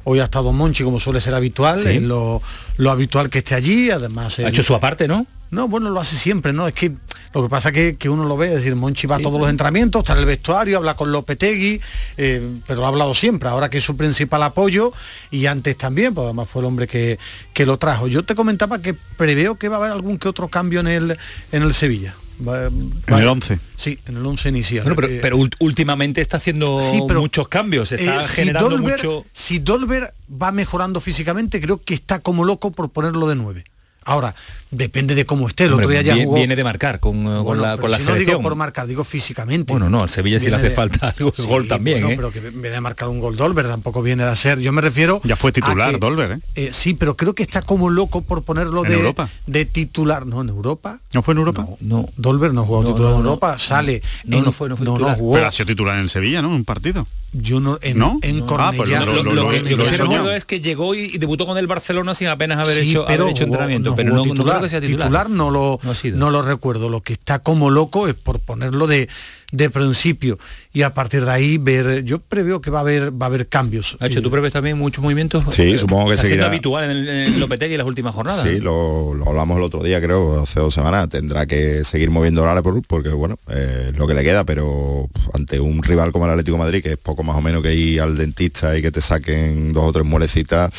Hoy 0.08 0.20
ha 0.20 0.24
estado 0.24 0.52
Monchi 0.52 0.84
como 0.84 1.00
suele 1.00 1.20
ser 1.20 1.34
habitual, 1.34 1.84
es 1.84 2.00
lo, 2.00 2.40
habitual 2.88 3.28
que 3.28 3.38
esté 3.38 3.56
allí, 3.56 3.90
además... 3.90 4.38
Ha 4.38 4.48
hecho 4.48 4.62
su 4.62 4.72
aparte, 4.72 5.08
¿no? 5.08 5.26
No, 5.50 5.66
bueno, 5.66 5.90
lo 5.90 5.98
hace 5.98 6.14
siempre, 6.14 6.52
¿no? 6.52 6.68
Es 6.68 6.74
que 6.74 6.92
lo 7.34 7.42
que 7.42 7.48
pasa 7.48 7.70
es 7.70 7.96
que, 7.96 8.08
uno 8.08 8.24
lo 8.24 8.36
ve, 8.36 8.46
es 8.46 8.54
decir, 8.54 8.76
Monchi 8.76 9.08
va 9.08 9.16
a 9.16 9.18
todos 9.18 9.40
los 9.40 9.50
entrenamientos, 9.50 10.02
está 10.02 10.12
en 10.12 10.20
el 10.20 10.26
vestuario, 10.26 10.78
habla 10.78 10.94
con 10.94 11.10
Lopetegui, 11.10 11.80
eh, 12.18 12.50
pero 12.68 12.78
lo 12.78 12.86
ha 12.86 12.88
hablado 12.90 13.14
siempre, 13.14 13.48
ahora 13.48 13.68
que 13.68 13.78
es 13.78 13.84
su 13.84 13.96
principal 13.96 14.44
apoyo 14.44 14.92
y 15.32 15.46
antes 15.46 15.76
también, 15.76 16.14
pues 16.14 16.26
además 16.26 16.48
fue 16.48 16.62
el 16.62 16.66
hombre 16.66 16.86
que, 16.86 17.18
que 17.52 17.66
lo 17.66 17.76
trajo. 17.76 18.06
Yo 18.06 18.24
te 18.24 18.36
comentaba 18.36 18.80
que 18.80 18.94
preveo 18.94 19.56
que 19.56 19.68
va 19.68 19.74
a 19.74 19.78
haber 19.80 19.90
algún 19.90 20.18
que 20.18 20.28
otro 20.28 20.46
cambio 20.46 20.78
en 20.78 20.86
el, 20.86 21.18
en 21.50 21.62
el 21.64 21.74
Sevilla. 21.74 22.14
En 22.38 23.14
el 23.14 23.28
11. 23.28 23.58
Sí, 23.76 23.98
en 24.06 24.16
el 24.16 24.26
11 24.26 24.48
inicial. 24.48 24.92
pero, 24.94 25.08
eh, 25.08 25.18
pero, 25.22 25.38
últimamente 25.60 26.20
está 26.20 26.36
haciendo 26.36 26.80
muchos 27.14 27.48
cambios, 27.48 27.92
está 27.92 28.22
eh, 28.22 28.28
generando 28.28 28.70
si 28.70 28.76
Dolber, 28.76 28.96
mucho... 28.96 29.26
Si 29.32 29.58
Dolber 29.58 30.14
va 30.30 30.52
mejorando 30.52 31.00
físicamente, 31.00 31.60
creo 31.60 31.82
que 31.82 31.94
está 31.94 32.20
como 32.20 32.44
loco 32.44 32.72
por 32.72 32.90
ponerlo 32.90 33.28
de 33.28 33.36
9. 33.36 33.64
Ahora, 34.04 34.34
depende 34.76 35.14
de 35.14 35.24
cómo 35.26 35.48
esté. 35.48 35.64
El 35.64 35.72
otro 35.74 35.88
día 35.88 36.02
ya 36.02 36.14
viene, 36.14 36.34
viene 36.34 36.56
de 36.56 36.64
marcar 36.64 37.00
con, 37.00 37.22
bueno, 37.24 37.44
con 37.44 37.60
la, 37.62 37.76
con 37.76 37.90
la 37.90 37.98
si 37.98 38.04
selección. 38.04 38.26
No 38.26 38.36
digo 38.38 38.42
por 38.42 38.56
marcar, 38.56 38.86
digo 38.86 39.04
físicamente. 39.04 39.72
Bueno, 39.72 39.88
no, 39.90 40.00
al 40.00 40.08
Sevilla 40.10 40.38
sí 40.40 40.48
le 40.48 40.56
hace 40.56 40.68
de... 40.68 40.74
falta 40.74 41.08
algo, 41.18 41.32
sí, 41.36 41.42
gol 41.42 41.66
también. 41.68 42.00
Bueno, 42.02 42.12
¿eh? 42.12 42.16
pero 42.16 42.30
que 42.32 42.40
viene 42.40 42.70
de 42.70 42.80
marcar 42.80 43.08
un 43.08 43.20
gol 43.20 43.36
Dolber, 43.36 43.66
tampoco 43.66 44.02
viene 44.02 44.24
de 44.24 44.30
hacer. 44.30 44.60
Yo 44.60 44.72
me 44.72 44.80
refiero. 44.82 45.20
Ya 45.24 45.36
fue 45.36 45.52
titular 45.52 45.92
que, 45.92 45.98
Dolber, 45.98 46.32
¿eh? 46.32 46.38
¿eh? 46.54 46.70
Sí, 46.72 46.94
pero 46.94 47.16
creo 47.16 47.34
que 47.34 47.42
está 47.42 47.62
como 47.62 47.90
loco 47.90 48.22
por 48.22 48.42
ponerlo 48.42 48.84
¿En 48.84 48.90
de, 48.92 48.96
Europa? 48.98 49.28
de 49.46 49.64
titular. 49.64 50.26
No, 50.26 50.40
en 50.42 50.48
Europa. 50.48 51.00
¿No 51.12 51.22
fue 51.22 51.32
en 51.32 51.38
Europa? 51.38 51.62
No, 51.62 51.78
no. 51.80 52.08
Dolber 52.16 52.52
no 52.54 52.64
jugó 52.64 52.82
No, 52.82 52.88
titular 52.90 53.10
no, 53.12 53.16
en 53.18 53.22
no. 53.24 53.28
Europa, 53.30 53.58
sale. 53.58 54.02
No, 54.24 54.38
en- 54.38 54.44
no 54.44 54.52
fue, 54.52 54.68
no 54.68 54.76
fue 54.76 54.84
no, 54.86 54.92
titular. 54.94 55.16
jugó. 55.18 55.34
Pero 55.34 55.46
ha 55.46 55.52
sido 55.52 55.66
titular 55.66 55.94
en 55.96 56.02
el 56.02 56.10
Sevilla, 56.10 56.42
¿no? 56.42 56.50
Un 56.50 56.64
partido. 56.64 57.06
Yo 57.32 57.60
no, 57.60 57.78
en, 57.82 57.98
¿No? 57.98 58.18
en 58.22 58.38
No. 58.38 58.46
Ah, 58.58 58.72
pues 58.74 58.88
lo- 58.88 59.04
Lo, 59.04 59.22
lo- 59.34 59.50
que, 59.50 59.60
lo- 59.60 59.84
que 59.84 59.96
recuerdo 59.96 60.32
es 60.32 60.44
que 60.46 60.60
llegó 60.60 60.94
y, 60.94 61.18
debutó 61.18 61.44
con 61.44 61.58
el 61.58 61.66
Barcelona 61.66 62.14
sin 62.14 62.28
apenas 62.28 62.58
haber 62.58 62.78
hecho, 62.78 63.04
jugó- 63.06 63.28
entrenamiento, 63.28 63.90
no 63.90 63.96
pero 63.96 64.10
jugó 64.22 64.34
no, 64.34 64.65
que 64.66 64.70
sea 64.70 64.80
titular. 64.80 65.30
no 65.30 65.50
lo, 65.50 65.80
no 66.14 66.30
lo 66.30 66.42
recuerdo. 66.42 66.88
Lo 66.88 67.02
que 67.02 67.14
está 67.14 67.40
como 67.40 67.70
loco 67.70 68.08
es 68.08 68.14
por 68.14 68.40
ponerlo 68.40 68.86
de, 68.86 69.08
de 69.52 69.70
principio 69.70 70.38
y 70.72 70.82
a 70.82 70.92
partir 70.94 71.24
de 71.24 71.30
ahí 71.30 71.58
ver. 71.58 72.04
Yo 72.04 72.18
preveo 72.18 72.60
que 72.60 72.70
va 72.70 72.78
a 72.78 72.82
haber 72.82 73.10
va 73.12 73.26
a 73.26 73.28
haber 73.28 73.48
cambios. 73.48 73.96
Ha 74.00 74.06
hecho, 74.06 74.20
¿tú 74.22 74.30
prevés 74.30 74.52
también 74.52 74.78
muchos 74.78 75.02
movimientos? 75.02 75.42
Sí, 75.54 75.62
Eh, 75.62 75.78
supongo 75.78 76.08
que 76.08 76.14
está 76.14 76.26
siendo 76.26 76.44
seguirá. 76.44 76.46
habitual 76.46 76.84
en 76.84 76.90
el, 76.90 77.08
en 77.08 77.40
Lopetegui 77.40 77.74
en 77.74 77.78
las 77.78 77.86
últimas 77.86 78.14
jornadas. 78.14 78.42
Sí, 78.42 78.58
lo, 78.60 79.14
lo 79.14 79.28
hablamos 79.28 79.56
el 79.56 79.62
otro 79.62 79.82
día, 79.82 80.00
creo, 80.00 80.42
hace 80.42 80.60
dos 80.60 80.74
semanas. 80.74 81.08
Tendrá 81.08 81.46
que 81.46 81.84
seguir 81.84 82.10
moviendo 82.10 82.42
por 82.62 82.82
porque, 82.86 83.10
bueno, 83.10 83.36
eh, 83.50 83.92
lo 83.96 84.06
que 84.06 84.14
le 84.14 84.22
queda, 84.24 84.44
pero 84.44 85.08
ante 85.34 85.60
un 85.60 85.82
rival 85.82 86.12
como 86.12 86.24
el 86.24 86.30
Atlético 86.32 86.56
de 86.56 86.62
Madrid, 86.64 86.82
que 86.82 86.92
es 86.92 86.96
poco 86.98 87.22
más 87.22 87.36
o 87.36 87.40
menos 87.40 87.62
que 87.62 87.74
ir 87.74 88.00
al 88.00 88.16
dentista 88.16 88.76
y 88.76 88.82
que 88.82 88.90
te 88.90 89.00
saquen 89.00 89.72
dos 89.72 89.84
o 89.84 89.92
tres 89.92 90.04
muelecitas, 90.06 90.72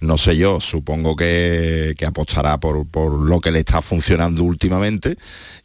no 0.00 0.16
sé 0.16 0.36
yo, 0.36 0.60
supongo 0.60 1.16
que, 1.16 1.94
que 1.98 2.06
apostará 2.06 2.58
por, 2.58 2.86
por 2.86 3.12
lo 3.12 3.40
que 3.40 3.50
le 3.50 3.60
está 3.60 3.82
funcionando 3.82 4.42
últimamente 4.44 5.16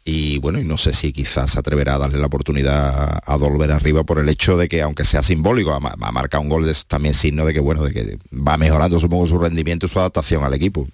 y 0.04 0.38
bueno, 0.38 0.60
y 0.60 0.64
no 0.64 0.76
sé 0.78 0.92
si 0.92 1.12
quizás 1.12 1.52
se 1.52 1.58
atreverá 1.58 1.94
a 1.94 1.98
darle 1.98 2.18
la 2.18 2.26
oportunidad 2.26 2.49
a, 2.68 3.20
a 3.24 3.38
Dolber 3.38 3.72
arriba 3.72 4.04
por 4.04 4.18
el 4.18 4.28
hecho 4.28 4.56
de 4.56 4.68
que, 4.68 4.82
aunque 4.82 5.04
sea 5.04 5.22
simbólico, 5.22 5.72
ha, 5.72 5.80
ma- 5.80 5.94
ha 6.00 6.12
marcado 6.12 6.42
un 6.42 6.48
gol, 6.48 6.68
es 6.68 6.86
también 6.86 7.14
signo 7.14 7.44
de 7.44 7.52
que, 7.54 7.60
bueno, 7.60 7.82
de 7.84 7.92
que 7.92 8.18
va 8.36 8.56
mejorando, 8.56 8.98
supongo, 9.00 9.26
su 9.26 9.38
rendimiento 9.38 9.86
y 9.86 9.88
su 9.88 9.98
adaptación 10.00 10.44
al 10.44 10.54
equipo. 10.54 10.86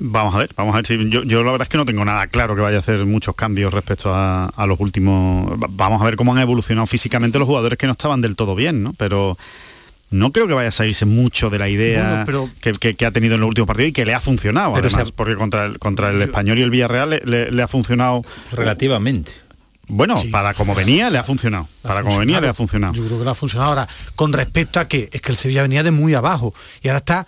Vamos 0.00 0.34
a 0.34 0.38
ver, 0.38 0.50
vamos 0.56 0.74
a 0.74 0.76
ver 0.78 0.86
si 0.86 1.10
yo, 1.10 1.24
yo 1.24 1.42
la 1.42 1.50
verdad 1.50 1.66
es 1.66 1.68
que 1.70 1.76
no 1.76 1.84
tengo 1.84 2.04
nada 2.04 2.28
claro 2.28 2.54
que 2.54 2.60
vaya 2.60 2.76
a 2.76 2.80
hacer 2.80 3.04
muchos 3.04 3.34
cambios 3.34 3.74
respecto 3.74 4.14
a, 4.14 4.46
a 4.46 4.66
los 4.66 4.78
últimos. 4.78 5.50
va- 5.60 5.66
Vamos 5.70 6.00
a 6.00 6.04
ver 6.04 6.14
cómo 6.14 6.32
han 6.32 6.38
evolucionado 6.40 6.86
físicamente 6.86 7.38
los 7.38 7.48
jugadores 7.48 7.76
que 7.78 7.86
no 7.86 7.92
estaban 7.92 8.20
del 8.20 8.36
todo 8.36 8.54
bien, 8.54 8.84
¿no? 8.84 8.92
Pero 8.92 9.36
no 10.10 10.30
creo 10.30 10.46
que 10.46 10.54
vaya 10.54 10.68
a 10.68 10.72
salirse 10.72 11.04
mucho 11.04 11.50
de 11.50 11.58
la 11.58 11.68
idea 11.68 12.08
Bueno, 12.08 12.22
pero- 12.26 12.48
que, 12.60 12.72
que- 12.72 12.94
que 12.94 13.06
ha 13.06 13.10
tenido 13.10 13.34
en 13.34 13.40
los 13.40 13.48
últimos 13.48 13.66
partidos 13.66 13.88
y 13.90 13.92
que 13.92 14.04
le 14.06 14.14
ha 14.14 14.20
funcionado, 14.20 14.72
Pero 14.74 14.86
además, 14.86 15.10
porque 15.10 15.34
contra 15.34 15.66
el, 15.66 15.80
contra 15.80 16.10
el 16.10 16.22
español 16.22 16.58
y 16.58 16.62
el 16.62 16.70
Villarreal 16.70 17.10
le, 17.10 17.20
le- 17.24 17.50
le 17.50 17.62
ha 17.62 17.66
funcionado 17.68 18.22
Relativamente. 18.52 19.32
Bueno, 19.88 20.22
para 20.30 20.54
como 20.54 20.74
venía 20.74 21.10
le 21.10 21.18
ha 21.18 21.24
funcionado. 21.24 21.68
Para 21.82 22.02
como 22.02 22.18
venía 22.18 22.40
le 22.40 22.48
ha 22.48 22.54
funcionado. 22.54 22.94
Yo 22.94 23.06
creo 23.06 23.18
que 23.18 23.24
le 23.24 23.30
ha 23.30 23.34
funcionado. 23.34 23.70
Ahora, 23.70 23.88
con 24.14 24.32
respecto 24.32 24.80
a 24.80 24.86
que 24.86 25.08
es 25.12 25.20
que 25.20 25.32
el 25.32 25.38
Sevilla 25.38 25.62
venía 25.62 25.82
de 25.82 25.90
muy 25.90 26.14
abajo 26.14 26.54
y 26.82 26.88
ahora 26.88 26.98
está 26.98 27.26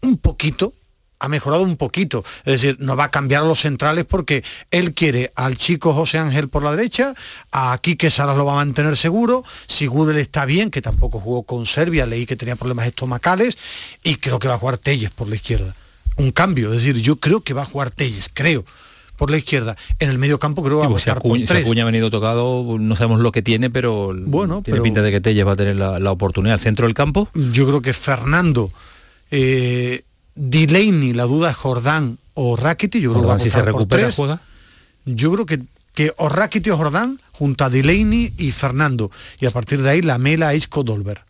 un 0.00 0.16
poquito, 0.16 0.72
ha 1.18 1.28
mejorado 1.28 1.62
un 1.62 1.76
poquito. 1.76 2.24
Es 2.44 2.60
decir, 2.60 2.76
no 2.80 2.96
va 2.96 3.04
a 3.04 3.10
cambiar 3.10 3.42
a 3.42 3.46
los 3.46 3.60
centrales 3.60 4.04
porque 4.04 4.44
él 4.70 4.94
quiere 4.94 5.32
al 5.34 5.56
chico 5.56 5.92
José 5.92 6.18
Ángel 6.18 6.48
por 6.48 6.62
la 6.62 6.70
derecha, 6.70 7.14
a 7.50 7.76
Quique 7.82 8.10
Salas 8.10 8.36
lo 8.36 8.44
va 8.44 8.52
a 8.52 8.56
mantener 8.56 8.96
seguro, 8.96 9.44
si 9.66 9.86
Gudel 9.86 10.18
está 10.18 10.44
bien, 10.44 10.70
que 10.70 10.82
tampoco 10.82 11.20
jugó 11.20 11.42
con 11.42 11.66
Serbia, 11.66 12.06
leí 12.06 12.26
que 12.26 12.36
tenía 12.36 12.56
problemas 12.56 12.86
estomacales, 12.86 13.58
y 14.04 14.16
creo 14.16 14.38
que 14.38 14.48
va 14.48 14.54
a 14.54 14.58
jugar 14.58 14.78
Telles 14.78 15.10
por 15.10 15.28
la 15.28 15.34
izquierda. 15.34 15.74
Un 16.16 16.30
cambio, 16.30 16.72
es 16.72 16.78
decir, 16.78 17.00
yo 17.00 17.16
creo 17.16 17.40
que 17.40 17.54
va 17.54 17.62
a 17.62 17.66
jugar 17.66 17.90
Telles, 17.90 18.30
creo, 18.32 18.64
por 19.18 19.30
la 19.30 19.36
izquierda. 19.36 19.76
En 19.98 20.08
el 20.08 20.16
medio 20.16 20.38
campo 20.38 20.62
creo 20.62 20.80
que 20.80 20.86
va 20.88 20.96
a 20.96 20.98
si 20.98 21.10
con 21.10 21.18
Acuña, 21.18 21.40
si 21.46 21.52
tres. 21.52 21.64
Acuña 21.66 21.82
ha 21.82 21.86
venido 21.86 22.08
tocado, 22.08 22.64
no 22.78 22.96
sabemos 22.96 23.20
lo 23.20 23.32
que 23.32 23.42
tiene, 23.42 23.68
pero 23.68 24.14
Bueno, 24.16 24.62
tiene 24.62 24.76
pero- 24.76 24.84
pinta 24.84 25.02
de 25.02 25.10
que 25.10 25.20
Telles 25.20 25.46
va 25.46 25.52
a 25.52 25.56
tener 25.56 25.76
la, 25.76 25.98
la 25.98 26.10
oportunidad. 26.10 26.54
Al 26.54 26.60
centro 26.60 26.86
del 26.86 26.94
campo, 26.94 27.28
Yo 27.34 27.66
creo 27.66 27.82
que 27.82 27.92
Fernando, 27.92 28.70
eh, 29.30 30.02
Delaney, 30.34 31.12
la 31.12 31.24
duda 31.24 31.50
es 31.50 31.56
Jordán 31.56 32.18
o 32.34 32.56
Rakitic, 32.56 33.02
yo 33.02 33.10
creo 33.10 33.22
que 33.22 33.28
va 33.28 33.34
a 33.34 33.38
si 33.38 33.50
se 33.50 33.60
recupera, 33.60 34.10
juega. 34.12 34.40
Yo 35.04 35.32
creo 35.32 35.46
que, 35.46 35.60
que 35.94 36.12
o 36.16 36.28
Rakitic 36.28 36.72
o 36.72 36.76
Jordán 36.76 37.20
junto 37.32 37.64
a 37.64 37.70
Delaney 37.70 38.32
y 38.38 38.52
Fernando. 38.52 39.10
Y 39.40 39.46
a 39.46 39.50
partir 39.50 39.82
de 39.82 39.90
ahí 39.90 40.02
la 40.02 40.18
Mela 40.18 40.54
Isco 40.54 40.84
Dolber. 40.84 41.22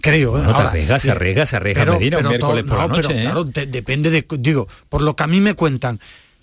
Creo, 0.00 0.38
¿eh? 0.38 0.40
No 0.42 0.48
te 0.48 0.54
Ahora, 0.54 0.68
arriesgas, 0.70 1.02
se 1.02 1.10
arriesga, 1.10 1.44
se 1.44 1.56
arriesga 1.56 1.84
Medina 1.84 2.16
un 2.16 2.22
todo- 2.22 2.30
miércoles 2.30 2.64
por 2.64 2.78
la 2.78 2.86
no, 2.88 2.94
pero 2.94 3.08
noche, 3.08 3.18
¿eh? 3.20 3.22
claro, 3.24 3.44
de- 3.44 3.66
depende 3.66 4.08
de, 4.08 4.24
digo, 4.38 4.66
por 4.88 5.02
lo 5.02 5.14
que 5.14 5.24
a 5.24 5.26
mí 5.26 5.40
me 5.42 5.52
cuentan, 5.52 6.00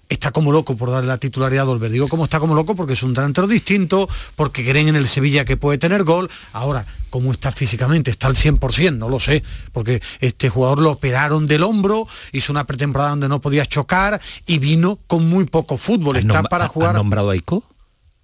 está 0.10 0.32
como 0.32 0.52
loco 0.52 0.78
por 0.78 0.92
darle 0.92 1.08
la 1.08 1.18
titularidad 1.18 1.64
a 1.64 1.68
Dolber. 1.68 1.92
Digo 1.92 2.08
como 2.08 2.26
está 2.26 2.40
como 2.40 2.56
loco 2.56 2.76
porque 2.76 2.94
es 2.94 3.04
un 3.04 3.14
delantero 3.14 3.48
distinto, 3.48 4.10
porque 4.36 4.66
creen 4.66 4.90
en 4.90 4.96
el 4.96 5.08
Sevilla 5.08 5.46
que 5.46 5.58
puede 5.58 5.78
tener 5.78 6.04
gol. 6.04 6.30
Ahora, 6.54 6.86
¿cómo 7.10 7.32
está 7.32 7.52
físicamente? 7.52 8.12
¿Está 8.12 8.28
al 8.28 8.36
100%? 8.36 8.98
No 8.98 9.10
lo 9.10 9.20
sé, 9.20 9.44
porque 9.72 10.02
este 10.20 10.50
jugador 10.50 10.80
lo 10.80 10.92
operaron 10.92 11.48
del 11.48 11.64
hombro, 11.64 12.08
hizo 12.32 12.52
una 12.52 12.66
pretemporada 12.66 13.12
donde 13.12 13.30
no 13.30 13.42
podía 13.42 13.66
chocar 13.66 14.22
y 14.46 14.60
vino 14.60 15.00
con 15.08 15.28
muy 15.28 15.46
poco 15.46 15.78
fútbol. 15.78 16.18
¿Has 16.18 16.26
Está 16.26 16.44
para 16.44 16.66
has 16.66 16.72
jugar... 16.72 16.96
nombrado 16.96 17.30
a 17.30 17.36
Ico? 17.36 17.64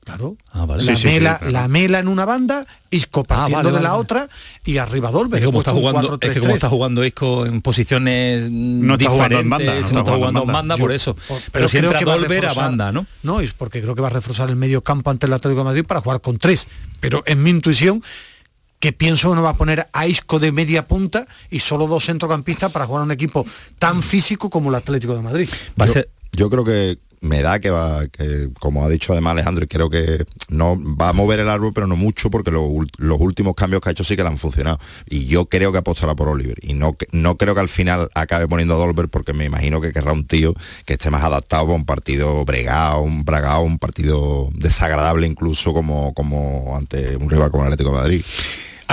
Claro. 0.03 0.35
Ah, 0.51 0.65
vale. 0.65 0.83
La, 0.83 0.95
Sí, 0.95 1.01
sí, 1.01 1.07
sí, 1.07 1.13
mela, 1.13 1.37
claro. 1.37 1.51
la 1.51 1.67
mela 1.67 1.99
en 1.99 2.07
una 2.07 2.25
banda, 2.25 2.65
Isco 2.91 3.23
partiendo 3.23 3.57
vale, 3.57 3.69
de 3.69 3.73
vale, 3.73 3.83
la 3.83 3.89
vale. 3.91 4.01
otra 4.01 4.29
y 4.65 4.77
arriba 4.77 5.11
Dolber. 5.11 5.39
Es 5.39 5.41
que 5.41 5.45
como 5.47 5.59
está 5.59 5.71
jugando, 5.71 5.99
es 6.21 6.29
que 6.31 6.39
como 6.39 6.51
4-3-3. 6.51 6.53
está 6.55 6.69
jugando 6.69 7.05
Isco 7.05 7.45
en 7.45 7.61
posiciones 7.61 8.49
No 8.49 8.95
está 8.95 9.09
jugando 9.09 9.39
en 9.39 9.49
diferentes, 9.49 9.49
banda, 9.49 9.73
no 9.73 9.73
no 9.73 9.79
está 9.79 9.99
está 9.99 10.11
jugando 10.15 10.39
en 10.39 10.45
jugando 10.45 10.53
banda, 10.53 10.77
por 10.77 10.91
eso. 10.91 11.15
por- 11.15 11.39
pero, 11.51 11.67
si 11.69 11.77
creo 11.77 11.89
entra 11.89 11.99
que 11.99 12.05
Dolber 12.05 12.45
a 12.45 12.49
reforzar- 12.49 12.55
banda, 12.63 12.91
¿no? 12.91 13.05
No, 13.23 13.39
es 13.39 13.53
porque 13.53 13.81
creo 13.81 13.95
que 13.95 14.01
va 14.01 14.07
a 14.07 14.11
reforzar 14.11 14.49
el 14.49 14.55
medio 14.55 14.83
campo 14.83 15.09
ante 15.09 15.25
el 15.25 15.33
Atlético 15.33 15.59
de 15.61 15.65
Madrid 15.65 15.85
para 15.85 16.01
jugar 16.01 16.21
con 16.21 16.37
tres. 16.37 16.67
Pero 16.99 17.23
en 17.25 17.41
mi 17.41 17.49
intuición, 17.49 18.03
que 18.79 18.91
pienso 18.91 19.29
que 19.29 19.35
no 19.37 19.43
va 19.43 19.51
a 19.51 19.55
poner 19.55 19.87
a 19.93 20.07
Isco 20.07 20.39
de 20.39 20.51
media 20.51 20.85
punta 20.87 21.25
y 21.49 21.59
solo 21.61 21.87
dos 21.87 22.05
centrocampistas 22.05 22.69
para 22.71 22.85
jugar 22.85 23.01
a 23.01 23.05
un 23.05 23.11
equipo 23.11 23.45
tan 23.79 24.03
físico 24.03 24.49
como 24.49 24.69
el 24.69 24.75
Atlético 24.75 25.15
de 25.15 25.21
Madrid. 25.21 25.49
Va 25.79 25.85
a 25.85 25.87
yo, 25.87 25.93
ser 25.93 26.09
yo 26.33 26.49
creo 26.49 26.65
que 26.65 26.99
me 27.23 27.41
da 27.41 27.59
que 27.59 27.69
va, 27.69 28.05
que 28.07 28.49
como 28.59 28.85
ha 28.85 28.89
dicho 28.89 29.13
además 29.13 29.31
Alejandro, 29.31 29.63
y 29.63 29.67
creo 29.67 29.89
que 29.89 30.25
no 30.49 30.77
va 30.95 31.09
a 31.09 31.13
mover 31.13 31.39
el 31.39 31.47
árbol, 31.49 31.71
pero 31.73 31.87
no 31.87 31.95
mucho, 31.95 32.29
porque 32.29 32.51
lo- 32.51 32.69
los 32.97 33.19
últimos 33.19 33.55
cambios 33.55 33.81
que 33.81 33.89
ha 33.89 33.91
hecho 33.93 34.03
sí 34.03 34.15
que 34.17 34.23
le 34.23 34.29
han 34.29 34.37
funcionado. 34.37 34.79
Y 35.09 35.25
yo 35.25 35.45
creo 35.45 35.71
que 35.71 35.77
apostará 35.77 36.15
por 36.15 36.27
Oliver. 36.27 36.57
Y 36.61 36.73
no, 36.73 36.95
no 37.11 37.37
creo 37.37 37.53
que 37.55 37.61
al 37.61 37.69
final 37.69 38.09
acabe 38.13 38.47
poniendo 38.47 38.75
a 38.75 38.77
Dolber, 38.77 39.07
porque 39.07 39.33
me 39.33 39.45
imagino 39.45 39.79
que 39.79 39.91
querrá 39.93 40.11
un 40.11 40.25
tío 40.27 40.53
que 40.85 40.93
esté 40.93 41.09
más 41.09 41.23
adaptado 41.23 41.63
para 41.65 41.75
un 41.77 41.85
partido 41.85 42.43
bregado, 42.45 43.01
un 43.01 43.23
bragado, 43.23 43.61
un 43.61 43.79
partido 43.79 44.49
desagradable 44.53 45.25
incluso 45.25 45.73
como, 45.73 46.13
como 46.13 46.75
ante 46.75 47.15
un 47.15 47.29
rival 47.29 47.51
como 47.51 47.63
el 47.65 47.71
Atlético 47.71 47.91
de 47.95 48.01
Madrid. 48.01 48.25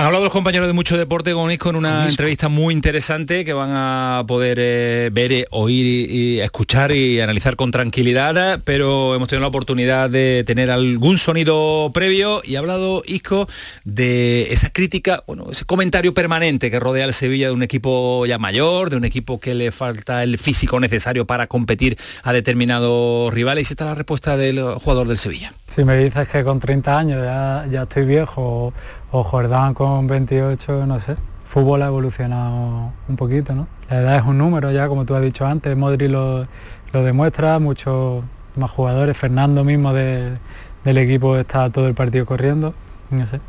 Han 0.01 0.07
hablado 0.07 0.23
los 0.23 0.33
compañeros 0.33 0.65
de 0.65 0.73
Mucho 0.73 0.97
Deporte 0.97 1.31
con 1.31 1.51
Isco 1.51 1.69
en 1.69 1.75
una 1.75 2.09
entrevista 2.09 2.49
muy 2.49 2.73
interesante 2.73 3.45
que 3.45 3.53
van 3.53 3.69
a 3.71 4.23
poder 4.25 4.57
eh, 4.59 5.11
ver, 5.13 5.31
eh, 5.31 5.45
oír 5.51 5.85
y, 5.85 6.11
y 6.11 6.39
escuchar 6.39 6.91
y 6.91 7.21
analizar 7.21 7.55
con 7.55 7.69
tranquilidad, 7.69 8.61
pero 8.63 9.13
hemos 9.13 9.29
tenido 9.29 9.41
la 9.41 9.49
oportunidad 9.49 10.09
de 10.09 10.43
tener 10.43 10.71
algún 10.71 11.19
sonido 11.19 11.91
previo 11.93 12.41
y 12.43 12.55
ha 12.55 12.59
hablado 12.59 13.03
Isco 13.05 13.47
de 13.83 14.51
esa 14.51 14.71
crítica, 14.71 15.23
bueno, 15.27 15.51
ese 15.51 15.65
comentario 15.65 16.15
permanente 16.15 16.71
que 16.71 16.79
rodea 16.79 17.05
al 17.05 17.13
Sevilla 17.13 17.49
de 17.49 17.53
un 17.53 17.61
equipo 17.61 18.25
ya 18.25 18.39
mayor, 18.39 18.89
de 18.89 18.97
un 18.97 19.05
equipo 19.05 19.39
que 19.39 19.53
le 19.53 19.71
falta 19.71 20.23
el 20.23 20.39
físico 20.39 20.79
necesario 20.79 21.27
para 21.27 21.45
competir 21.45 21.95
a 22.23 22.33
determinados 22.33 23.31
rivales. 23.31 23.69
Y 23.69 23.73
esta 23.73 23.83
es 23.83 23.89
la 23.89 23.95
respuesta 23.95 24.35
del 24.35 24.63
jugador 24.79 25.07
del 25.07 25.19
Sevilla. 25.19 25.53
Si 25.75 25.85
me 25.85 25.95
dices 25.95 26.27
que 26.27 26.43
con 26.43 26.59
30 26.59 26.97
años 26.97 27.23
ya, 27.23 27.65
ya 27.71 27.83
estoy 27.83 28.03
viejo 28.03 28.73
o, 29.11 29.23
Jordán 29.23 29.73
con 29.73 30.07
28, 30.07 30.85
no 30.85 30.99
sé. 31.01 31.15
Fútbol 31.45 31.81
ha 31.81 31.87
evolucionado 31.87 32.91
un 33.09 33.15
poquito, 33.17 33.53
¿no? 33.53 33.67
La 33.89 33.99
edad 33.99 34.15
es 34.17 34.23
un 34.23 34.37
número 34.37 34.71
ya, 34.71 34.87
como 34.87 35.05
tú 35.05 35.15
has 35.15 35.21
dicho 35.21 35.45
antes, 35.45 35.75
Modri 35.75 36.07
lo, 36.07 36.47
lo 36.93 37.03
demuestra, 37.03 37.59
muchos 37.59 38.23
más 38.55 38.71
jugadores, 38.71 39.17
Fernando 39.17 39.63
mismo 39.63 39.91
de- 39.93 40.37
del 40.85 40.97
equipo 40.97 41.37
está 41.37 41.69
todo 41.69 41.87
el 41.87 41.93
partido 41.93 42.25
corriendo, 42.25 42.73
no 43.09 43.25
sé. 43.27 43.39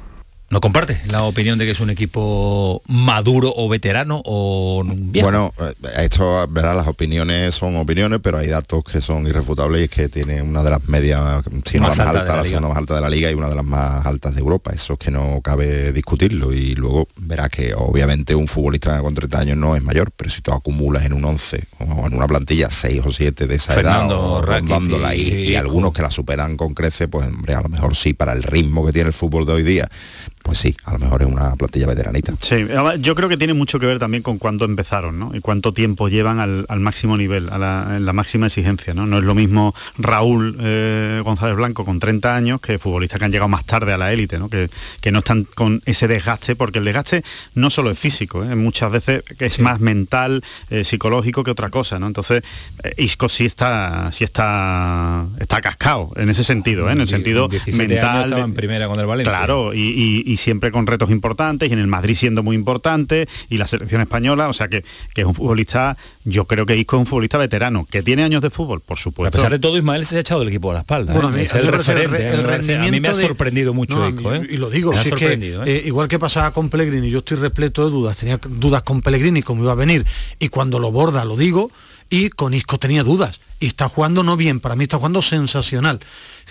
¿No 0.53 0.61
comparte 0.61 1.01
la 1.11 1.23
opinión 1.23 1.59
de 1.59 1.65
que 1.65 1.71
es 1.71 1.81
un 1.81 1.89
equipo 1.89 2.83
maduro 2.87 3.55
o 3.57 3.71
veterano 3.71 4.21
o 4.23 4.85
viejo? 4.87 5.25
Bueno, 5.25 5.55
eh, 5.59 5.73
esto, 6.05 6.47
verá, 6.47 6.75
las 6.75 6.87
opiniones 6.89 7.55
son 7.55 7.75
opiniones, 7.77 8.21
pero 8.23 8.37
hay 8.37 8.49
datos 8.49 8.85
que 8.85 9.01
son 9.01 9.27
irrefutables 9.27 9.81
y 9.81 9.85
es 9.85 9.91
que 9.91 10.11
tiene 10.11 10.43
una 10.43 10.63
de 10.63 10.69
las 10.69 10.87
medias, 10.89 11.43
si 11.65 11.79
no 11.79 11.89
Más 11.89 11.97
la 11.97 12.05
más 12.05 12.17
alta 12.17 12.25
la 12.25 12.37
la 12.37 12.43
liga. 12.43 12.45
segunda 12.51 12.69
más 12.69 12.77
alta 12.77 12.95
de 12.97 13.01
la 13.01 13.09
liga 13.09 13.31
y 13.31 13.35
una 13.35 13.49
de 13.49 13.55
las 13.55 13.65
más 13.65 14.05
altas 14.05 14.35
de 14.35 14.41
Europa. 14.41 14.73
Eso 14.75 14.93
es 14.93 14.99
que 14.99 15.11
no 15.11 15.41
cabe 15.43 15.91
discutirlo. 15.91 16.53
Y 16.53 16.75
luego 16.75 17.09
verás 17.17 17.49
que 17.49 17.73
obviamente 17.73 18.35
un 18.35 18.47
futbolista 18.47 19.01
con 19.01 19.15
30 19.15 19.39
años 19.39 19.57
no 19.57 19.75
es 19.75 19.83
mayor, 19.83 20.11
pero 20.15 20.29
si 20.29 20.43
tú 20.43 20.53
acumulas 20.53 21.07
en 21.07 21.15
un 21.15 21.25
11 21.25 21.65
o 21.79 22.07
en 22.09 22.13
una 22.13 22.27
plantilla 22.27 22.69
6 22.69 23.01
o 23.07 23.11
7 23.11 23.47
de 23.47 23.55
esa 23.55 23.73
Fernando, 23.73 24.45
edad, 24.47 25.13
y 25.15 25.53
y 25.53 25.55
algunos 25.55 25.95
que 25.95 26.03
la 26.03 26.11
superan 26.11 26.59
con 26.59 26.75
crece, 26.75 27.09
pues 27.09 27.27
hombre, 27.27 27.55
a 27.55 27.63
lo 27.63 27.71
mejor 27.71 27.97
sí, 27.97 28.13
para 28.13 28.35
el 28.35 28.43
ritmo 28.43 28.85
que 28.85 28.93
tiene 28.93 29.09
el 29.09 29.15
fútbol 29.15 29.47
de 29.47 29.53
hoy 29.55 29.63
día, 29.63 29.89
pues 30.43 30.59
sí, 30.59 30.77
a 30.85 30.93
lo 30.95 30.99
mejor 30.99 31.23
es 31.23 31.29
una 31.29 31.55
plantilla 31.57 31.87
veteranita. 31.87 32.35
Sí, 32.41 32.67
yo 33.01 33.15
creo 33.15 33.29
que 33.29 33.37
tiene 33.37 33.55
mucho 33.55 33.79
que 33.79 33.87
ver 33.87 33.99
también 33.99 34.23
con 34.23 34.39
cuándo 34.39 34.65
empezaron, 34.65 35.19
¿no? 35.19 35.31
Y 35.35 35.41
cuánto 35.41 35.73
tiempo 35.73 36.09
llevan 36.09 36.41
al, 36.41 36.67
al 36.69 36.81
máximo 36.81 37.17
nivel, 37.17 37.49
a 37.51 37.59
la, 37.59 37.93
en 37.97 38.05
la 38.07 38.13
máxima 38.13 38.47
exigencia, 38.47 38.93
¿no? 38.95 39.07
No 39.07 39.19
es 39.19 39.25
lo 39.25 39.35
mismo 39.35 39.75
Raúl 39.99 40.57
eh, 40.61 41.21
González 41.25 41.57
Blanco 41.57 41.85
con 41.85 41.99
30 42.01 42.35
años 42.35 42.61
que 42.61 42.79
futbolistas 42.79 43.19
que 43.19 43.25
han 43.25 43.31
llegado 43.33 43.49
más 43.49 43.65
tarde 43.65 43.93
a 43.93 43.99
la 43.99 44.13
élite, 44.13 44.39
¿no? 44.39 44.49
Que, 44.49 44.69
que 45.01 45.13
no 45.13 45.21
están 45.21 45.45
con 45.45 45.81
ese 45.87 46.09
desgaste, 46.09 46.57
porque 46.57 46.81
el 46.81 46.85
desgaste 46.85 47.23
no 47.55 47.71
solo 47.71 47.91
es 47.91 47.99
físico, 47.99 48.43
¿eh? 48.45 48.57
muchas 48.57 48.91
veces 48.91 49.23
es 49.39 49.61
más 49.61 49.81
mental, 49.81 50.43
eh, 50.71 50.85
psicológico 50.85 51.45
que 51.45 51.51
otra 51.53 51.71
cosa, 51.71 51.99
¿no? 51.99 52.07
Entonces, 52.07 52.43
Isco 52.97 53.29
sí 53.29 53.47
está, 53.47 54.11
sí 54.13 54.25
está, 54.25 55.27
está 55.39 55.61
cascado 55.61 56.11
en 56.17 56.29
ese 56.31 56.45
sentido. 56.45 56.91
En 56.91 57.01
el 57.01 57.09
sentido 57.09 57.49
17 57.49 57.83
años 57.83 57.89
mental. 58.03 58.25
estaba 58.25 58.41
de- 58.41 58.47
en 58.49 58.55
primera 58.55 58.89
con 58.89 58.99
el 59.01 59.07
Valencia. 59.07 59.31
Claro, 59.33 59.73
y, 59.75 59.81
y- 60.27 60.32
y 60.33 60.37
siempre 60.37 60.71
con 60.73 60.87
retos 60.87 61.11
importantes, 61.11 61.69
y 61.69 61.73
en 61.73 61.79
el 61.79 61.87
Madrid 61.87 62.15
siendo 62.17 62.43
muy 62.43 62.57
importante, 62.57 63.29
y 63.51 63.59
la 63.59 63.67
selección 63.67 64.01
española, 64.01 64.49
o 64.49 64.53
sea 64.53 64.69
que, 64.69 64.85
que 65.15 65.21
es 65.23 65.27
un 65.27 65.35
futbolista, 65.35 65.97
yo 66.25 66.47
creo 66.47 66.65
que 66.67 66.77
Isco 66.77 66.97
es 66.97 67.01
un 67.01 67.07
futbolista 67.07 67.39
veterano, 67.39 67.87
que 67.91 68.03
tiene 68.03 68.23
años 68.25 68.43
de 68.43 68.51
fútbol, 68.51 68.81
por 68.81 68.99
A 68.99 69.01
supuesto. 69.01 69.37
pesar 69.39 69.53
de 69.53 69.59
todo, 69.59 69.77
Ismael 69.77 70.07
se 70.07 70.17
ha 70.17 70.21
echado 70.21 70.41
del 70.41 70.49
equipo 70.49 70.71
a 70.71 70.75
la 70.75 70.81
espalda. 70.81 71.13
Bueno, 71.13 71.29
¿eh? 71.29 71.33
a 71.33 71.37
mí- 71.37 71.43
es 71.43 71.55
a 71.55 71.59
el 71.59 71.67
el 71.67 71.73
referente. 71.73 72.17
re- 72.17 72.23
¿eh? 72.29 72.33
el 72.35 72.81
a 72.81 72.91
mí 72.91 73.01
me 73.01 73.09
ha 73.09 73.15
de- 73.15 73.27
sorprendido 73.27 73.75
mucho 73.75 73.97
No, 73.97 74.05
a 74.05 74.09
Isco. 74.09 74.35
¿eh? 74.35 74.47
Y 74.51 74.57
lo 74.57 74.71
digo, 74.71 74.93
si 74.97 75.09
es 75.11 75.15
que, 75.15 75.83
igual 75.87 76.09
que 76.09 76.19
pasaba 76.19 76.51
con 76.53 76.69
Pellegrini, 76.71 77.11
yo 77.11 77.19
estoy 77.19 77.37
repleto 77.39 77.85
de 77.85 77.91
dudas, 77.91 78.17
tenía 78.17 78.39
dudas 78.43 78.83
con 78.83 79.01
Pellegrini 79.03 79.43
cómo 79.43 79.63
iba 79.63 79.73
a 79.73 79.77
venir 79.77 80.05
y 80.39 80.49
cuando 80.49 80.79
lo 80.79 80.91
borda 80.91 81.25
lo 81.25 81.37
digo 81.37 81.71
y 82.11 82.29
con 82.31 82.55
Isco 82.55 82.79
tenía 82.79 83.03
dudas 83.05 83.41
y 83.59 83.67
está 83.67 83.89
jugando 83.89 84.23
no 84.23 84.37
bien, 84.37 84.61
para 84.61 84.77
mí 84.77 84.85
está 84.85 84.97
jugando 84.99 85.23
sensacional, 85.23 86.01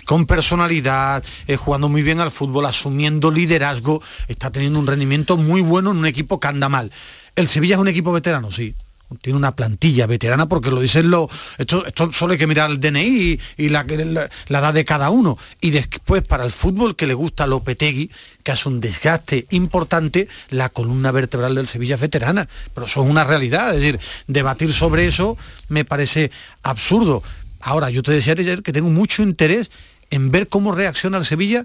con 0.04 0.26
personalidad, 0.26 1.24
eh, 1.46 1.56
jugando 1.56 1.88
muy 1.88 2.02
bien 2.02 2.20
al 2.20 2.30
fútbol, 2.30 2.66
asumiendo 2.66 3.30
liderazgo, 3.30 4.02
está 4.28 4.50
teniendo 4.50 4.78
un 4.78 4.86
rendimiento 4.86 5.36
muy 5.36 5.60
bueno 5.60 5.90
en 5.90 5.98
un 5.98 6.06
equipo 6.06 6.40
que 6.40 6.48
anda 6.48 6.68
mal. 6.68 6.90
El 7.36 7.48
Sevilla 7.48 7.76
es 7.76 7.80
un 7.80 7.88
equipo 7.88 8.12
veterano, 8.12 8.50
sí, 8.50 8.74
tiene 9.20 9.36
una 9.36 9.54
plantilla 9.54 10.06
veterana 10.06 10.46
porque 10.46 10.70
lo 10.70 10.80
dicen 10.80 11.10
los 11.10 11.28
esto, 11.58 11.84
esto 11.86 12.12
solo 12.12 12.32
hay 12.32 12.38
que 12.38 12.46
mirar 12.46 12.70
el 12.70 12.80
DNI 12.80 13.38
y, 13.56 13.68
la, 13.68 13.84
la, 13.84 14.28
la 14.48 14.58
edad 14.58 14.74
de 14.74 14.84
cada 14.84 15.10
uno. 15.10 15.36
Y 15.60 15.70
después 15.70 16.22
para 16.22 16.44
el 16.44 16.52
fútbol 16.52 16.96
que 16.96 17.06
le 17.06 17.14
gusta 17.14 17.44
a 17.44 17.46
Lopetegui 17.46 18.10
que 18.42 18.52
hace 18.52 18.68
un 18.68 18.80
desgaste 18.80 19.46
importante 19.50 20.28
la 20.50 20.68
columna 20.68 21.10
vertebral 21.10 21.54
del 21.54 21.66
Sevilla 21.66 21.96
es 21.96 22.00
veterana. 22.00 22.48
Pero 22.74 22.86
eso 22.86 23.02
es 23.02 23.10
una 23.10 23.24
realidad 23.24 23.74
es 23.74 23.80
decir 23.80 24.00
debatir 24.26 24.72
sobre 24.72 25.06
eso 25.06 25.36
me 25.68 25.84
parece 25.84 26.30
absurdo. 26.62 27.22
Ahora 27.60 27.90
yo 27.90 28.02
te 28.02 28.12
decía 28.12 28.34
ayer 28.36 28.62
que 28.62 28.72
tengo 28.72 28.90
mucho 28.90 29.22
interés 29.22 29.70
en 30.12 30.30
ver 30.30 30.48
cómo 30.48 30.72
reacciona 30.72 31.18
el 31.18 31.24
Sevilla 31.24 31.64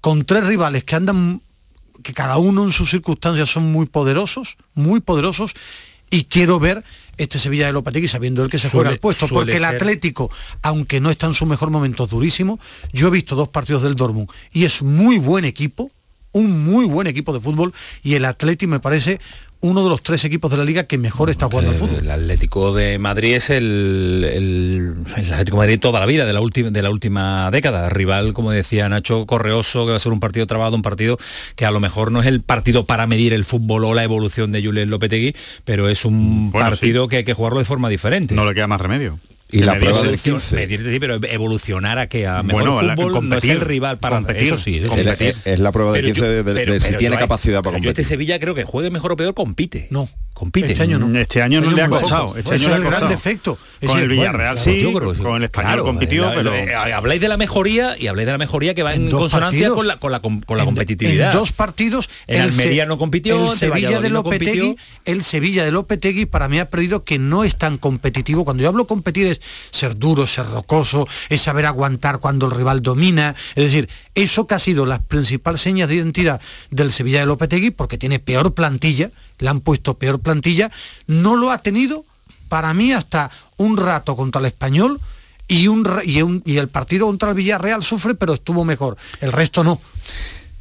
con 0.00 0.24
tres 0.24 0.44
rivales 0.46 0.82
que 0.84 0.96
andan 0.96 1.40
que 2.02 2.12
cada 2.14 2.38
uno 2.38 2.64
en 2.64 2.72
sus 2.72 2.90
circunstancias 2.90 3.50
son 3.50 3.70
muy 3.70 3.86
poderosos, 3.86 4.56
muy 4.74 5.00
poderosos, 5.00 5.52
y 6.10 6.24
quiero 6.24 6.58
ver 6.58 6.82
este 7.18 7.38
Sevilla 7.38 7.66
de 7.66 7.72
Lopetegui 7.74 8.08
sabiendo 8.08 8.42
el 8.42 8.50
que 8.50 8.58
se 8.58 8.68
Suele- 8.68 8.72
juega 8.72 8.90
el 8.90 8.98
puesto, 8.98 9.28
porque 9.28 9.52
el 9.52 9.60
ser- 9.62 9.76
Atlético, 9.76 10.30
aunque 10.62 10.98
no 11.00 11.10
está 11.10 11.26
en 11.26 11.34
su 11.34 11.44
mejor 11.46 11.70
momento 11.70 12.06
durísimo, 12.06 12.58
yo 12.92 13.08
he 13.08 13.10
visto 13.10 13.36
dos 13.36 13.48
partidos 13.50 13.82
del 13.82 13.94
Dortmund 13.94 14.28
y 14.50 14.64
es 14.64 14.82
muy 14.82 15.18
buen 15.18 15.44
equipo, 15.44 15.90
un 16.32 16.64
muy 16.64 16.86
buen 16.86 17.06
equipo 17.06 17.32
de 17.34 17.40
fútbol, 17.40 17.74
y 18.02 18.14
el 18.14 18.24
Atlético 18.24 18.70
me 18.70 18.80
parece 18.80 19.20
uno 19.62 19.82
de 19.84 19.90
los 19.90 20.02
tres 20.02 20.24
equipos 20.24 20.50
de 20.50 20.56
la 20.56 20.64
liga 20.64 20.84
que 20.84 20.96
mejor 20.98 21.30
está 21.30 21.46
jugando 21.46 21.70
al 21.70 21.76
fútbol. 21.76 21.98
El 22.00 22.10
Atlético 22.10 22.72
de 22.72 22.98
Madrid 22.98 23.34
es 23.34 23.50
el, 23.50 24.24
el, 24.32 24.94
el 25.16 25.32
Atlético 25.32 25.56
de 25.56 25.62
Madrid 25.62 25.80
toda 25.80 26.00
la 26.00 26.06
vida, 26.06 26.24
de 26.24 26.32
la, 26.32 26.40
última, 26.40 26.70
de 26.70 26.82
la 26.82 26.90
última 26.90 27.50
década. 27.50 27.88
Rival, 27.90 28.32
como 28.32 28.50
decía 28.50 28.88
Nacho, 28.88 29.26
correoso, 29.26 29.84
que 29.84 29.90
va 29.90 29.96
a 29.96 30.00
ser 30.00 30.12
un 30.12 30.20
partido 30.20 30.46
trabado, 30.46 30.74
un 30.76 30.82
partido 30.82 31.18
que 31.56 31.66
a 31.66 31.70
lo 31.70 31.80
mejor 31.80 32.10
no 32.10 32.20
es 32.20 32.26
el 32.26 32.40
partido 32.40 32.86
para 32.86 33.06
medir 33.06 33.32
el 33.32 33.44
fútbol 33.44 33.84
o 33.84 33.94
la 33.94 34.04
evolución 34.04 34.50
de 34.52 34.62
Julen 34.64 34.90
Lopetegui, 34.90 35.34
pero 35.64 35.88
es 35.88 36.04
un 36.04 36.50
Bueno, 36.50 36.70
partido 36.70 37.08
que 37.08 37.16
hay 37.18 37.24
que 37.24 37.34
jugarlo 37.34 37.58
de 37.58 37.64
forma 37.66 37.88
diferente. 37.88 38.34
No 38.34 38.46
le 38.46 38.54
queda 38.54 38.66
más 38.66 38.80
remedio. 38.80 39.18
Y 39.52 39.60
la 39.60 39.74
prueba 39.78 39.98
del 39.98 40.04
evolución- 40.06 40.34
15. 40.36 40.56
medir, 40.56 41.00
pero 41.00 41.18
evolucionar 41.28 41.98
a 41.98 42.08
que 42.08 42.26
a 42.26 42.42
mejor 42.42 42.62
Bueno, 42.62 42.82
la- 42.82 42.94
fútbol 42.96 43.12
no 43.12 43.18
es 43.18 43.20
competir, 43.44 43.50
el 43.52 43.60
rival 43.60 43.98
para 43.98 44.16
competir, 44.16 44.42
eso 44.44 44.56
sí, 44.56 44.78
eso 44.78 44.94
sí. 44.94 45.00
Es, 45.00 45.20
es- 45.20 45.46
es 45.46 45.58
la 45.60 45.72
prueba 45.72 45.92
de 45.92 45.98
Pero 46.00 46.06
15 46.12 46.20
yo- 46.20 46.26
de, 46.28 46.42
de- 46.42 46.54
pero- 46.54 46.72
de 46.74 46.80
si 46.80 46.86
pero 46.88 46.98
tiene 46.98 47.16
yo- 47.16 47.20
capacidad 47.20 47.62
para 47.62 47.72
pero 47.76 47.84
yo 47.84 47.90
este 47.90 48.02
competir. 48.02 48.04
Sevilla 48.06 48.38
creo 48.38 48.54
que 48.54 48.64
juegue 48.64 48.90
mejor 48.90 49.12
o 49.12 49.16
peor 49.16 49.34
compite. 49.34 49.86
No. 49.90 50.08
Compite. 50.40 50.72
Este 50.72 50.82
año 50.84 50.98
no. 50.98 51.18
Este 51.18 51.42
año 51.42 51.60
no 51.60 51.70
le 51.70 51.82
ha 51.82 51.88
costado. 51.88 52.34
Este 52.34 52.54
año 52.54 52.68
es 52.70 52.74
el 52.76 52.84
gran 52.84 53.08
defecto. 53.10 53.58
Es 53.78 53.88
Con 53.90 54.00
el 54.00 54.08
Villarreal 54.08 54.58
sí, 54.58 54.80
yo 54.80 54.90
creo 54.94 55.10
que 55.10 55.16
sí. 55.18 55.22
con 55.22 55.36
el 55.36 55.44
español 55.44 55.68
Claro, 55.68 55.84
compitió, 55.84 56.24
la- 56.30 56.34
pero... 56.34 56.50
la- 56.50 56.88
eh, 56.88 56.92
habláis 56.94 57.20
de 57.20 57.28
la 57.28 57.36
mejoría 57.36 57.94
y 57.98 58.06
habláis 58.06 58.24
de 58.24 58.32
la 58.32 58.38
mejoría 58.38 58.72
que 58.72 58.82
va 58.82 58.94
en, 58.94 59.10
consonancia 59.10 59.42
partidos. 59.68 59.76
con 59.76 59.86
la, 59.86 59.96
con 59.98 60.12
la, 60.12 60.20
con 60.22 60.56
la 60.56 60.62
En- 60.62 60.64
competitividad. 60.64 61.32
En 61.32 61.38
dos 61.38 61.52
partidos. 61.52 62.08
En 62.26 62.40
el 62.40 62.52
Se- 62.52 62.62
Almería 62.62 62.86
no 62.86 62.96
compitió, 62.96 63.52
El 63.52 63.58
Sevilla 63.58 64.00
de 64.00 64.08
no 64.08 64.14
Lopetegui, 64.22 64.60
compitió. 64.60 64.84
el 65.04 65.22
Sevilla 65.22 65.62
de 65.62 65.72
Lopetegui 65.72 66.24
para 66.24 66.48
mí 66.48 66.58
ha 66.58 66.70
perdido 66.70 67.04
que 67.04 67.18
no 67.18 67.44
es 67.44 67.56
tan 67.58 67.76
competitivo. 67.76 68.46
Cuando 68.46 68.62
yo 68.62 68.70
hablo 68.70 68.86
competir 68.86 69.26
es 69.26 69.40
ser 69.72 69.98
duro, 69.98 70.26
ser 70.26 70.46
rocoso, 70.46 71.06
es 71.28 71.42
saber 71.42 71.66
aguantar 71.66 72.18
cuando 72.18 72.46
el 72.46 72.52
rival 72.52 72.80
domina. 72.80 73.34
Es 73.56 73.64
decir, 73.64 73.90
eso 74.14 74.46
que 74.46 74.54
ha 74.54 74.58
sido 74.58 74.86
las 74.86 75.00
principales 75.00 75.60
señas 75.60 75.90
de 75.90 75.96
identidad 75.96 76.40
del 76.70 76.90
Sevilla 76.92 77.20
de 77.20 77.26
Lopetegui, 77.26 77.70
porque 77.72 77.98
tiene 77.98 78.20
peor 78.20 78.54
plantilla, 78.54 79.10
le 79.40 79.48
han 79.48 79.60
puesto 79.60 79.94
peor 79.94 80.20
plantilla, 80.20 80.70
no 81.06 81.36
lo 81.36 81.50
ha 81.50 81.58
tenido 81.58 82.04
para 82.48 82.72
mí 82.74 82.92
hasta 82.92 83.30
un 83.56 83.76
rato 83.76 84.16
contra 84.16 84.40
el 84.40 84.46
español 84.46 85.00
y, 85.48 85.68
un, 85.68 85.84
y, 86.04 86.20
y 86.52 86.56
el 86.58 86.68
partido 86.68 87.06
contra 87.06 87.30
el 87.30 87.34
Villarreal 87.34 87.82
sufre, 87.82 88.14
pero 88.14 88.34
estuvo 88.34 88.64
mejor. 88.64 88.96
El 89.20 89.32
resto 89.32 89.64
no. 89.64 89.80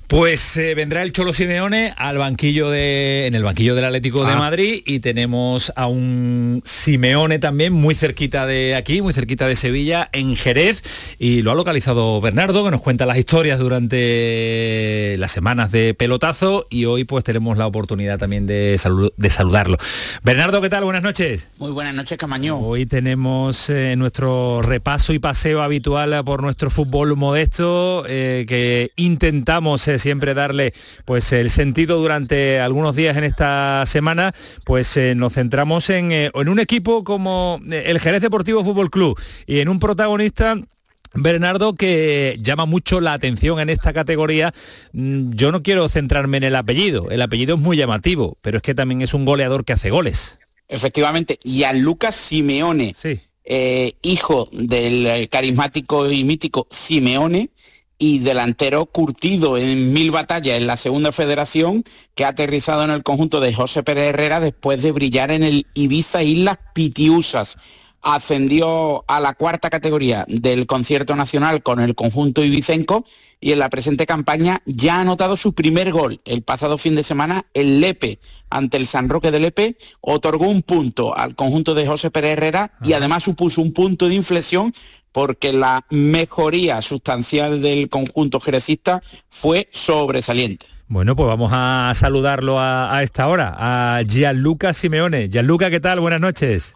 Pues 0.09 0.57
eh, 0.57 0.73
vendrá 0.73 1.03
el 1.03 1.11
Cholo 1.11 1.33
Simeone 1.33 1.93
al 1.95 2.17
banquillo 2.17 2.71
de, 2.71 3.27
en 3.27 3.35
el 3.35 3.43
banquillo 3.43 3.75
del 3.75 3.85
Atlético 3.85 4.25
de 4.25 4.31
Ah. 4.31 4.37
Madrid 4.37 4.81
y 4.87 5.01
tenemos 5.01 5.71
a 5.75 5.85
un 5.85 6.63
Simeone 6.65 7.37
también 7.37 7.73
muy 7.73 7.93
cerquita 7.93 8.47
de 8.47 8.73
aquí, 8.73 9.03
muy 9.03 9.13
cerquita 9.13 9.45
de 9.47 9.55
Sevilla, 9.55 10.09
en 10.11 10.35
Jerez, 10.35 11.15
y 11.19 11.43
lo 11.43 11.51
ha 11.51 11.55
localizado 11.55 12.19
Bernardo, 12.21 12.63
que 12.65 12.71
nos 12.71 12.81
cuenta 12.81 13.05
las 13.05 13.19
historias 13.19 13.59
durante 13.59 15.15
las 15.19 15.31
semanas 15.31 15.71
de 15.71 15.93
pelotazo 15.93 16.65
y 16.71 16.85
hoy 16.85 17.03
pues 17.03 17.23
tenemos 17.23 17.55
la 17.59 17.67
oportunidad 17.67 18.17
también 18.17 18.47
de, 18.47 18.77
salu- 18.79 19.13
de 19.15 19.29
saludarlo. 19.29 19.77
Bernardo, 20.23 20.59
¿qué 20.59 20.69
tal? 20.69 20.85
Buenas 20.85 21.03
noches. 21.03 21.49
Muy 21.59 21.69
buenas 21.71 21.93
noches, 21.93 22.17
Camaño. 22.17 22.57
Hoy 22.57 22.87
tenemos 22.87 23.69
eh, 23.69 23.93
nuestro 23.95 24.63
repaso 24.63 25.13
y 25.13 25.19
paseo 25.19 25.61
habitual 25.61 26.23
por 26.25 26.41
nuestro 26.41 26.71
fútbol 26.71 27.15
modesto, 27.15 28.05
eh, 28.07 28.45
que 28.47 28.91
intentamos 28.95 29.87
siempre 29.99 30.33
darle 30.33 30.73
pues 31.05 31.31
el 31.31 31.49
sentido 31.49 31.97
durante 31.99 32.59
algunos 32.59 32.95
días 32.95 33.17
en 33.17 33.23
esta 33.23 33.85
semana, 33.85 34.33
pues 34.65 34.95
eh, 34.97 35.15
nos 35.15 35.33
centramos 35.33 35.89
en, 35.89 36.11
eh, 36.11 36.31
en 36.33 36.49
un 36.49 36.59
equipo 36.59 37.03
como 37.03 37.59
eh, 37.69 37.83
el 37.87 37.99
Jerez 37.99 38.21
Deportivo 38.21 38.63
Fútbol 38.63 38.89
Club 38.89 39.19
y 39.45 39.59
en 39.59 39.69
un 39.69 39.79
protagonista 39.79 40.55
Bernardo, 41.15 41.73
que 41.73 42.37
llama 42.39 42.67
mucho 42.67 43.01
la 43.01 43.13
atención 43.13 43.59
en 43.59 43.69
esta 43.69 43.93
categoría, 43.93 44.53
Mm, 44.93 45.31
yo 45.33 45.51
no 45.51 45.61
quiero 45.61 45.87
centrarme 45.89 46.37
en 46.37 46.43
el 46.43 46.55
apellido, 46.55 47.09
el 47.09 47.21
apellido 47.21 47.55
es 47.55 47.61
muy 47.61 47.77
llamativo, 47.77 48.37
pero 48.41 48.57
es 48.57 48.63
que 48.63 48.75
también 48.75 49.01
es 49.01 49.13
un 49.13 49.25
goleador 49.25 49.65
que 49.65 49.73
hace 49.73 49.89
goles. 49.89 50.39
Efectivamente, 50.67 51.39
Gianluca 51.43 52.11
Simeone, 52.11 52.95
eh, 53.43 53.93
hijo 54.01 54.49
del 54.51 55.27
carismático 55.29 56.11
y 56.11 56.23
mítico 56.23 56.67
Simeone 56.69 57.49
y 57.99 58.19
delantero 58.19 58.85
curtido 58.85 59.57
en 59.57 59.91
mil 59.91 60.09
batallas 60.09 60.57
en 60.57 60.65
la 60.65 60.77
segunda 60.77 61.11
federación 61.11 61.83
que 62.15 62.23
ha 62.23 62.29
aterrizado 62.29 62.83
en 62.85 62.91
el 62.91 63.03
conjunto 63.03 63.41
de 63.41 63.53
José 63.53 63.83
Pérez 63.83 64.09
Herrera 64.09 64.39
después 64.39 64.81
de 64.81 64.93
brillar 64.93 65.31
en 65.31 65.43
el 65.43 65.67
Ibiza 65.73 66.23
Islas 66.23 66.57
Pitiusas. 66.73 67.57
Ascendió 68.01 69.03
a 69.09 69.19
la 69.19 69.33
cuarta 69.33 69.69
categoría 69.69 70.25
del 70.29 70.65
concierto 70.65 71.17
nacional 71.17 71.61
con 71.61 71.81
el 71.81 71.95
conjunto 71.95 72.41
ibicenco 72.41 73.03
y 73.41 73.51
en 73.51 73.59
la 73.59 73.69
presente 73.69 74.05
campaña 74.05 74.61
ya 74.65 74.95
ha 74.95 75.01
anotado 75.01 75.35
su 75.35 75.53
primer 75.53 75.91
gol. 75.91 76.21
El 76.23 76.41
pasado 76.41 76.77
fin 76.77 76.95
de 76.95 77.03
semana, 77.03 77.45
el 77.53 77.81
Lepe, 77.81 78.19
ante 78.49 78.77
el 78.77 78.87
San 78.87 79.09
Roque 79.09 79.31
de 79.31 79.39
Lepe, 79.39 79.77
otorgó 79.99 80.47
un 80.47 80.61
punto 80.61 81.15
al 81.17 81.35
conjunto 81.35 81.75
de 81.75 81.87
José 81.87 82.09
Pérez 82.09 82.37
Herrera 82.37 82.71
y 82.83 82.93
además 82.93 83.23
supuso 83.23 83.61
un 83.61 83.73
punto 83.73 84.07
de 84.07 84.15
inflexión 84.15 84.73
porque 85.11 85.53
la 85.53 85.85
mejoría 85.89 86.81
sustancial 86.81 87.61
del 87.61 87.89
conjunto 87.89 88.39
jerecista 88.39 89.01
fue 89.29 89.67
sobresaliente. 89.71 90.65
Bueno, 90.87 91.15
pues 91.15 91.27
vamos 91.27 91.51
a 91.53 91.91
saludarlo 91.95 92.59
a, 92.59 92.95
a 92.95 93.03
esta 93.03 93.27
hora, 93.27 93.55
a 93.57 94.01
Gianluca 94.03 94.73
Simeone. 94.73 95.29
Gianluca, 95.29 95.69
¿qué 95.69 95.79
tal? 95.79 95.99
Buenas 95.99 96.19
noches. 96.19 96.75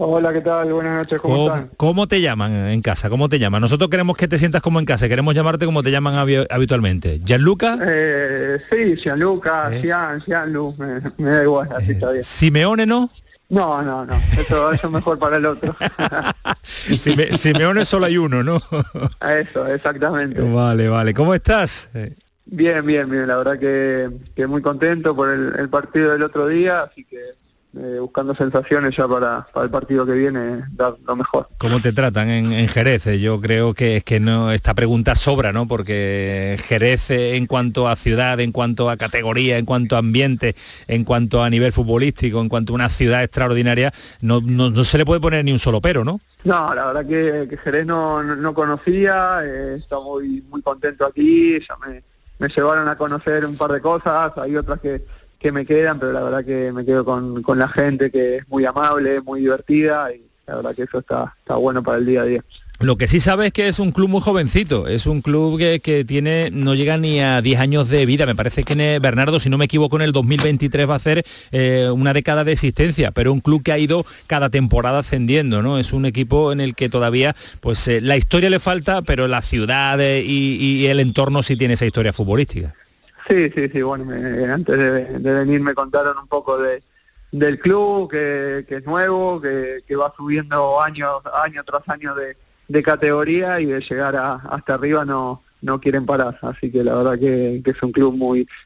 Hola, 0.00 0.32
¿qué 0.32 0.40
tal? 0.42 0.72
Buenas 0.72 0.96
noches, 0.98 1.20
¿cómo, 1.20 1.34
¿Cómo, 1.34 1.46
están? 1.48 1.70
cómo 1.76 2.06
te 2.06 2.20
llaman 2.20 2.52
en 2.68 2.80
casa? 2.82 3.10
¿Cómo 3.10 3.28
te 3.28 3.40
llaman? 3.40 3.60
Nosotros 3.60 3.90
queremos 3.90 4.16
que 4.16 4.28
te 4.28 4.38
sientas 4.38 4.62
como 4.62 4.78
en 4.78 4.84
casa, 4.84 5.08
queremos 5.08 5.34
llamarte 5.34 5.64
como 5.66 5.82
te 5.82 5.90
llaman 5.90 6.14
habi- 6.14 6.46
habitualmente. 6.50 7.20
Gianluca 7.24 7.76
Eh, 7.84 8.58
sí, 8.70 8.94
Gianluca, 9.02 9.72
Gian, 9.82 10.20
Gianlu, 10.20 10.76
me, 10.78 11.00
me 11.16 11.30
da 11.30 11.42
igual, 11.42 11.68
así 11.76 11.92
está 11.92 12.12
bien. 12.12 12.22
Simeone, 12.22 12.86
¿no? 12.86 13.10
No, 13.50 13.82
no, 13.82 14.04
no, 14.04 14.14
eso, 14.38 14.72
eso 14.72 14.86
es 14.88 14.92
mejor 14.92 15.18
para 15.18 15.38
el 15.38 15.46
otro. 15.46 15.74
Sime- 16.62 17.32
Simeone 17.38 17.84
solo 17.86 18.04
hay 18.06 18.18
uno, 18.18 18.44
¿no? 18.44 18.56
Eso, 19.26 19.66
exactamente. 19.66 20.40
vale, 20.42 20.88
vale. 20.88 21.14
¿Cómo 21.14 21.32
estás? 21.34 21.90
Bien, 22.44 22.84
bien, 22.84 23.08
bien, 23.08 23.26
la 23.26 23.36
verdad 23.38 23.58
que, 23.58 24.10
que 24.36 24.46
muy 24.46 24.60
contento 24.60 25.16
por 25.16 25.30
el, 25.30 25.54
el 25.58 25.68
partido 25.70 26.12
del 26.12 26.22
otro 26.22 26.46
día, 26.46 26.82
así 26.82 27.04
que 27.04 27.18
eh, 27.76 27.98
buscando 28.00 28.34
sensaciones 28.34 28.96
ya 28.96 29.06
para, 29.06 29.46
para 29.52 29.64
el 29.64 29.70
partido 29.70 30.06
que 30.06 30.12
viene, 30.12 30.64
dar 30.72 30.94
lo 31.06 31.16
mejor. 31.16 31.48
¿Cómo 31.58 31.80
te 31.80 31.92
tratan 31.92 32.30
en, 32.30 32.52
en 32.52 32.66
Jerez? 32.68 33.06
Eh, 33.06 33.18
Yo 33.20 33.40
creo 33.40 33.74
que 33.74 33.96
es 33.98 34.04
que 34.04 34.20
no 34.20 34.50
esta 34.52 34.74
pregunta 34.74 35.14
sobra, 35.14 35.52
¿no? 35.52 35.68
Porque 35.68 36.56
Jerez 36.66 37.10
eh, 37.10 37.36
en 37.36 37.46
cuanto 37.46 37.88
a 37.88 37.96
ciudad, 37.96 38.40
en 38.40 38.52
cuanto 38.52 38.88
a 38.88 38.96
categoría, 38.96 39.58
en 39.58 39.66
cuanto 39.66 39.96
a 39.96 39.98
ambiente, 39.98 40.56
en 40.86 41.04
cuanto 41.04 41.42
a 41.42 41.50
nivel 41.50 41.72
futbolístico, 41.72 42.40
en 42.40 42.48
cuanto 42.48 42.72
a 42.72 42.76
una 42.76 42.88
ciudad 42.88 43.22
extraordinaria, 43.22 43.92
no, 44.22 44.40
no- 44.40 44.70
no 44.70 44.84
se 44.84 44.96
le 44.98 45.04
puede 45.04 45.20
poner 45.20 45.44
ni 45.44 45.52
un 45.52 45.58
solo 45.58 45.80
pero, 45.80 46.04
¿no? 46.04 46.20
No, 46.44 46.74
la 46.74 46.86
verdad 46.86 47.06
que, 47.06 47.46
que 47.48 47.56
Jerez 47.58 47.84
no, 47.86 48.22
no, 48.22 48.34
no 48.36 48.54
conocía, 48.54 49.40
eh, 49.44 49.74
está 49.78 49.98
muy, 50.00 50.42
muy 50.48 50.62
contento 50.62 51.04
aquí, 51.04 51.58
ya 51.60 51.76
me, 51.86 52.02
me 52.38 52.48
llevaron 52.48 52.88
a 52.88 52.96
conocer 52.96 53.44
un 53.44 53.56
par 53.56 53.72
de 53.72 53.80
cosas, 53.80 54.32
hay 54.38 54.56
otras 54.56 54.80
que, 54.80 55.04
que 55.38 55.52
me 55.52 55.64
quedan, 55.64 55.98
pero 55.98 56.12
la 56.12 56.22
verdad 56.22 56.44
que 56.44 56.72
me 56.72 56.84
quedo 56.84 57.04
con, 57.04 57.42
con 57.42 57.58
la 57.58 57.68
gente 57.68 58.10
que 58.10 58.36
es 58.36 58.48
muy 58.48 58.64
amable, 58.64 59.20
muy 59.20 59.40
divertida 59.40 60.12
y 60.12 60.22
la 60.46 60.56
verdad 60.56 60.74
que 60.74 60.82
eso 60.82 60.98
está, 60.98 61.34
está 61.38 61.56
bueno 61.56 61.82
para 61.82 61.98
el 61.98 62.06
día 62.06 62.22
a 62.22 62.24
día. 62.24 62.44
Lo 62.80 62.96
que 62.96 63.08
sí 63.08 63.18
sabes 63.18 63.48
es 63.48 63.52
que 63.52 63.66
es 63.66 63.80
un 63.80 63.90
club 63.90 64.08
muy 64.08 64.20
jovencito, 64.20 64.86
es 64.86 65.06
un 65.06 65.20
club 65.20 65.58
que, 65.58 65.80
que 65.80 66.04
tiene, 66.04 66.50
no 66.52 66.76
llega 66.76 66.96
ni 66.96 67.20
a 67.20 67.42
10 67.42 67.58
años 67.58 67.88
de 67.88 68.06
vida, 68.06 68.24
me 68.24 68.36
parece 68.36 68.62
que 68.62 69.00
Bernardo, 69.00 69.40
si 69.40 69.50
no 69.50 69.58
me 69.58 69.64
equivoco, 69.64 69.96
en 69.96 70.02
el 70.02 70.12
2023 70.12 70.88
va 70.88 70.94
a 70.94 71.00
ser 71.00 71.24
eh, 71.50 71.90
una 71.92 72.12
década 72.12 72.44
de 72.44 72.52
existencia, 72.52 73.10
pero 73.10 73.32
un 73.32 73.40
club 73.40 73.64
que 73.64 73.72
ha 73.72 73.78
ido 73.78 74.06
cada 74.28 74.48
temporada 74.48 75.00
ascendiendo, 75.00 75.60
¿no? 75.60 75.78
Es 75.78 75.92
un 75.92 76.06
equipo 76.06 76.52
en 76.52 76.60
el 76.60 76.76
que 76.76 76.88
todavía, 76.88 77.34
pues 77.60 77.88
eh, 77.88 78.00
la 78.00 78.16
historia 78.16 78.48
le 78.48 78.60
falta, 78.60 79.02
pero 79.02 79.26
la 79.26 79.42
ciudad 79.42 80.00
eh, 80.00 80.22
y, 80.24 80.54
y 80.54 80.86
el 80.86 81.00
entorno 81.00 81.42
sí 81.42 81.56
tiene 81.56 81.74
esa 81.74 81.86
historia 81.86 82.12
futbolística. 82.12 82.76
Sí, 83.28 83.50
sí, 83.54 83.68
sí, 83.68 83.82
bueno, 83.82 84.10
antes 84.52 84.78
de, 84.78 85.18
venir 85.18 85.60
me 85.60 85.74
contaron 85.74 86.16
un 86.16 86.26
poco 86.28 86.56
de, 86.56 86.82
del 87.30 87.58
club, 87.58 88.10
que, 88.10 88.64
es 88.66 88.86
nuevo, 88.86 89.40
que, 89.40 89.82
va 89.96 90.12
subiendo 90.16 90.80
año, 90.80 91.06
año 91.44 91.62
tras 91.64 91.86
año 91.88 92.14
de, 92.14 92.82
categoría 92.82 93.60
y 93.60 93.66
de 93.66 93.80
llegar 93.80 94.16
hasta 94.16 94.74
arriba 94.74 95.04
no 95.04 95.80
quieren 95.80 96.06
parar, 96.06 96.38
así 96.42 96.70
que 96.70 96.82
la 96.82 96.94
verdad 96.94 97.18
que, 97.18 97.62
es 97.64 97.82
un 97.82 97.92
club 97.92 98.14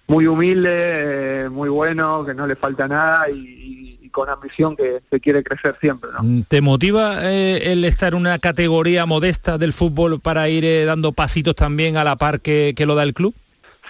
muy 0.06 0.26
humilde, 0.26 1.44
eh, 1.44 1.48
muy 1.48 1.68
bueno, 1.68 2.24
que 2.24 2.34
no 2.34 2.46
le 2.46 2.54
falta 2.54 2.86
nada 2.86 3.28
y, 3.30 3.98
y- 4.00 4.08
con 4.12 4.28
ambición 4.28 4.76
que, 4.76 5.00
que 5.10 5.20
quiere 5.20 5.42
crecer 5.42 5.74
siempre, 5.80 6.10
¿no? 6.12 6.44
¿Te 6.46 6.60
motiva 6.60 7.32
eh, 7.32 7.72
el 7.72 7.82
estar 7.86 8.12
en 8.12 8.18
una 8.18 8.38
categoría 8.38 9.06
modesta 9.06 9.56
del 9.56 9.72
fútbol 9.72 10.20
para 10.20 10.50
ir 10.50 10.66
eh, 10.66 10.84
dando 10.84 11.12
pasitos 11.12 11.54
también 11.54 11.96
a 11.96 12.04
la 12.04 12.16
par 12.16 12.42
que 12.42 12.74
lo 12.86 12.94
da 12.94 13.04
el 13.04 13.14
club? 13.14 13.34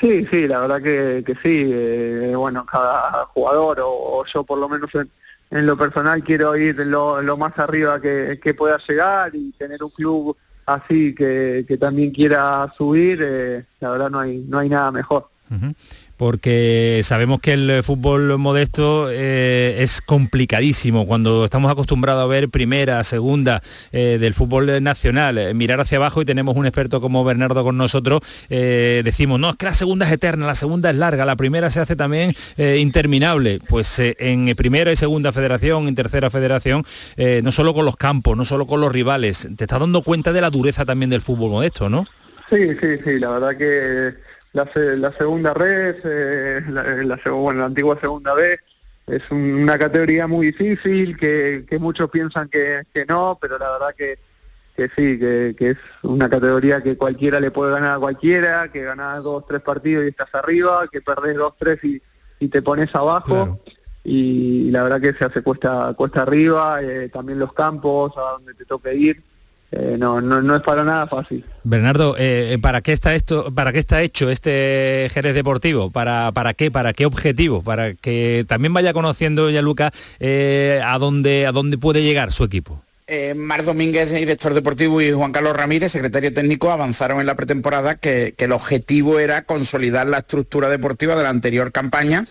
Sí, 0.02 0.26
sí, 0.32 0.48
la 0.48 0.58
verdad 0.58 0.82
que, 0.82 1.22
que 1.24 1.34
sí. 1.36 1.70
eh, 1.72 2.32
bueno, 2.34 2.66
cada 2.66 3.24
jugador 3.26 3.78
o, 3.84 4.24
yo 4.26 4.42
por 4.42 4.58
lo 4.58 4.68
menos 4.68 4.92
en, 4.96 5.08
en 5.52 5.64
lo 5.64 5.76
personal 5.76 6.24
quiero 6.24 6.56
ir 6.56 6.76
lo, 6.86 7.22
lo 7.22 7.36
más 7.36 7.56
arriba 7.60 8.00
que, 8.00 8.40
que 8.42 8.52
pueda 8.52 8.78
llegar 8.88 9.30
y 9.32 9.52
tener 9.52 9.80
un 9.80 9.90
club 9.90 10.36
así 10.66 11.14
que, 11.14 11.64
que 11.68 11.78
también 11.78 12.10
quiera 12.10 12.72
subir, 12.76 13.20
eh, 13.22 13.64
la 13.78 13.90
verdad 13.90 14.10
no 14.10 14.18
hay, 14.18 14.38
no 14.38 14.58
hay 14.58 14.68
nada 14.68 14.90
mejor. 14.90 15.28
Porque 16.22 17.00
sabemos 17.02 17.40
que 17.40 17.52
el 17.54 17.82
fútbol 17.82 18.38
modesto 18.38 19.08
eh, 19.10 19.78
es 19.80 20.00
complicadísimo. 20.00 21.04
Cuando 21.04 21.44
estamos 21.46 21.68
acostumbrados 21.72 22.22
a 22.22 22.28
ver 22.28 22.48
primera, 22.48 23.02
segunda 23.02 23.60
eh, 23.90 24.18
del 24.20 24.32
fútbol 24.32 24.80
nacional, 24.84 25.36
eh, 25.36 25.52
mirar 25.52 25.80
hacia 25.80 25.98
abajo 25.98 26.22
y 26.22 26.24
tenemos 26.24 26.56
un 26.56 26.64
experto 26.64 27.00
como 27.00 27.24
Bernardo 27.24 27.64
con 27.64 27.76
nosotros, 27.76 28.20
decimos, 28.48 29.40
no, 29.40 29.50
es 29.50 29.56
que 29.56 29.66
la 29.66 29.72
segunda 29.72 30.06
es 30.06 30.12
eterna, 30.12 30.46
la 30.46 30.54
segunda 30.54 30.90
es 30.90 30.96
larga, 30.96 31.26
la 31.26 31.34
primera 31.34 31.70
se 31.70 31.80
hace 31.80 31.96
también 31.96 32.34
interminable. 32.56 33.58
Pues 33.68 33.98
en 33.98 34.54
primera 34.54 34.92
y 34.92 34.96
segunda 34.96 35.32
federación, 35.32 35.88
en 35.88 35.96
tercera 35.96 36.30
federación, 36.30 36.84
no 37.42 37.50
solo 37.50 37.74
con 37.74 37.84
los 37.84 37.96
campos, 37.96 38.36
no 38.36 38.44
solo 38.44 38.68
con 38.68 38.80
los 38.80 38.92
rivales, 38.92 39.48
te 39.56 39.64
estás 39.64 39.80
dando 39.80 40.02
cuenta 40.02 40.32
de 40.32 40.40
la 40.40 40.50
dureza 40.50 40.84
también 40.84 41.10
del 41.10 41.20
fútbol 41.20 41.50
modesto, 41.50 41.90
¿no? 41.90 42.06
Sí, 42.48 42.68
sí, 42.80 42.98
sí, 43.02 43.18
la 43.18 43.30
verdad 43.30 43.56
que 43.56 44.31
la, 44.52 44.70
se- 44.72 44.96
la 44.96 45.12
segunda 45.16 45.54
red, 45.54 45.96
eh, 46.04 46.62
la, 46.68 46.82
la 47.04 47.20
bueno, 47.32 47.60
la 47.60 47.66
antigua 47.66 47.98
segunda 48.00 48.34
vez, 48.34 48.60
es 49.06 49.22
un- 49.30 49.54
una 49.62 49.78
categoría 49.78 50.26
muy 50.26 50.46
difícil, 50.46 51.16
que, 51.16 51.64
que 51.68 51.78
muchos 51.78 52.10
piensan 52.10 52.48
que, 52.48 52.82
que 52.92 53.04
no, 53.06 53.38
pero 53.40 53.58
la 53.58 53.72
verdad 53.72 53.94
que, 53.96 54.18
que 54.76 54.88
sí, 54.96 55.18
que, 55.18 55.54
que 55.58 55.70
es 55.70 55.78
una 56.02 56.28
categoría 56.30 56.82
que 56.82 56.96
cualquiera 56.96 57.40
le 57.40 57.50
puede 57.50 57.72
ganar 57.72 57.96
a 57.96 57.98
cualquiera, 57.98 58.70
que 58.72 58.82
ganás 58.82 59.22
dos, 59.22 59.44
tres 59.46 59.60
partidos 59.60 60.04
y 60.04 60.08
estás 60.08 60.34
arriba, 60.34 60.86
que 60.90 61.00
perdés 61.00 61.36
dos, 61.36 61.54
tres 61.58 61.82
y, 61.84 62.00
y 62.40 62.48
te 62.48 62.62
pones 62.62 62.94
abajo. 62.94 63.58
Y 64.04 64.70
la 64.72 64.82
verdad 64.82 65.00
que 65.00 65.12
se 65.12 65.24
hace 65.24 65.42
cuesta 65.42 65.94
cuesta 65.94 66.22
arriba, 66.22 66.82
eh, 66.82 67.08
también 67.08 67.38
los 67.38 67.52
campos, 67.52 68.12
a 68.16 68.32
donde 68.32 68.54
te 68.54 68.64
toque 68.64 68.94
ir, 68.94 69.22
eh, 69.72 69.96
no, 69.98 70.20
no, 70.20 70.42
no 70.42 70.56
es 70.56 70.62
para 70.62 70.84
nada 70.84 71.06
fácil. 71.06 71.44
Bernardo, 71.64 72.14
eh, 72.18 72.58
¿para 72.60 72.82
qué 72.82 72.92
está 72.92 73.14
esto, 73.14 73.52
para 73.54 73.72
qué 73.72 73.78
está 73.78 74.02
hecho 74.02 74.28
este 74.28 75.08
Jerez 75.10 75.34
Deportivo? 75.34 75.90
¿Para, 75.90 76.30
para 76.32 76.52
qué? 76.52 76.70
¿Para 76.70 76.92
qué 76.92 77.06
objetivo? 77.06 77.62
Para 77.62 77.94
que 77.94 78.44
también 78.46 78.74
vaya 78.74 78.92
conociendo 78.92 79.48
ya 79.48 79.62
Luca 79.62 79.90
eh, 80.20 80.82
a 80.84 80.98
dónde 80.98 81.46
a 81.46 81.52
dónde 81.52 81.78
puede 81.78 82.02
llegar 82.02 82.32
su 82.32 82.44
equipo. 82.44 82.82
eh, 83.06 83.34
Mar 83.34 83.64
Domínguez, 83.64 84.12
director 84.12 84.52
deportivo, 84.52 85.00
y 85.00 85.10
Juan 85.10 85.32
Carlos 85.32 85.56
Ramírez, 85.56 85.92
secretario 85.92 86.34
técnico, 86.34 86.70
avanzaron 86.70 87.20
en 87.20 87.26
la 87.26 87.34
pretemporada 87.34 87.94
que, 87.94 88.34
el 88.36 88.52
objetivo 88.52 89.20
era 89.20 89.42
consolidar 89.42 90.06
la 90.06 90.18
estructura 90.18 90.68
deportiva 90.68 91.16
de 91.16 91.22
la 91.22 91.30
anterior 91.30 91.72
campaña 91.72 92.24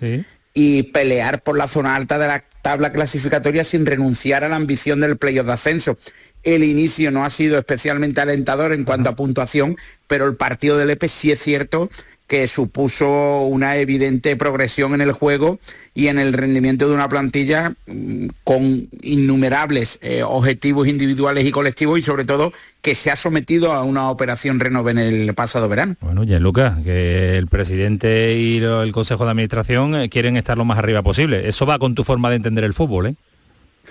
y 0.54 0.84
pelear 0.84 1.42
por 1.42 1.58
la 1.58 1.68
zona 1.68 1.96
alta 1.96 2.20
de 2.20 2.28
la 2.28 2.44
tabla 2.62 2.92
clasificatoria 2.92 3.64
sin 3.64 3.86
renunciar 3.86 4.44
a 4.44 4.50
la 4.50 4.56
ambición 4.56 5.00
del 5.00 5.18
playoff 5.18 5.48
de 5.48 5.54
ascenso. 5.54 5.98
El 6.44 6.64
inicio 6.64 7.12
no 7.12 7.26
ha 7.26 7.30
sido 7.30 7.58
especialmente 7.58 8.22
alentador 8.22 8.74
en 8.74 8.84
cuanto 8.84 9.10
a 9.10 9.16
puntuación, 9.16 9.78
pero 10.08 10.26
el 10.26 10.36
partido 10.36 10.78
del 10.78 10.90
EPE 10.92 11.08
sí 11.08 11.32
es 11.32 11.40
cierto 11.40 11.90
que 12.32 12.48
supuso 12.48 13.42
una 13.42 13.76
evidente 13.76 14.38
progresión 14.38 14.94
en 14.94 15.02
el 15.02 15.12
juego 15.12 15.60
y 15.94 16.08
en 16.08 16.18
el 16.18 16.32
rendimiento 16.32 16.88
de 16.88 16.96
una 16.96 17.10
plantilla 17.10 17.74
mm, 17.88 18.28
con 18.46 18.88
innumerables 19.02 20.00
eh, 20.02 20.24
objetivos 20.24 20.88
individuales 20.88 21.46
y 21.46 21.52
colectivos 21.52 22.00
y 22.00 22.02
sobre 22.02 22.24
todo 22.24 22.54
que 22.82 22.96
se 22.96 23.12
ha 23.12 23.18
sometido 23.18 23.74
a 23.74 23.84
una 23.84 24.10
operación 24.10 24.62
renove 24.62 24.92
en 24.92 25.00
el 25.00 25.34
pasado 25.34 25.68
verano. 25.68 25.98
Bueno, 26.00 26.24
ya 26.24 26.40
Lucas, 26.40 26.80
que 26.86 27.38
el 27.38 27.48
presidente 27.48 28.38
y 28.38 28.64
el 28.64 28.94
Consejo 28.94 29.26
de 29.26 29.32
Administración 29.32 29.96
eh, 29.96 30.08
quieren 30.08 30.38
estar 30.38 30.58
lo 30.58 30.64
más 30.64 30.78
arriba 30.78 31.02
posible. 31.02 31.50
Eso 31.50 31.66
va 31.66 31.80
con 31.80 31.96
tu 31.96 32.06
forma 32.06 32.30
de 32.30 32.38
entender 32.38 32.64
el 32.64 32.74
fútbol, 32.74 33.08
¿eh? 33.08 33.16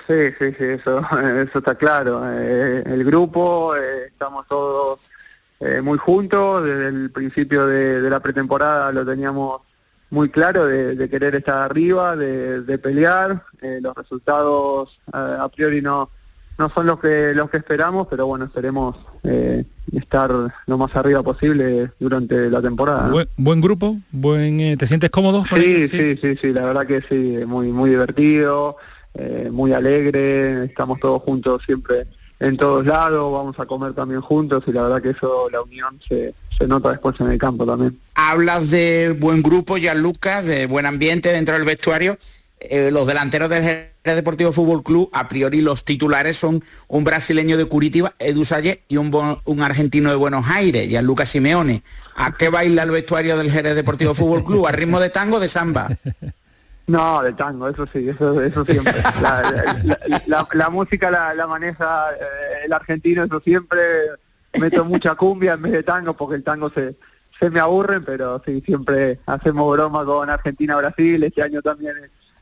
Sí, 0.07 0.15
sí, 0.39 0.47
sí, 0.57 0.65
eso, 0.65 1.01
eso 1.43 1.59
está 1.59 1.75
claro. 1.75 2.23
Eh, 2.27 2.85
el 2.87 3.05
grupo, 3.05 3.77
estamos 3.77 4.47
todos 4.49 5.11
eh, 5.61 5.83
muy 5.83 5.99
juntos, 5.99 6.65
desde 6.65 6.89
el 6.89 7.11
principio 7.11 7.67
de, 7.67 8.09
la 8.09 8.21
pretemporada 8.21 8.93
lo 8.93 9.05
teníamos 9.05 9.61
muy 10.09 10.31
claro 10.31 10.67
de, 10.67 11.09
querer 11.11 11.35
estar 11.35 11.59
arriba, 11.59 12.17
de, 12.17 12.79
pelear, 12.79 13.43
eh, 13.61 13.79
los 13.83 13.95
resultados 13.95 14.99
eh, 15.09 15.37
a 15.39 15.47
priori 15.51 15.83
no, 15.83 16.09
no 16.59 16.71
son 16.71 16.87
los 16.87 16.99
que 16.99 17.35
los 17.35 17.51
que 17.51 17.59
esperamos, 17.59 18.07
pero 18.09 18.27
bueno, 18.27 18.47
esperemos 18.47 18.97
estar 19.93 20.31
lo 20.67 20.79
más 20.79 20.97
arriba 20.97 21.23
posible 21.23 21.91
durante 22.01 22.49
la 22.49 22.63
temporada. 22.63 23.13
Buen, 23.37 23.61
grupo, 23.61 23.99
buen 24.13 24.79
¿te 24.79 24.87
sientes 24.87 25.11
cómodo? 25.11 25.45
Sí, 25.55 25.89
sí, 25.89 26.17
sí, 26.17 26.37
sí, 26.41 26.53
la 26.55 26.65
verdad 26.65 26.87
que 26.87 27.03
sí, 27.03 27.45
muy 27.45 27.71
muy 27.71 27.91
divertido, 27.91 28.79
muy 29.51 29.75
alegre, 29.75 30.65
estamos 30.65 30.99
todos 31.01 31.21
juntos 31.23 31.61
siempre 31.67 32.07
en 32.41 32.57
todos 32.57 32.87
lados, 32.87 33.33
vamos 33.33 33.59
a 33.61 33.67
comer 33.67 33.93
también 33.93 34.23
juntos 34.23 34.65
y 34.67 34.73
la 34.73 34.83
verdad 34.83 35.03
que 35.03 35.11
eso, 35.11 35.49
la 35.51 35.61
unión 35.61 36.01
se, 36.09 36.35
se 36.59 36.67
nota 36.67 36.91
después 36.91 37.21
en 37.21 37.31
el 37.31 37.39
campo 37.39 37.67
también. 37.67 38.01
Hablas 38.15 38.71
de 38.71 39.15
buen 39.19 39.43
grupo, 39.43 39.77
ya 39.77 39.95
Lucas, 39.95 40.47
de 40.47 40.67
buen 40.67 40.87
ambiente 40.87 41.31
dentro 41.31 41.55
del 41.55 41.65
vestuario. 41.65 42.17
Eh, 42.59 42.91
los 42.91 43.07
delanteros 43.07 43.49
del 43.51 43.63
Jerez 43.63 43.91
Deportivo 44.03 44.53
Fútbol 44.53 44.83
Club, 44.83 45.11
a 45.13 45.29
priori 45.29 45.61
los 45.61 45.85
titulares 45.85 46.37
son 46.37 46.65
un 46.89 47.05
brasileño 47.05 47.59
de 47.59 47.67
Curitiba, 47.67 48.15
Edu 48.19 48.45
Salle, 48.47 48.83
y 48.89 48.97
un, 48.97 49.39
un 49.45 49.63
argentino 49.63 50.11
de 50.11 50.17
Buenos 50.17 50.47
Aires, 50.49 50.89
Gianluca 50.89 51.27
Simeone. 51.27 51.83
¿A 52.17 52.37
qué 52.37 52.49
baila 52.49 52.83
el 52.83 52.91
vestuario 52.91 53.37
del 53.37 53.51
Jerez 53.51 53.75
Deportivo 53.75 54.15
Fútbol 54.15 54.45
Club? 54.45 54.67
¿A 54.67 54.73
ritmo 54.73 54.99
de 54.99 55.11
tango 55.11 55.37
o 55.37 55.41
de 55.41 55.49
samba? 55.49 55.99
No, 56.91 57.23
de 57.23 57.33
tango, 57.35 57.69
eso 57.69 57.87
sí, 57.93 58.09
eso, 58.09 58.41
eso 58.43 58.65
siempre. 58.65 58.95
La, 60.27 60.71
música 60.71 61.11
la, 61.11 61.47
maneja 61.47 62.11
eh, 62.13 62.65
el 62.65 62.73
argentino, 62.73 63.23
eso 63.25 63.41
siempre. 63.41 63.81
Meto 64.59 64.85
mucha 64.85 65.15
cumbia 65.15 65.53
en 65.53 65.63
vez 65.63 65.73
de 65.73 65.83
tango 65.85 66.15
porque 66.15 66.35
el 66.35 66.43
tango 66.43 66.71
se, 66.71 66.97
se 67.39 67.51
me 67.51 67.61
aburre, 67.61 68.01
pero 68.01 68.43
sí, 68.45 68.61
siempre 68.63 69.21
hacemos 69.27 69.73
broma 69.73 70.05
con 70.05 70.29
Argentina-Brasil. 70.29 71.23
Este 71.23 71.43
año 71.43 71.63
también 71.63 71.95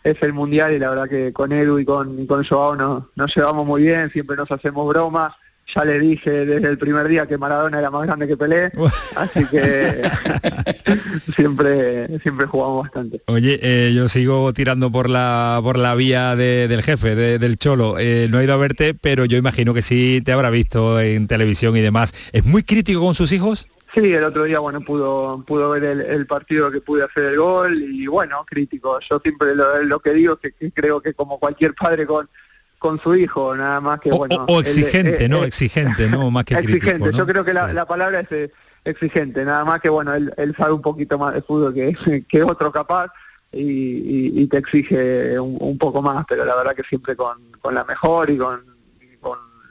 es, 0.03 0.17
el 0.23 0.33
Mundial 0.33 0.73
y 0.73 0.79
la 0.79 0.89
verdad 0.89 1.09
que 1.09 1.35
con 1.35 1.53
Edu 1.53 1.79
y 1.79 1.85
con, 1.85 2.27
con 2.27 2.43
Joao 2.43 2.75
nos, 2.77 3.05
nos 3.15 3.37
llevamos 3.37 3.67
muy 3.67 3.83
bien, 3.83 4.11
siempre 4.11 4.37
nos 4.37 4.51
hacemos 4.51 4.89
bromas 4.89 5.35
ya 5.75 5.85
le 5.85 6.01
dije 6.01 6.47
desde 6.47 6.69
el 6.69 6.79
primer 6.79 7.09
día 7.09 7.27
que 7.27 7.39
Maradona 7.39 7.79
era 7.79 7.91
más 7.91 8.07
grande 8.07 8.27
que 8.27 8.37
Pelé, 8.37 8.71
así 9.17 9.45
que 9.47 10.03
siempre 11.37 12.19
siempre 12.21 12.47
jugamos 12.47 12.85
bastante. 12.85 13.21
Oye, 13.27 13.59
eh, 13.63 13.93
yo 13.95 14.09
sigo 14.09 14.53
tirando 14.53 14.91
por 14.91 15.11
la 15.11 15.61
por 15.63 15.79
la 15.79 15.95
vía 15.95 16.37
del 16.37 16.83
jefe, 16.83 17.15
del 17.15 17.59
Cholo. 17.59 17.97
Eh, 17.99 18.29
no 18.31 18.41
he 18.41 18.45
ido 18.45 18.55
a 18.55 18.57
verte, 18.57 18.95
pero 18.95 19.25
yo 19.25 19.37
imagino 19.37 19.75
que 19.75 19.83
sí 19.83 20.23
te 20.25 20.33
habrá 20.33 20.51
visto 20.51 21.01
en 21.01 21.27
televisión 21.27 21.77
y 21.77 21.81
demás. 21.81 22.13
¿Es 22.33 22.45
muy 22.45 22.63
crítico 22.63 23.01
con 23.01 23.15
sus 23.15 23.33
hijos? 23.33 23.69
Sí, 23.95 24.13
el 24.13 24.23
otro 24.23 24.45
día, 24.45 24.59
bueno, 24.59 24.81
pudo 24.83 25.43
pudo 25.47 25.71
ver 25.71 25.83
el, 25.85 26.27
partido 26.27 26.71
que 26.71 26.81
pude 26.81 27.05
hacer 27.05 27.25
el 27.25 27.39
gol 27.39 27.83
y, 27.83 28.07
bueno, 28.07 28.45
crítico. 28.47 29.01
Yo 29.01 29.19
siempre 29.19 29.55
lo, 29.55 30.01
que 30.01 30.13
digo 30.13 30.39
es 30.41 30.55
que 30.55 30.71
creo 30.73 31.01
que 31.01 31.15
como 31.15 31.39
cualquier 31.39 31.75
padre 31.75 32.07
con 32.07 32.29
con 32.79 33.01
su 33.01 33.15
hijo, 33.15 33.55
nada 33.57 33.81
más 33.81 34.01
que 34.01 34.11
bueno. 34.11 34.47
O, 34.49 34.61
exigente, 34.61 35.29
¿no? 35.29 35.45
exigente, 35.45 36.09
¿no? 36.09 36.31
Más 36.31 36.45
que 36.45 36.55
Exigente, 36.59 37.13
yo 37.13 37.27
creo 37.27 37.45
que 37.45 37.53
la, 37.53 37.87
palabra 37.87 38.21
es 38.21 38.33
eh, 38.33 38.53
exigente, 38.85 39.45
nada 39.45 39.65
más 39.65 39.81
que 39.81 39.89
bueno, 39.89 40.15
él, 40.15 40.55
sabe 40.57 40.73
un 40.73 40.83
poquito 40.83 41.19
más 41.19 41.35
de 41.35 41.43
fútbol 41.43 41.75
que, 41.75 42.25
que 42.29 42.43
otro 42.43 42.71
capaz 42.73 43.11
y, 43.53 44.47
te 44.49 44.59
exige 44.59 45.39
un, 45.39 45.79
poco 45.79 46.03
más, 46.03 46.25
pero 46.29 46.45
la 46.45 46.55
verdad 46.55 46.75
que 46.75 46.83
siempre 46.83 47.17
con, 47.17 47.39
la 47.73 47.85
mejor 47.85 48.31
y 48.31 48.37
con, 48.37 48.61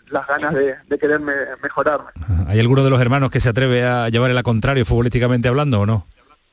las 0.09 0.25
ganas 0.25 0.53
de, 0.53 0.75
de 0.87 0.97
querer 0.97 1.19
mejorarme. 1.19 2.11
¿Hay 2.47 2.61
alguno 2.61 2.81
de 2.81 2.89
los 2.89 3.01
hermanos 3.01 3.29
que 3.29 3.41
se 3.41 3.49
atreve 3.49 3.85
a 3.85 4.07
llevar 4.07 4.31
el 4.31 4.41
contrario 4.41 4.85
futbolísticamente 4.85 5.49
hablando 5.49 5.81
o 5.81 5.85
no? 5.85 6.07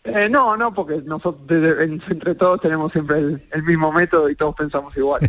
Eh, 0.06 0.28
no, 0.28 0.54
no, 0.54 0.74
porque 0.74 1.00
nosotros 1.06 1.42
entre 1.80 2.34
todos 2.34 2.60
tenemos 2.60 2.92
siempre 2.92 3.16
el, 3.18 3.62
mismo 3.62 3.90
método 3.90 4.28
y 4.28 4.34
todos 4.34 4.54
pensamos 4.54 4.94
igual. 4.98 5.22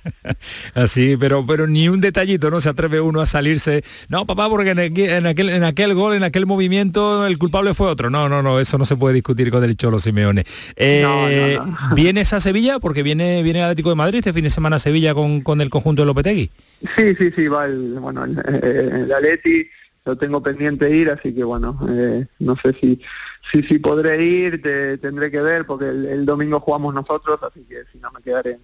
Así, 0.74 1.16
pero 1.16 1.46
pero 1.46 1.68
ni 1.68 1.88
un 1.88 2.00
detallito, 2.00 2.50
¿no? 2.50 2.60
Se 2.60 2.68
atreve 2.68 3.00
uno 3.00 3.20
a 3.20 3.26
salirse. 3.26 3.84
No, 4.08 4.26
papá, 4.26 4.48
porque 4.48 4.70
en 4.70 4.80
aquel, 4.80 5.50
en 5.50 5.62
aquel, 5.62 5.94
gol, 5.94 6.14
en 6.14 6.24
aquel 6.24 6.46
movimiento, 6.46 7.24
el 7.28 7.38
culpable 7.38 7.74
fue 7.74 7.86
otro. 7.86 8.10
No, 8.10 8.28
no, 8.28 8.42
no, 8.42 8.58
eso 8.58 8.76
no 8.76 8.86
se 8.86 8.96
puede 8.96 9.14
discutir 9.14 9.52
con 9.52 9.62
el 9.62 9.76
Cholo 9.76 10.00
Simeone. 10.00 10.44
Eh, 10.74 11.56
¿Vienes 11.94 12.32
a 12.32 12.40
Sevilla? 12.40 12.80
Porque 12.80 13.04
viene, 13.04 13.44
viene 13.44 13.60
el 13.60 13.66
Atlético 13.66 13.90
de 13.90 13.96
Madrid 13.96 14.18
este 14.18 14.32
fin 14.32 14.42
de 14.42 14.50
semana 14.50 14.76
a 14.76 14.80
Sevilla 14.80 15.14
con, 15.14 15.42
con 15.42 15.60
el 15.60 15.70
conjunto 15.70 16.02
de 16.02 16.06
Lopetegui. 16.06 16.50
Sí, 16.96 17.14
sí, 17.14 17.30
sí, 17.36 17.46
va 17.46 17.66
el, 17.66 18.00
bueno, 18.00 18.24
el, 18.24 18.36
el 18.36 19.12
Atleti 19.12 19.68
lo 20.04 20.16
tengo 20.16 20.42
pendiente 20.42 20.90
ir, 20.90 21.10
así 21.10 21.34
que 21.34 21.44
bueno, 21.44 21.78
eh, 21.88 22.26
no 22.40 22.56
sé 22.56 22.74
si, 22.80 23.00
si, 23.50 23.62
si 23.62 23.78
podré 23.78 24.22
ir, 24.22 24.62
te, 24.62 24.98
tendré 24.98 25.30
que 25.30 25.40
ver, 25.40 25.64
porque 25.64 25.88
el, 25.88 26.26
domingo 26.26 26.60
jugamos 26.60 26.94
nosotros, 26.94 27.38
así 27.42 27.64
que 27.68 27.82
si 27.92 27.98
no 27.98 28.10
me 28.10 28.20
quedaré 28.20 28.58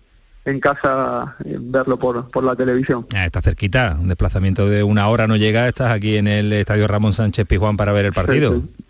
en 0.45 0.61
casa 0.61 1.37
eh, 1.45 1.57
verlo 1.61 1.99
por, 1.99 2.31
por 2.31 2.43
la 2.43 2.57
televisión. 2.57 3.07
Ah, 3.15 3.27
está 3.27 3.41
cerquita, 3.41 3.97
un 4.01 4.09
desplazamiento 4.09 4.69
de 4.69 4.83
una 4.83 5.09
hora 5.09 5.27
no 5.27 5.37
llega, 5.37 5.69
estás 5.69 5.93
aquí 5.93 6.17
en 6.17 6.27
el 6.27 6.53
Estadio 6.53 6.89
Ramón 6.89 7.13
Sánchez 7.13 7.47
Pizjuán 7.47 7.77
para 7.77 7.93
ver 7.93 8.07
el 8.07 8.13
partido. 8.13 8.55
Sí, 8.55 8.65
sí, 8.77 8.85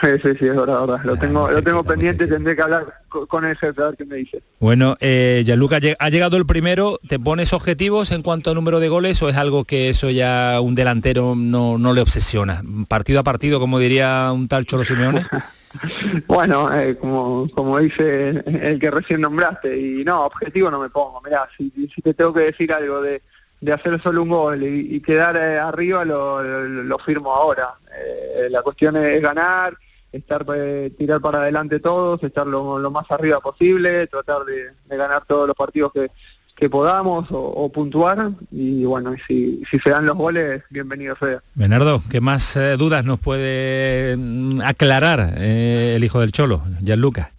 sí, 0.00 0.46
es 0.46 0.56
verdad, 0.56 0.86
Lo 1.04 1.14
ah, 1.14 1.18
tengo, 1.18 1.50
lo 1.50 1.62
tengo 1.62 1.82
pendiente, 1.82 2.26
tendré 2.26 2.54
que 2.54 2.62
hablar 2.62 2.86
con 3.08 3.44
ese 3.44 3.68
a 3.68 3.72
ver 3.72 3.96
qué 3.96 4.04
me 4.04 4.16
dice. 4.16 4.42
Bueno, 4.60 4.96
eh, 5.00 5.42
Gianluca, 5.44 5.78
ha 5.98 6.10
llegado 6.10 6.36
el 6.36 6.46
primero, 6.46 7.00
¿te 7.08 7.18
pones 7.18 7.52
objetivos 7.52 8.10
en 8.10 8.22
cuanto 8.22 8.50
a 8.50 8.54
número 8.54 8.80
de 8.80 8.88
goles 8.88 9.22
o 9.22 9.28
es 9.28 9.36
algo 9.36 9.64
que 9.64 9.88
eso 9.88 10.10
ya 10.10 10.60
un 10.60 10.74
delantero 10.74 11.34
no, 11.36 11.78
no 11.78 11.92
le 11.92 12.00
obsesiona? 12.00 12.62
Partido 12.86 13.20
a 13.20 13.24
partido, 13.24 13.60
como 13.60 13.78
diría 13.78 14.30
un 14.32 14.48
tal 14.48 14.66
Cholo 14.66 14.84
Simeone. 14.84 15.26
bueno, 16.26 16.72
eh, 16.74 16.96
como, 16.96 17.48
como 17.54 17.78
dice 17.78 18.42
el 18.46 18.78
que 18.78 18.90
recién 18.90 19.20
nombraste, 19.20 19.76
y 19.78 20.04
no, 20.04 20.24
objetivo 20.26 20.70
no 20.70 20.80
me 20.80 20.90
pongo. 20.90 21.20
Mirá, 21.22 21.48
si, 21.56 21.70
si 21.94 22.02
te 22.02 22.14
tengo 22.14 22.32
que 22.32 22.40
decir 22.40 22.72
algo 22.72 23.00
de, 23.00 23.22
de 23.60 23.72
hacer 23.72 24.00
solo 24.02 24.22
un 24.22 24.28
gol 24.28 24.62
y, 24.62 25.00
quedar 25.00 25.36
eh, 25.36 25.58
arriba, 25.58 26.04
lo, 26.04 26.42
lo, 26.42 26.98
firmo 26.98 27.32
ahora. 27.32 27.74
Eh, 27.96 28.48
la 28.50 28.62
cuestión 28.62 28.96
es 28.96 29.20
ganar 29.20 29.74
estar 30.12 30.44
eh, 30.54 30.90
tirar 30.96 31.20
para 31.20 31.38
adelante 31.38 31.80
todos, 31.80 32.22
estar 32.22 32.46
lo, 32.46 32.90
más 32.90 33.10
arriba 33.10 33.40
posible, 33.40 34.06
tratar 34.06 34.44
de, 34.44 34.96
ganar 34.96 35.24
todos 35.26 35.46
los 35.46 35.56
partidos 35.56 35.92
que, 35.92 36.10
que 36.56 36.70
podamos 36.70 37.26
o, 37.30 37.70
puntuar 37.70 38.30
y 38.50 38.84
bueno, 38.84 39.14
si, 39.26 39.62
si 39.70 39.78
se 39.78 39.90
dan 39.90 40.06
los 40.06 40.16
goles, 40.16 40.62
bienvenido 40.70 41.16
sea. 41.20 41.42
Bernardo, 41.54 42.02
¿qué 42.10 42.20
más 42.20 42.56
eh, 42.56 42.76
dudas 42.76 43.04
nos 43.04 43.20
puede 43.20 44.16
mm, 44.16 44.60
aclarar 44.62 45.34
eh, 45.36 45.94
el 45.96 46.04
hijo 46.04 46.20
del 46.20 46.32
Cholo, 46.32 46.64
Gianluca? 46.82 47.32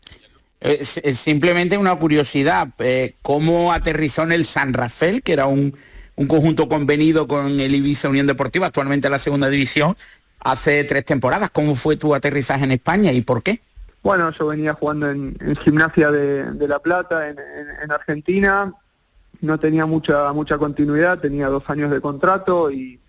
Es, 0.61 0.99
simplemente 1.13 1.77
una 1.77 1.95
curiosidad, 1.95 2.67
¿cómo 3.21 3.71
aterrizó 3.71 4.23
en 4.23 4.33
el 4.33 4.43
San 4.43 4.73
Rafael, 4.73 5.23
que 5.23 5.31
era 5.31 5.45
un, 5.45 5.73
un 6.19 6.27
conjunto 6.27 6.67
convenido 6.67 7.29
con 7.29 7.61
el 7.61 7.73
Ibiza 7.73 8.09
Unión 8.09 8.27
Deportiva, 8.27 8.67
actualmente 8.67 9.07
en 9.07 9.13
la 9.13 9.19
segunda 9.19 9.47
división, 9.47 9.95
hace 10.41 10.83
tres 10.83 11.05
temporadas. 11.05 11.49
¿Cómo 11.49 11.75
fue 11.75 11.95
tu 11.95 12.13
aterrizaje 12.13 12.65
en 12.65 12.73
España 12.73 13.13
y 13.13 13.21
por 13.21 13.41
qué? 13.41 13.61
Bueno, 14.03 14.29
yo 14.37 14.47
venía 14.47 14.73
jugando 14.73 15.09
en, 15.09 15.37
gimnasia 15.63 16.11
de, 16.11 16.67
La 16.67 16.79
Plata, 16.79 17.29
en, 17.29 17.37
Argentina. 17.89 18.73
No 19.39 19.57
tenía 19.61 19.85
mucha 19.85 20.33
mucha 20.33 20.57
continuidad, 20.57 21.19
tenía 21.19 21.47
dos 21.47 21.63
años 21.67 21.89
de 21.89 22.01
contrato 22.01 22.69
y, 22.69 22.99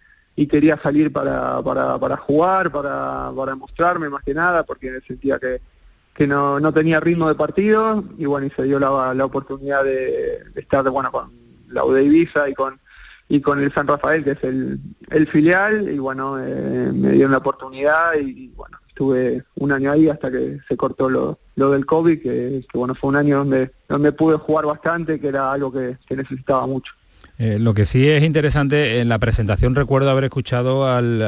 quería 0.49 0.81
salir 0.81 1.13
para, 1.13 1.61
para, 1.63 2.17
jugar, 2.17 2.71
para, 2.71 3.31
para 3.37 3.57
mostrarme 3.57 4.09
más 4.09 4.23
que 4.23 4.33
nada, 4.33 4.63
porque 4.63 5.01
sentía 5.07 5.39
que, 5.39 5.61
que 6.15 6.27
no, 6.29 6.61
no 6.61 6.73
tenía 6.73 6.99
ritmo 7.01 7.29
de 7.29 7.35
partido 7.35 8.05
y 8.17 8.25
bueno, 8.25 8.47
y 8.47 8.51
se 8.51 8.63
dio 8.63 8.79
la, 8.79 9.13
la 9.13 9.25
oportunidad 9.25 9.85
de, 9.85 10.45
estar 10.55 10.89
bueno 10.89 11.11
con 11.13 11.31
la 11.69 11.85
UD 11.85 11.99
Ibiza 11.99 12.49
y 12.49 12.55
con 12.55 12.81
y 13.31 13.41
con 13.41 13.63
el 13.63 13.73
San 13.73 13.87
Rafael, 13.87 14.25
que 14.25 14.33
es 14.33 14.43
el, 14.43 14.81
el 15.09 15.29
filial, 15.29 15.89
y 15.89 15.99
bueno, 15.99 16.37
eh, 16.41 16.91
me 16.93 17.13
dieron 17.13 17.31
la 17.31 17.39
oportunidad 17.39 18.15
y, 18.21 18.49
bueno, 18.49 18.77
estuve 18.89 19.45
un 19.55 19.71
año 19.71 19.93
ahí 19.93 20.09
hasta 20.09 20.33
que 20.33 20.59
se 20.69 20.77
cortó 20.77 21.09
lo, 21.09 21.39
lo 21.55 21.71
del 21.71 21.87
COVID, 21.87 22.21
que, 22.21 22.67
que, 22.69 22.77
bueno, 22.77 22.97
fue 22.97 23.09
un 23.09 23.15
año 23.15 23.39
donde, 23.39 23.71
donde 23.89 24.11
pude 24.11 24.37
jugar 24.37 24.67
bastante, 24.67 25.21
que 25.21 25.29
era 25.29 25.53
algo 25.53 25.71
que, 25.71 25.97
que 26.09 26.17
necesitaba 26.17 26.67
mucho. 26.67 26.93
Eh, 27.43 27.59
lo 27.59 27.73
que 27.73 27.87
sí 27.87 28.07
es 28.07 28.23
interesante, 28.23 29.01
en 29.01 29.09
la 29.09 29.19
presentación 29.19 29.75
recuerdo 29.75 30.11
haber 30.11 30.25
escuchado 30.25 30.87
al, 30.87 31.23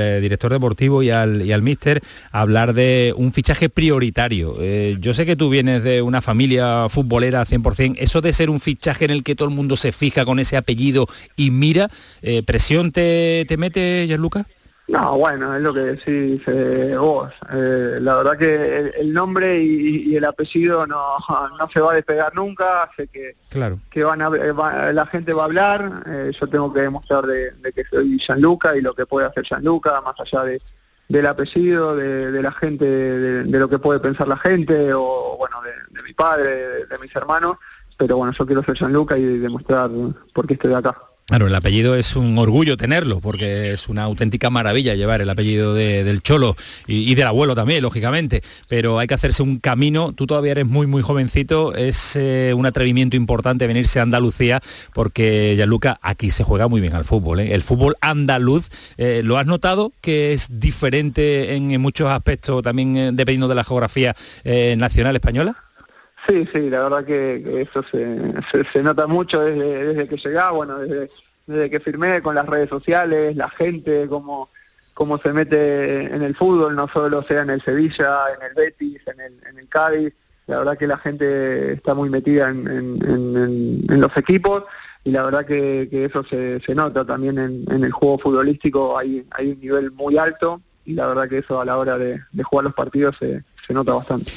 eh, 0.00 0.20
director 0.22 0.52
deportivo 0.52 1.02
y 1.02 1.10
al, 1.10 1.44
y 1.44 1.50
al 1.50 1.62
míster 1.62 2.00
hablar 2.30 2.74
de 2.74 3.12
un 3.16 3.32
fichaje 3.32 3.68
prioritario. 3.68 4.54
Eh, 4.60 4.98
yo 5.00 5.14
sé 5.14 5.26
que 5.26 5.34
tú 5.34 5.50
vienes 5.50 5.82
de 5.82 6.00
una 6.00 6.22
familia 6.22 6.88
futbolera 6.88 7.44
100%, 7.44 7.96
eso 7.98 8.20
de 8.20 8.32
ser 8.32 8.50
un 8.50 8.60
fichaje 8.60 9.06
en 9.06 9.10
el 9.10 9.24
que 9.24 9.34
todo 9.34 9.48
el 9.48 9.54
mundo 9.54 9.74
se 9.74 9.90
fija 9.90 10.24
con 10.24 10.38
ese 10.38 10.56
apellido 10.56 11.08
y 11.34 11.50
mira, 11.50 11.90
¿presión 12.46 12.92
te, 12.92 13.44
te 13.48 13.56
mete, 13.56 14.04
Gianluca? 14.06 14.46
No, 14.88 15.18
bueno, 15.18 15.54
es 15.54 15.62
lo 15.62 15.74
que 15.74 15.80
decís 15.80 16.42
vos. 16.98 17.30
Eh, 17.52 17.98
la 18.00 18.16
verdad 18.16 18.38
que 18.38 18.92
el, 18.98 19.12
nombre 19.12 19.62
y, 19.62 20.16
el 20.16 20.24
apellido 20.24 20.86
no, 20.86 21.18
no 21.58 21.70
se 21.70 21.80
va 21.80 21.92
a 21.92 21.96
despegar 21.96 22.34
nunca, 22.34 22.90
sé 22.96 23.06
que, 23.08 23.34
claro. 23.50 23.78
que 23.90 24.02
van 24.02 24.22
a, 24.22 24.30
la 24.30 25.06
gente 25.06 25.34
va 25.34 25.42
a 25.42 25.44
hablar, 25.44 26.02
eh, 26.06 26.32
yo 26.32 26.46
tengo 26.46 26.72
que 26.72 26.80
demostrar 26.80 27.26
de, 27.26 27.52
que 27.74 27.84
soy 27.84 28.18
Gianluca 28.18 28.74
y 28.76 28.80
lo 28.80 28.94
que 28.94 29.04
puede 29.04 29.26
hacer 29.26 29.44
Gianluca, 29.44 30.00
más 30.00 30.18
allá 30.20 30.44
de, 30.44 30.62
del 31.06 31.26
apellido, 31.26 31.94
de, 31.94 32.42
la 32.42 32.52
gente, 32.52 32.86
de, 32.86 33.58
lo 33.58 33.68
que 33.68 33.78
puede 33.78 34.00
pensar 34.00 34.26
la 34.26 34.38
gente, 34.38 34.94
o 34.94 35.36
bueno, 35.38 35.56
de, 35.90 36.02
mi 36.02 36.14
padre, 36.14 36.86
de, 36.86 36.98
mis 36.98 37.14
hermanos, 37.14 37.58
pero 37.98 38.16
bueno, 38.16 38.32
yo 38.32 38.46
quiero 38.46 38.62
ser 38.62 38.74
Gianluca 38.74 39.18
y 39.18 39.38
demostrar 39.38 39.90
por 40.32 40.46
qué 40.46 40.54
estoy 40.54 40.72
acá. 40.72 40.96
Claro, 41.28 41.46
el 41.46 41.54
apellido 41.54 41.94
es 41.94 42.16
un 42.16 42.38
orgullo 42.38 42.78
tenerlo, 42.78 43.20
porque 43.20 43.72
es 43.72 43.90
una 43.90 44.04
auténtica 44.04 44.48
maravilla 44.48 44.94
llevar 44.94 45.20
el 45.20 45.28
apellido 45.28 45.74
del 45.74 46.22
Cholo 46.22 46.56
y, 46.86 47.14
del 47.14 47.26
abuelo 47.26 47.54
también, 47.54 47.82
lógicamente, 47.82 48.40
pero 48.66 48.98
hay 48.98 49.08
que 49.08 49.12
hacerse 49.12 49.42
un 49.42 49.58
camino, 49.58 50.14
tú 50.14 50.26
todavía 50.26 50.52
eres 50.52 50.64
muy, 50.64 50.86
muy 50.86 51.02
jovencito, 51.02 51.74
es 51.74 52.16
eh, 52.16 52.54
un 52.56 52.64
atrevimiento 52.64 53.14
importante 53.14 53.66
venirse 53.66 54.00
a 54.00 54.04
Andalucía, 54.04 54.62
porque 54.94 55.52
Gianluca, 55.54 55.98
aquí 56.00 56.30
se 56.30 56.44
juega 56.44 56.66
muy 56.66 56.80
bien 56.80 56.94
al 56.94 57.04
fútbol, 57.04 57.40
¿eh? 57.40 57.52
el 57.52 57.62
fútbol 57.62 57.96
andaluz, 58.00 58.70
eh, 58.96 59.20
¿lo 59.22 59.36
has 59.36 59.44
notado 59.44 59.92
que 60.00 60.32
es 60.32 60.58
diferente 60.58 61.54
en, 61.54 61.78
muchos 61.78 62.08
aspectos, 62.08 62.62
también 62.62 63.14
dependiendo 63.14 63.48
de 63.48 63.54
la 63.54 63.64
geografía 63.64 64.16
nacional 64.78 65.14
española? 65.14 65.67
Sí, 66.26 66.46
sí, 66.52 66.68
la 66.68 66.82
verdad 66.82 67.04
que, 67.04 67.62
eso 67.62 67.82
se, 67.84 68.64
se, 68.72 68.82
nota 68.82 69.06
mucho 69.06 69.40
desde, 69.40 69.94
desde 69.94 70.08
que 70.08 70.16
llegaba, 70.16 70.50
bueno, 70.50 70.78
desde, 70.78 71.08
desde 71.46 71.70
que 71.70 71.80
firmé 71.80 72.20
con 72.22 72.34
las 72.34 72.46
redes 72.46 72.68
sociales, 72.68 73.36
la 73.36 73.48
gente, 73.48 74.06
cómo, 74.08 74.50
cómo 74.94 75.18
se 75.18 75.32
mete 75.32 76.02
en 76.14 76.22
el 76.22 76.36
fútbol, 76.36 76.74
no 76.74 76.88
solo 76.88 77.22
sea 77.22 77.42
en 77.42 77.50
el 77.50 77.62
Sevilla, 77.62 78.16
en 78.36 78.46
el 78.46 78.54
Betis, 78.54 79.00
en 79.06 79.20
el, 79.20 79.32
en 79.48 79.58
el 79.58 79.68
Cádiz, 79.68 80.12
la 80.46 80.58
verdad 80.58 80.78
que 80.78 80.86
la 80.86 80.98
gente 80.98 81.72
está 81.72 81.94
muy 81.94 82.10
metida 82.10 82.48
en, 82.48 82.66
en, 82.66 84.00
los 84.00 84.16
equipos 84.16 84.64
y 85.04 85.10
la 85.10 85.22
verdad 85.22 85.46
que, 85.46 85.88
eso 85.92 86.24
se, 86.24 86.60
se, 86.60 86.74
nota 86.74 87.04
también 87.04 87.38
en, 87.38 87.84
el 87.84 87.92
juego 87.92 88.18
futbolístico, 88.18 88.98
hay, 88.98 89.26
hay 89.30 89.52
un 89.52 89.60
nivel 89.60 89.92
muy 89.92 90.18
alto 90.18 90.60
y 90.84 90.94
la 90.94 91.06
verdad 91.06 91.28
que 91.28 91.38
eso 91.38 91.60
a 91.60 91.64
la 91.64 91.76
hora 91.76 91.96
de, 91.96 92.20
de 92.32 92.42
jugar 92.42 92.64
los 92.64 92.74
partidos 92.74 93.16
se, 93.18 93.44
se 93.66 93.72
nota 93.72 93.92
bastante. 93.92 94.32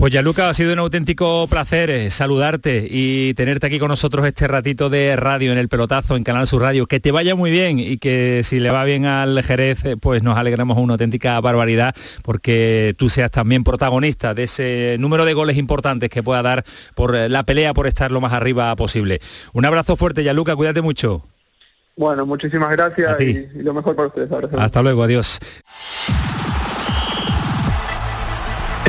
Pues 0.00 0.14
ya 0.14 0.22
Luca, 0.22 0.48
ha 0.48 0.54
sido 0.54 0.72
un 0.72 0.78
auténtico 0.78 1.46
placer 1.46 1.90
eh, 1.90 2.08
saludarte 2.08 2.88
y 2.90 3.34
tenerte 3.34 3.66
aquí 3.66 3.78
con 3.78 3.88
nosotros 3.88 4.26
este 4.26 4.48
ratito 4.48 4.88
de 4.88 5.14
radio 5.14 5.52
en 5.52 5.58
el 5.58 5.68
pelotazo 5.68 6.16
en 6.16 6.24
Canal 6.24 6.46
Sur 6.46 6.62
Radio. 6.62 6.86
Que 6.86 7.00
te 7.00 7.12
vaya 7.12 7.34
muy 7.34 7.50
bien 7.50 7.78
y 7.78 7.98
que 7.98 8.40
si 8.42 8.60
le 8.60 8.70
va 8.70 8.82
bien 8.84 9.04
al 9.04 9.42
Jerez, 9.42 9.84
eh, 9.84 9.96
pues 9.98 10.22
nos 10.22 10.38
alegramos 10.38 10.78
una 10.78 10.94
auténtica 10.94 11.38
barbaridad 11.42 11.94
porque 12.22 12.94
tú 12.96 13.10
seas 13.10 13.30
también 13.30 13.62
protagonista 13.62 14.32
de 14.32 14.44
ese 14.44 14.96
número 14.98 15.26
de 15.26 15.34
goles 15.34 15.58
importantes 15.58 16.08
que 16.08 16.22
pueda 16.22 16.40
dar 16.40 16.64
por 16.94 17.14
eh, 17.14 17.28
la 17.28 17.42
pelea 17.42 17.74
por 17.74 17.86
estar 17.86 18.10
lo 18.10 18.22
más 18.22 18.32
arriba 18.32 18.74
posible. 18.76 19.20
Un 19.52 19.66
abrazo 19.66 19.96
fuerte, 19.96 20.24
Luca, 20.32 20.56
cuídate 20.56 20.80
mucho. 20.80 21.26
Bueno, 21.98 22.24
muchísimas 22.24 22.70
gracias 22.70 23.20
y, 23.20 23.48
lo 23.56 23.74
mejor 23.74 23.94
para 23.96 24.08
ustedes. 24.08 24.30
Hasta 24.56 24.80
luego, 24.80 25.02
adiós. 25.02 25.38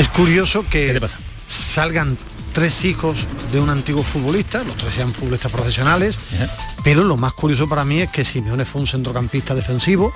Es 0.02 0.08
curioso 0.08 0.66
que 0.68 1.00
salgan 1.46 2.18
tres 2.54 2.86
hijos 2.86 3.18
de 3.52 3.60
un 3.60 3.70
antiguo 3.70 4.02
futbolista, 4.02 4.64
los 4.64 4.76
tres 4.76 4.96
sean 4.96 5.14
futbolistas 5.14 5.52
profesionales, 5.52 6.18
pero 6.84 7.04
lo 7.04 7.18
más 7.18 7.34
curioso 7.34 7.70
para 7.70 7.86
mí 7.86 8.02
es 8.02 8.10
que 8.10 8.26
Simeone 8.26 8.66
fue 8.66 8.82
un 8.82 8.88
centrocampista 8.88 9.54
defensivo, 9.54 10.12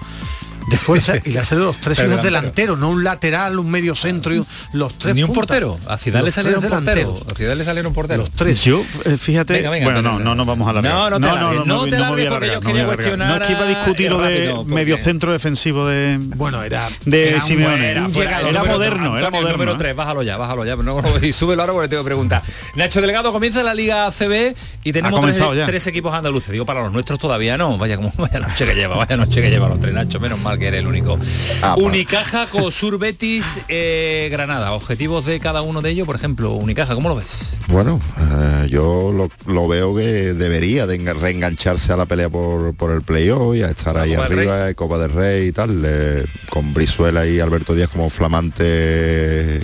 de 0.70 0.78
fuerza 0.78 1.16
y 1.24 1.32
le 1.32 1.40
hace 1.40 1.56
los 1.56 1.78
tres 1.78 2.00
hijos 2.06 2.24
delanteros, 2.24 2.78
no 2.78 2.90
un 2.90 3.04
lateral, 3.04 3.60
un 3.60 3.70
medio 3.70 3.96
centro, 3.96 4.34
y 4.34 4.44
los 4.74 4.98
tres. 4.98 5.16
Ni 5.16 5.24
un 5.24 5.34
portero. 5.34 5.80
A 5.88 5.98
Ciudad 5.98 6.24
le 6.24 6.32
salieron 6.32 6.62
porteros. 6.62 7.22
A 7.30 7.36
Ciudad 7.36 7.56
le 7.56 7.66
salieron 7.66 7.94
porteros. 7.94 8.30
Los 8.30 8.36
tres. 8.36 8.64
Yo, 8.64 8.82
eh, 9.06 9.18
fíjate. 9.18 9.68
bueno, 9.68 10.02
no, 10.02 10.20
no, 10.20 10.36
no 10.36 10.46
vamos 10.46 10.68
a 10.68 10.74
la 10.74 10.82
No, 10.82 11.10
no, 11.10 11.20
no, 11.20 11.54
no, 11.54 11.66
no, 11.66 11.86
te 11.88 12.00
largues 12.00 12.30
porque 12.30 12.48
yo 12.48 12.60
quería 12.60 12.86
cuestionar. 12.86 13.28
No 13.28 13.36
es 13.36 13.48
que 13.48 13.54
iba 13.54 13.64
a 13.64 13.68
discutir 13.68 14.12
lo 14.12 14.22
de 14.22 14.64
medio 14.66 14.98
centro 14.98 15.32
defensivo 15.32 15.88
de. 15.88 16.18
Bueno, 16.20 16.64
era. 16.64 16.90
De 17.06 17.40
Simeone. 17.42 17.92
Era, 17.92 18.64
moderno, 18.64 19.18
era 19.18 19.30
moderno. 19.30 19.52
Número 19.54 19.78
3, 19.78 19.96
bájalo 19.96 20.24
ya, 20.24 20.38
bájalo 20.38 20.66
ya. 20.66 20.76
Y 21.22 21.32
súbelo 21.32 21.62
ahora 21.64 21.74
porque 21.74 21.90
tengo 21.90 22.04
que 22.04 22.08
preguntar. 22.08 22.44
Nacho 22.76 23.02
Delgado 23.02 23.32
comienza 23.32 23.64
la 23.64 23.74
Liga 23.74 24.10
CB 24.12 24.56
y 24.84 24.92
tenemos 24.92 25.22
tres 25.66 25.88
equipos 25.88 26.14
andaluces. 26.14 26.52
Digo, 26.52 26.66
para 26.66 26.82
los 26.82 26.92
nuestros 26.92 27.20
todavía 27.20 27.58
no. 27.58 27.78
Vaya 27.78 27.96
como 27.96 28.12
vaya 28.18 28.40
noche 28.40 28.66
que 28.66 28.76
lleva, 28.76 28.96
vaya 28.96 29.18
noche 29.18 29.42
que 29.42 29.50
lleva 29.50 29.68
los 29.68 29.80
tres 29.80 29.94
Nacho. 29.94 30.20
Menos 30.20 30.40
mal 30.40 30.55
que 30.58 30.68
eres 30.68 30.82
el 30.82 30.88
único. 30.88 31.18
Ah, 31.62 31.76
Unicaja, 31.78 32.48
Cosur 32.52 32.98
Betis, 32.98 33.60
eh, 33.68 34.30
Granada. 34.32 34.72
Objetivos 34.74 35.26
de 35.26 35.40
cada 35.40 35.62
uno 35.62 35.82
de 35.82 35.92
ellos, 35.92 36.06
por 36.06 36.16
ejemplo, 36.16 36.54
Unicaja, 36.54 36.96
¿cómo 36.96 37.10
lo 37.10 37.16
ves? 37.16 37.58
Bueno, 37.68 38.00
eh, 38.20 38.68
yo 38.70 39.12
lo, 39.46 39.68
veo 39.68 39.96
que 39.96 40.34
debería 40.34 40.86
de 40.86 41.14
reengancharse 41.14 41.94
a 41.94 41.98
la 41.98 42.06
pelea 42.06 42.30
por, 42.30 42.92
el 42.92 43.02
playoff 43.02 43.56
y 43.56 43.64
a 43.64 43.70
estar 43.70 43.98
ahí 43.98 44.14
arriba, 44.14 44.74
Copa 44.74 44.98
del 44.98 45.12
Rey 45.12 45.48
y 45.48 45.52
tal, 45.52 45.82
eh, 45.86 46.26
con 46.50 46.74
Brizuela 46.74 47.26
y 47.26 47.40
Alberto 47.40 47.74
Díaz 47.74 47.90
como 47.90 48.10
flamante 48.10 49.62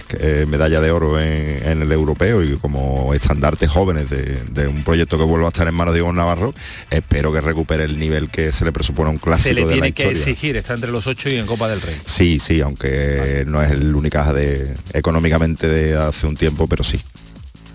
medalla 0.47 0.81
de 0.81 0.91
oro 0.91 1.19
en, 1.19 1.81
el 1.81 1.91
europeo 1.91 2.43
y 2.43 2.57
como 2.57 3.13
estandartes 3.13 3.69
jóvenes 3.69 4.09
de, 4.09 4.67
un 4.67 4.83
proyecto 4.83 5.17
que 5.17 5.23
vuelva 5.23 5.47
a 5.47 5.49
estar 5.49 5.67
en 5.67 5.73
manos 5.73 5.93
de 5.93 5.99
Ivonne 5.99 6.17
Navarro, 6.17 6.53
espero 6.89 7.31
que 7.31 7.41
recupere 7.41 7.83
el 7.83 7.99
nivel 7.99 8.29
que 8.29 8.51
se 8.51 8.65
le 8.65 8.71
presupone 8.71 9.09
a 9.09 9.11
un 9.11 9.17
clásico 9.17 9.49
se 9.49 9.53
le 9.53 9.65
tiene 9.65 9.91
que 9.91 10.09
exigir, 10.09 10.55
está 10.55 10.73
entre 10.81 10.91
los 10.91 11.05
ocho 11.05 11.29
y 11.29 11.35
en 11.35 11.45
Copa 11.45 11.69
del 11.69 11.79
Rey. 11.79 11.95
Sí, 12.05 12.39
sí, 12.39 12.59
aunque 12.59 13.43
no 13.45 13.61
es 13.61 13.69
el 13.69 13.95
Unicaja 13.95 14.33
de 14.33 14.75
económicamente 14.93 15.67
de 15.67 15.95
hace 15.95 16.25
un 16.25 16.35
tiempo, 16.35 16.65
pero 16.67 16.83
sí. 16.83 16.99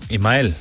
Ismael, 0.09 0.53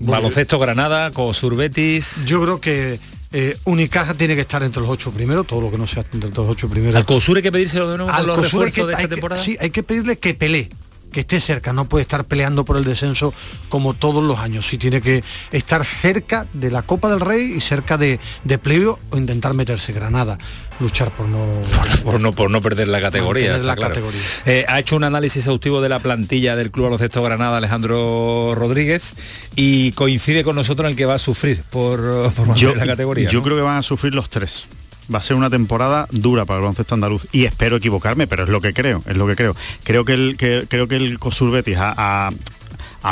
baloncesto 0.00 0.58
Granada, 0.58 1.12
con 1.12 1.32
Surbetis. 1.32 2.24
Yo 2.26 2.42
creo 2.42 2.60
que 2.60 2.98
eh, 3.30 3.56
Unicaja 3.64 4.14
tiene 4.14 4.34
que 4.34 4.40
estar 4.40 4.60
entre 4.64 4.82
los 4.82 4.90
ocho 4.90 5.12
primeros, 5.12 5.46
todo 5.46 5.60
lo 5.60 5.70
que 5.70 5.78
no 5.78 5.86
sea 5.86 6.04
entre 6.12 6.30
los 6.30 6.50
ocho 6.50 6.68
primeros. 6.68 6.96
¿Al 6.96 7.06
COSUR 7.06 7.36
hay 7.36 7.42
que 7.44 7.52
pedírselo 7.52 7.88
de 7.88 7.96
nuevo 7.96 8.12
con 8.12 8.26
los 8.26 8.40
refuerzos 8.40 8.88
de 8.88 8.94
esta 8.94 9.08
temporada? 9.08 9.40
sí, 9.40 9.56
hay 9.60 9.70
que 9.70 9.84
pedirle 9.84 10.18
que 10.18 10.34
pelee 10.34 10.70
que 11.10 11.20
esté 11.20 11.40
cerca, 11.40 11.72
no 11.72 11.88
puede 11.88 12.02
estar 12.02 12.24
peleando 12.24 12.64
por 12.64 12.76
el 12.76 12.84
descenso 12.84 13.32
como 13.68 13.94
todos 13.94 14.22
los 14.22 14.38
años, 14.38 14.66
sí 14.66 14.78
tiene 14.78 15.00
que 15.00 15.22
estar 15.52 15.84
cerca 15.84 16.46
de 16.52 16.70
la 16.70 16.82
Copa 16.82 17.10
del 17.10 17.20
Rey 17.20 17.54
y 17.56 17.60
cerca 17.60 17.96
de, 17.96 18.20
de 18.44 18.58
pleo 18.58 18.98
o 19.10 19.16
intentar 19.16 19.54
meterse 19.54 19.92
Granada, 19.92 20.38
luchar 20.80 21.14
por 21.14 21.28
no 21.28 21.46
por 22.04 22.20
no 22.20 22.32
por 22.32 22.50
no 22.50 22.60
perder 22.60 22.88
la 22.88 23.00
categoría. 23.00 23.58
La 23.58 23.76
categoría. 23.76 24.20
Eh, 24.46 24.64
ha 24.68 24.78
hecho 24.78 24.96
un 24.96 25.04
análisis 25.04 25.44
exhaustivo 25.44 25.80
de 25.80 25.88
la 25.88 26.00
plantilla 26.00 26.56
del 26.56 26.70
Club 26.70 26.84
Baloncesto 26.84 27.22
Granada 27.22 27.58
Alejandro 27.58 28.54
Rodríguez 28.54 29.14
y 29.56 29.92
coincide 29.92 30.44
con 30.44 30.56
nosotros 30.56 30.86
en 30.86 30.92
el 30.92 30.96
que 30.96 31.06
va 31.06 31.14
a 31.14 31.18
sufrir 31.18 31.62
por, 31.70 32.32
por 32.32 32.76
la 32.76 32.86
categoría. 32.86 33.28
Yo 33.28 33.42
creo 33.42 33.56
que 33.56 33.62
van 33.62 33.78
a 33.78 33.82
sufrir 33.82 34.14
los 34.14 34.30
tres 34.30 34.66
va 35.12 35.18
a 35.18 35.22
ser 35.22 35.36
una 35.36 35.50
temporada 35.50 36.06
dura 36.10 36.44
para 36.44 36.58
el 36.58 36.62
baloncesto 36.62 36.94
andaluz 36.94 37.26
y 37.32 37.44
espero 37.44 37.76
equivocarme, 37.76 38.26
pero 38.26 38.44
es 38.44 38.48
lo 38.48 38.60
que 38.60 38.72
creo, 38.72 39.02
es 39.06 39.16
lo 39.16 39.26
que 39.26 39.36
creo. 39.36 39.56
Creo 39.84 40.04
que 40.04 40.14
el, 40.14 40.36
que, 40.36 40.66
creo 40.68 40.88
que 40.88 40.96
el 40.96 41.18
Cosur 41.18 41.50
Betis 41.50 41.76
ha, 41.78 42.30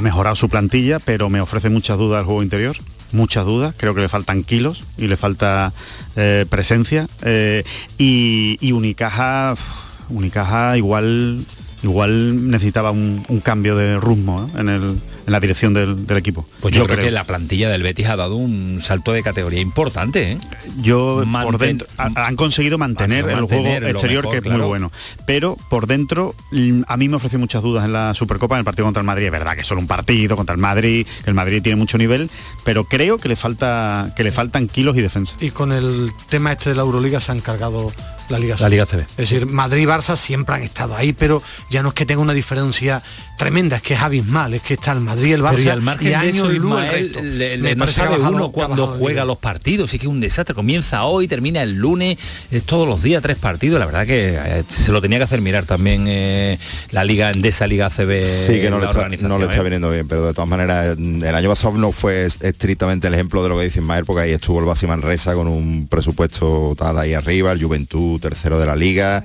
mejorado 0.02 0.36
su 0.36 0.48
plantilla, 0.48 0.98
pero 0.98 1.30
me 1.30 1.40
ofrece 1.40 1.70
muchas 1.70 1.98
dudas 1.98 2.20
al 2.20 2.26
juego 2.26 2.42
interior 2.42 2.76
muchas 3.12 3.46
dudas, 3.46 3.74
creo 3.78 3.94
que 3.94 4.02
le 4.02 4.08
faltan 4.08 4.42
kilos 4.42 4.84
y 4.98 5.06
le 5.06 5.16
falta 5.16 5.72
eh, 6.16 6.44
presencia. 6.50 7.06
Eh, 7.22 7.62
y, 7.96 8.72
Unicaja, 8.72 9.54
Unicaja 10.10 10.76
igual 10.76 11.40
igual 11.82 12.50
necesitaba 12.50 12.90
un, 12.90 13.24
cambio 13.44 13.76
de 13.76 13.98
rumbo 13.98 14.46
en, 14.56 14.68
el, 14.68 14.82
en, 14.82 15.00
la 15.26 15.40
dirección 15.40 15.74
del, 15.74 16.06
equipo. 16.16 16.46
Pues 16.60 16.74
yo, 16.74 16.86
creo, 16.86 17.04
que 17.04 17.10
la 17.10 17.24
plantilla 17.24 17.68
del 17.68 17.82
Betis 17.82 18.06
ha 18.06 18.16
dado 18.16 18.36
un 18.36 18.80
salto 18.82 19.12
de 19.12 19.22
categoría 19.22 19.60
importante. 19.60 20.32
¿eh? 20.32 20.38
Yo 20.80 21.24
por 21.42 21.58
dentro 21.58 21.86
han 21.96 22.36
conseguido 22.36 22.78
mantener, 22.78 23.28
el 23.28 23.42
juego 23.42 23.68
exterior 23.68 24.28
que 24.30 24.38
es 24.38 24.46
muy 24.46 24.60
bueno, 24.60 24.90
pero 25.26 25.56
por 25.68 25.86
dentro 25.86 26.34
mm, 26.50 26.82
a 26.86 26.96
mí 26.96 27.08
me 27.08 27.16
ofreció 27.16 27.38
muchas 27.38 27.62
dudas 27.62 27.84
en 27.84 27.92
la 27.92 28.14
Supercopa 28.14 28.56
en 28.56 28.60
el 28.60 28.64
partido 28.64 28.86
contra 28.86 29.00
el 29.00 29.06
Madrid. 29.06 29.26
Es 29.26 29.32
verdad 29.32 29.54
que 29.54 29.60
es 29.60 29.66
solo 29.66 29.80
un 29.80 29.86
partido 29.86 30.36
contra 30.36 30.54
el 30.54 30.60
Madrid, 30.60 31.06
el 31.26 31.34
Madrid 31.34 31.62
tiene 31.62 31.76
mucho 31.76 31.98
nivel, 31.98 32.30
pero 32.64 32.84
creo 32.84 33.18
que 33.18 33.28
le 33.28 33.36
falta 33.36 34.14
que 34.16 34.24
le 34.24 34.32
faltan 34.32 34.68
kilos 34.68 34.96
y 34.96 35.02
defensa. 35.02 35.36
Y 35.40 35.50
con 35.50 35.72
el 35.72 36.12
tema 36.28 36.52
este 36.52 36.70
de 36.70 36.76
la 36.76 36.82
Euroliga 36.82 37.20
se 37.20 37.32
han 37.32 37.40
cargado 37.40 37.92
la 38.28 38.38
Liga, 38.38 38.56
la 38.58 38.68
Liga 38.68 38.86
CB. 38.86 39.00
Es 39.00 39.16
decir, 39.16 39.46
Madrid 39.46 39.82
y 39.82 39.86
Barça 39.86 40.16
siempre 40.16 40.54
han 40.54 40.62
estado 40.62 40.96
ahí, 40.96 41.12
pero 41.12 41.42
ya 41.70 41.82
no 41.82 41.88
es 41.88 41.94
que 41.94 42.06
tenga 42.06 42.20
una 42.20 42.34
diferencia 42.34 43.02
tremenda, 43.36 43.76
es 43.76 43.82
que 43.82 43.94
es 43.94 44.00
abismal, 44.00 44.54
es 44.54 44.62
que 44.62 44.74
está 44.74 44.92
el 44.92 45.00
Madrid, 45.00 45.34
el 45.34 45.42
Barça 45.42 45.64
y 45.64 45.68
al 45.68 45.82
margen 45.82 46.20
de 46.20 46.28
eso, 46.30 46.50
no 47.76 47.86
sabe 47.86 48.18
uno 48.18 48.50
cuando 48.50 48.86
juega 48.86 49.24
los 49.24 49.38
partidos, 49.38 49.92
y 49.94 49.98
que 49.98 50.06
es 50.06 50.10
un 50.10 50.20
desastre, 50.20 50.54
comienza 50.54 51.04
hoy, 51.04 51.28
termina 51.28 51.62
el 51.62 51.74
lunes, 51.74 52.18
es 52.50 52.62
todos 52.62 52.88
los 52.88 53.02
días 53.02 53.22
tres 53.22 53.36
partidos, 53.36 53.78
la 53.78 53.86
verdad 53.86 54.06
que 54.06 54.38
eh, 54.38 54.64
se 54.68 54.90
lo 54.92 55.02
tenía 55.02 55.18
que 55.18 55.24
hacer 55.24 55.40
mirar 55.40 55.66
también 55.66 56.06
eh, 56.08 56.58
la 56.90 57.04
Liga 57.04 57.30
esa 57.30 57.66
Liga 57.66 57.90
CB. 57.90 58.22
Sí, 58.22 58.60
que 58.60 58.70
no, 58.70 58.78
le 58.78 58.86
está, 58.86 59.08
no 59.28 59.38
le 59.38 59.44
está, 59.44 59.58
¿eh? 59.58 59.64
viniendo 59.64 59.90
bien, 59.90 60.08
pero 60.08 60.26
de 60.26 60.32
todas 60.32 60.48
maneras, 60.48 60.96
el 60.98 61.34
año 61.34 61.48
pasado 61.48 61.76
no 61.78 61.92
fue 61.92 62.24
estrictamente 62.24 63.06
el 63.06 63.14
ejemplo 63.14 63.42
de 63.42 63.48
lo 63.50 63.58
que 63.58 63.64
dice 63.64 63.80
Ismael, 63.80 64.04
porque 64.04 64.22
ahí 64.22 64.32
estuvo 64.32 64.60
el 64.60 64.64
Basi 64.64 64.86
Manresa 64.86 65.34
con 65.34 65.46
un 65.46 65.86
presupuesto 65.88 66.74
tal 66.76 66.98
ahí 66.98 67.14
arriba, 67.14 67.52
el 67.52 67.62
Juventud 67.62 68.20
tercero 68.20 68.58
de 68.58 68.66
la 68.66 68.76
Liga, 68.76 69.24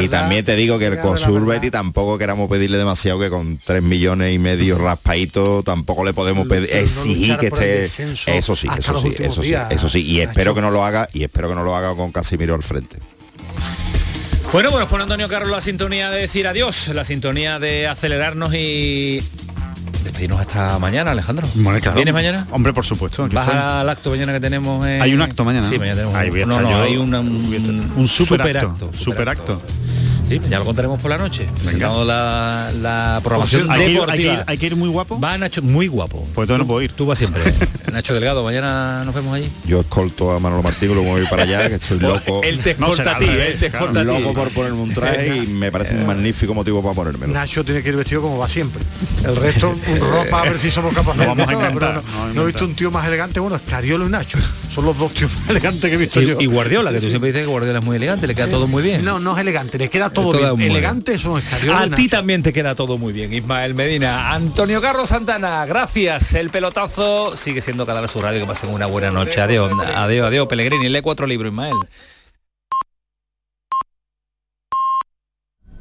y, 0.00 0.08
también 0.08 0.44
te 0.44 0.56
digo 0.56 0.78
que 0.78 0.86
el 0.86 0.98
Consur 0.98 1.41
Betty 1.46 1.70
tampoco 1.70 2.18
queramos 2.18 2.48
pedirle 2.48 2.78
demasiado 2.78 3.18
que 3.18 3.30
con 3.30 3.58
3 3.64 3.82
millones 3.82 4.34
y 4.34 4.38
medio 4.38 4.78
raspaito 4.78 5.62
tampoco 5.62 6.04
le 6.04 6.12
podemos 6.12 6.46
pedir, 6.46 6.68
exigir 6.72 7.36
que 7.36 7.46
esté... 7.46 7.84
Eso 7.84 8.56
sí, 8.56 8.68
eso 8.76 9.00
sí, 9.00 9.14
eso 9.18 9.42
sí, 9.42 9.54
eso 9.70 9.88
sí. 9.88 10.02
Y 10.02 10.20
espero 10.20 10.54
que 10.54 10.60
no 10.60 10.70
lo 10.70 10.84
haga, 10.84 11.08
y 11.12 11.22
espero 11.22 11.48
que 11.48 11.54
no 11.54 11.64
lo 11.64 11.76
haga 11.76 11.94
con 11.94 12.12
Casimiro 12.12 12.54
al 12.54 12.62
frente. 12.62 12.98
Bueno, 14.52 14.70
bueno, 14.70 14.86
pone 14.86 15.04
Antonio 15.04 15.28
Carlos 15.28 15.50
la 15.50 15.60
sintonía 15.62 16.10
de 16.10 16.20
decir 16.20 16.46
adiós, 16.46 16.88
la 16.88 17.06
sintonía 17.06 17.58
de 17.58 17.86
acelerarnos 17.86 18.52
y 18.52 19.22
despedirnos 20.04 20.40
hasta 20.40 20.78
mañana, 20.78 21.12
Alejandro. 21.12 21.48
¿Vienes 21.94 22.12
mañana? 22.12 22.46
Hombre, 22.50 22.74
por 22.74 22.84
supuesto. 22.84 23.26
¿Vas 23.32 23.48
al 23.48 23.88
acto 23.88 24.10
mañana 24.10 24.32
que 24.34 24.40
tenemos? 24.40 24.84
Hay 24.84 25.14
un 25.14 25.22
acto 25.22 25.44
mañana. 25.44 25.66
Sí, 25.66 25.78
mañana 25.78 26.02
tenemos. 26.02 26.46
no, 26.46 26.60
no, 26.60 26.82
hay 26.82 26.96
un, 26.98 27.14
un, 27.14 28.08
super, 28.08 28.58
acto. 28.58 28.90
Super 28.92 29.28
acto 29.30 29.62
ya 30.28 30.58
lo 30.58 30.64
contaremos 30.64 31.00
por 31.00 31.10
la 31.10 31.18
noche. 31.18 31.46
La, 31.78 32.70
la 32.80 33.20
programación 33.22 33.70
hay 33.70 33.92
deportiva. 33.92 34.44
hay, 34.46 34.58
que 34.58 34.66
ir, 34.66 34.76
muy 34.76 34.88
guapo. 34.88 35.20
Va 35.20 35.36
Nacho 35.38 35.62
muy 35.62 35.88
guapo. 35.88 36.26
Pues 36.34 36.48
tú 36.48 36.56
no 36.56 36.66
puedo 36.66 36.82
ir. 36.82 36.92
Tú 36.92 37.06
vas 37.06 37.18
siempre. 37.18 37.42
Nacho 37.92 38.14
Delgado, 38.14 38.44
mañana 38.44 39.04
nos 39.04 39.14
vemos 39.14 39.34
allí. 39.34 39.50
Yo 39.66 39.80
escolto 39.80 40.32
a 40.32 40.38
Manolo 40.38 40.62
Martín, 40.62 40.94
lo 40.94 41.02
voy 41.02 41.24
para 41.26 41.42
allá, 41.42 41.68
que 41.68 41.74
estoy 41.76 41.98
loco. 42.00 42.40
él 42.42 42.58
te 42.60 42.72
escolta 42.72 43.16
a 43.16 43.18
ti, 43.18 43.26
él 43.26 43.58
te 43.58 43.66
escolta 43.66 44.00
a 44.00 44.02
ti. 44.02 44.08
Loco 44.08 44.32
por 44.34 44.50
ponerme 44.50 44.82
un 44.82 44.94
traje 44.94 45.36
y 45.36 45.46
me 45.48 45.70
parece 45.70 45.94
un 45.94 46.06
magnífico 46.06 46.54
motivo 46.54 46.82
para 46.82 46.94
ponérmelo. 46.94 47.32
Nacho 47.32 47.64
tiene 47.64 47.82
que 47.82 47.90
ir 47.90 47.96
vestido 47.96 48.22
como 48.22 48.38
va 48.38 48.48
siempre. 48.48 48.82
El 49.24 49.36
resto, 49.36 49.70
un 49.86 50.00
ropa 50.00 50.42
a 50.42 50.44
ver 50.44 50.58
si 50.58 50.70
somos 50.70 50.94
capaces 50.94 51.20
de 51.20 51.26
vamos 51.26 51.48
a 51.48 51.52
no, 52.34 52.42
he 52.42 52.46
visto 52.46 52.64
un 52.64 52.74
tío 52.74 52.90
más 52.90 53.06
elegante, 53.06 53.40
bueno, 53.40 53.58
Cariolo 53.68 54.06
y 54.06 54.10
Nacho. 54.10 54.38
Son 54.74 54.86
los 54.86 54.96
dos 54.96 55.12
tíos 55.12 55.30
más 55.40 55.50
elegantes 55.50 55.90
que 55.90 55.94
he 55.94 55.98
visto 55.98 56.20
yo. 56.20 56.40
Y 56.40 56.46
Guardiola, 56.46 56.90
que 56.90 57.00
tú 57.00 57.08
siempre 57.08 57.30
dices 57.30 57.44
que 57.44 57.50
Guardiola 57.50 57.80
es 57.80 57.84
muy 57.84 57.96
elegante, 57.96 58.26
le 58.26 58.34
queda 58.34 58.48
todo 58.48 58.66
muy 58.66 58.82
bien. 58.82 59.04
No, 59.04 59.20
no 59.20 59.34
es 59.34 59.40
elegante, 59.40 59.76
le 59.78 59.90
queda 59.90 60.10
todo 60.10 60.56
bien. 60.56 60.70
Elegante 60.70 61.16
a 61.72 61.88
ti 61.94 62.08
también 62.08 62.42
te 62.42 62.52
queda 62.52 62.74
todo 62.74 62.98
muy 62.98 63.12
bien, 63.12 63.32
Ismael 63.32 63.74
Medina. 63.74 64.32
Antonio 64.32 64.80
Carlos 64.80 65.08
Santana, 65.10 65.66
gracias. 65.66 66.34
El 66.34 66.50
pelotazo 66.50 67.36
sigue 67.36 67.60
siendo 67.60 67.84
cada 67.84 68.00
vez 68.00 68.10
su 68.10 68.20
radio. 68.20 68.40
Que 68.40 68.46
pasen 68.46 68.70
una 68.70 68.86
buena 68.86 69.10
noche. 69.10 69.40
Adiós, 69.40 69.72
adiós, 69.94 70.26
adiós. 70.26 70.46
Pellegrini, 70.48 70.88
lee 70.88 71.02
cuatro 71.02 71.26
libros, 71.26 71.52
Ismael. 71.52 71.76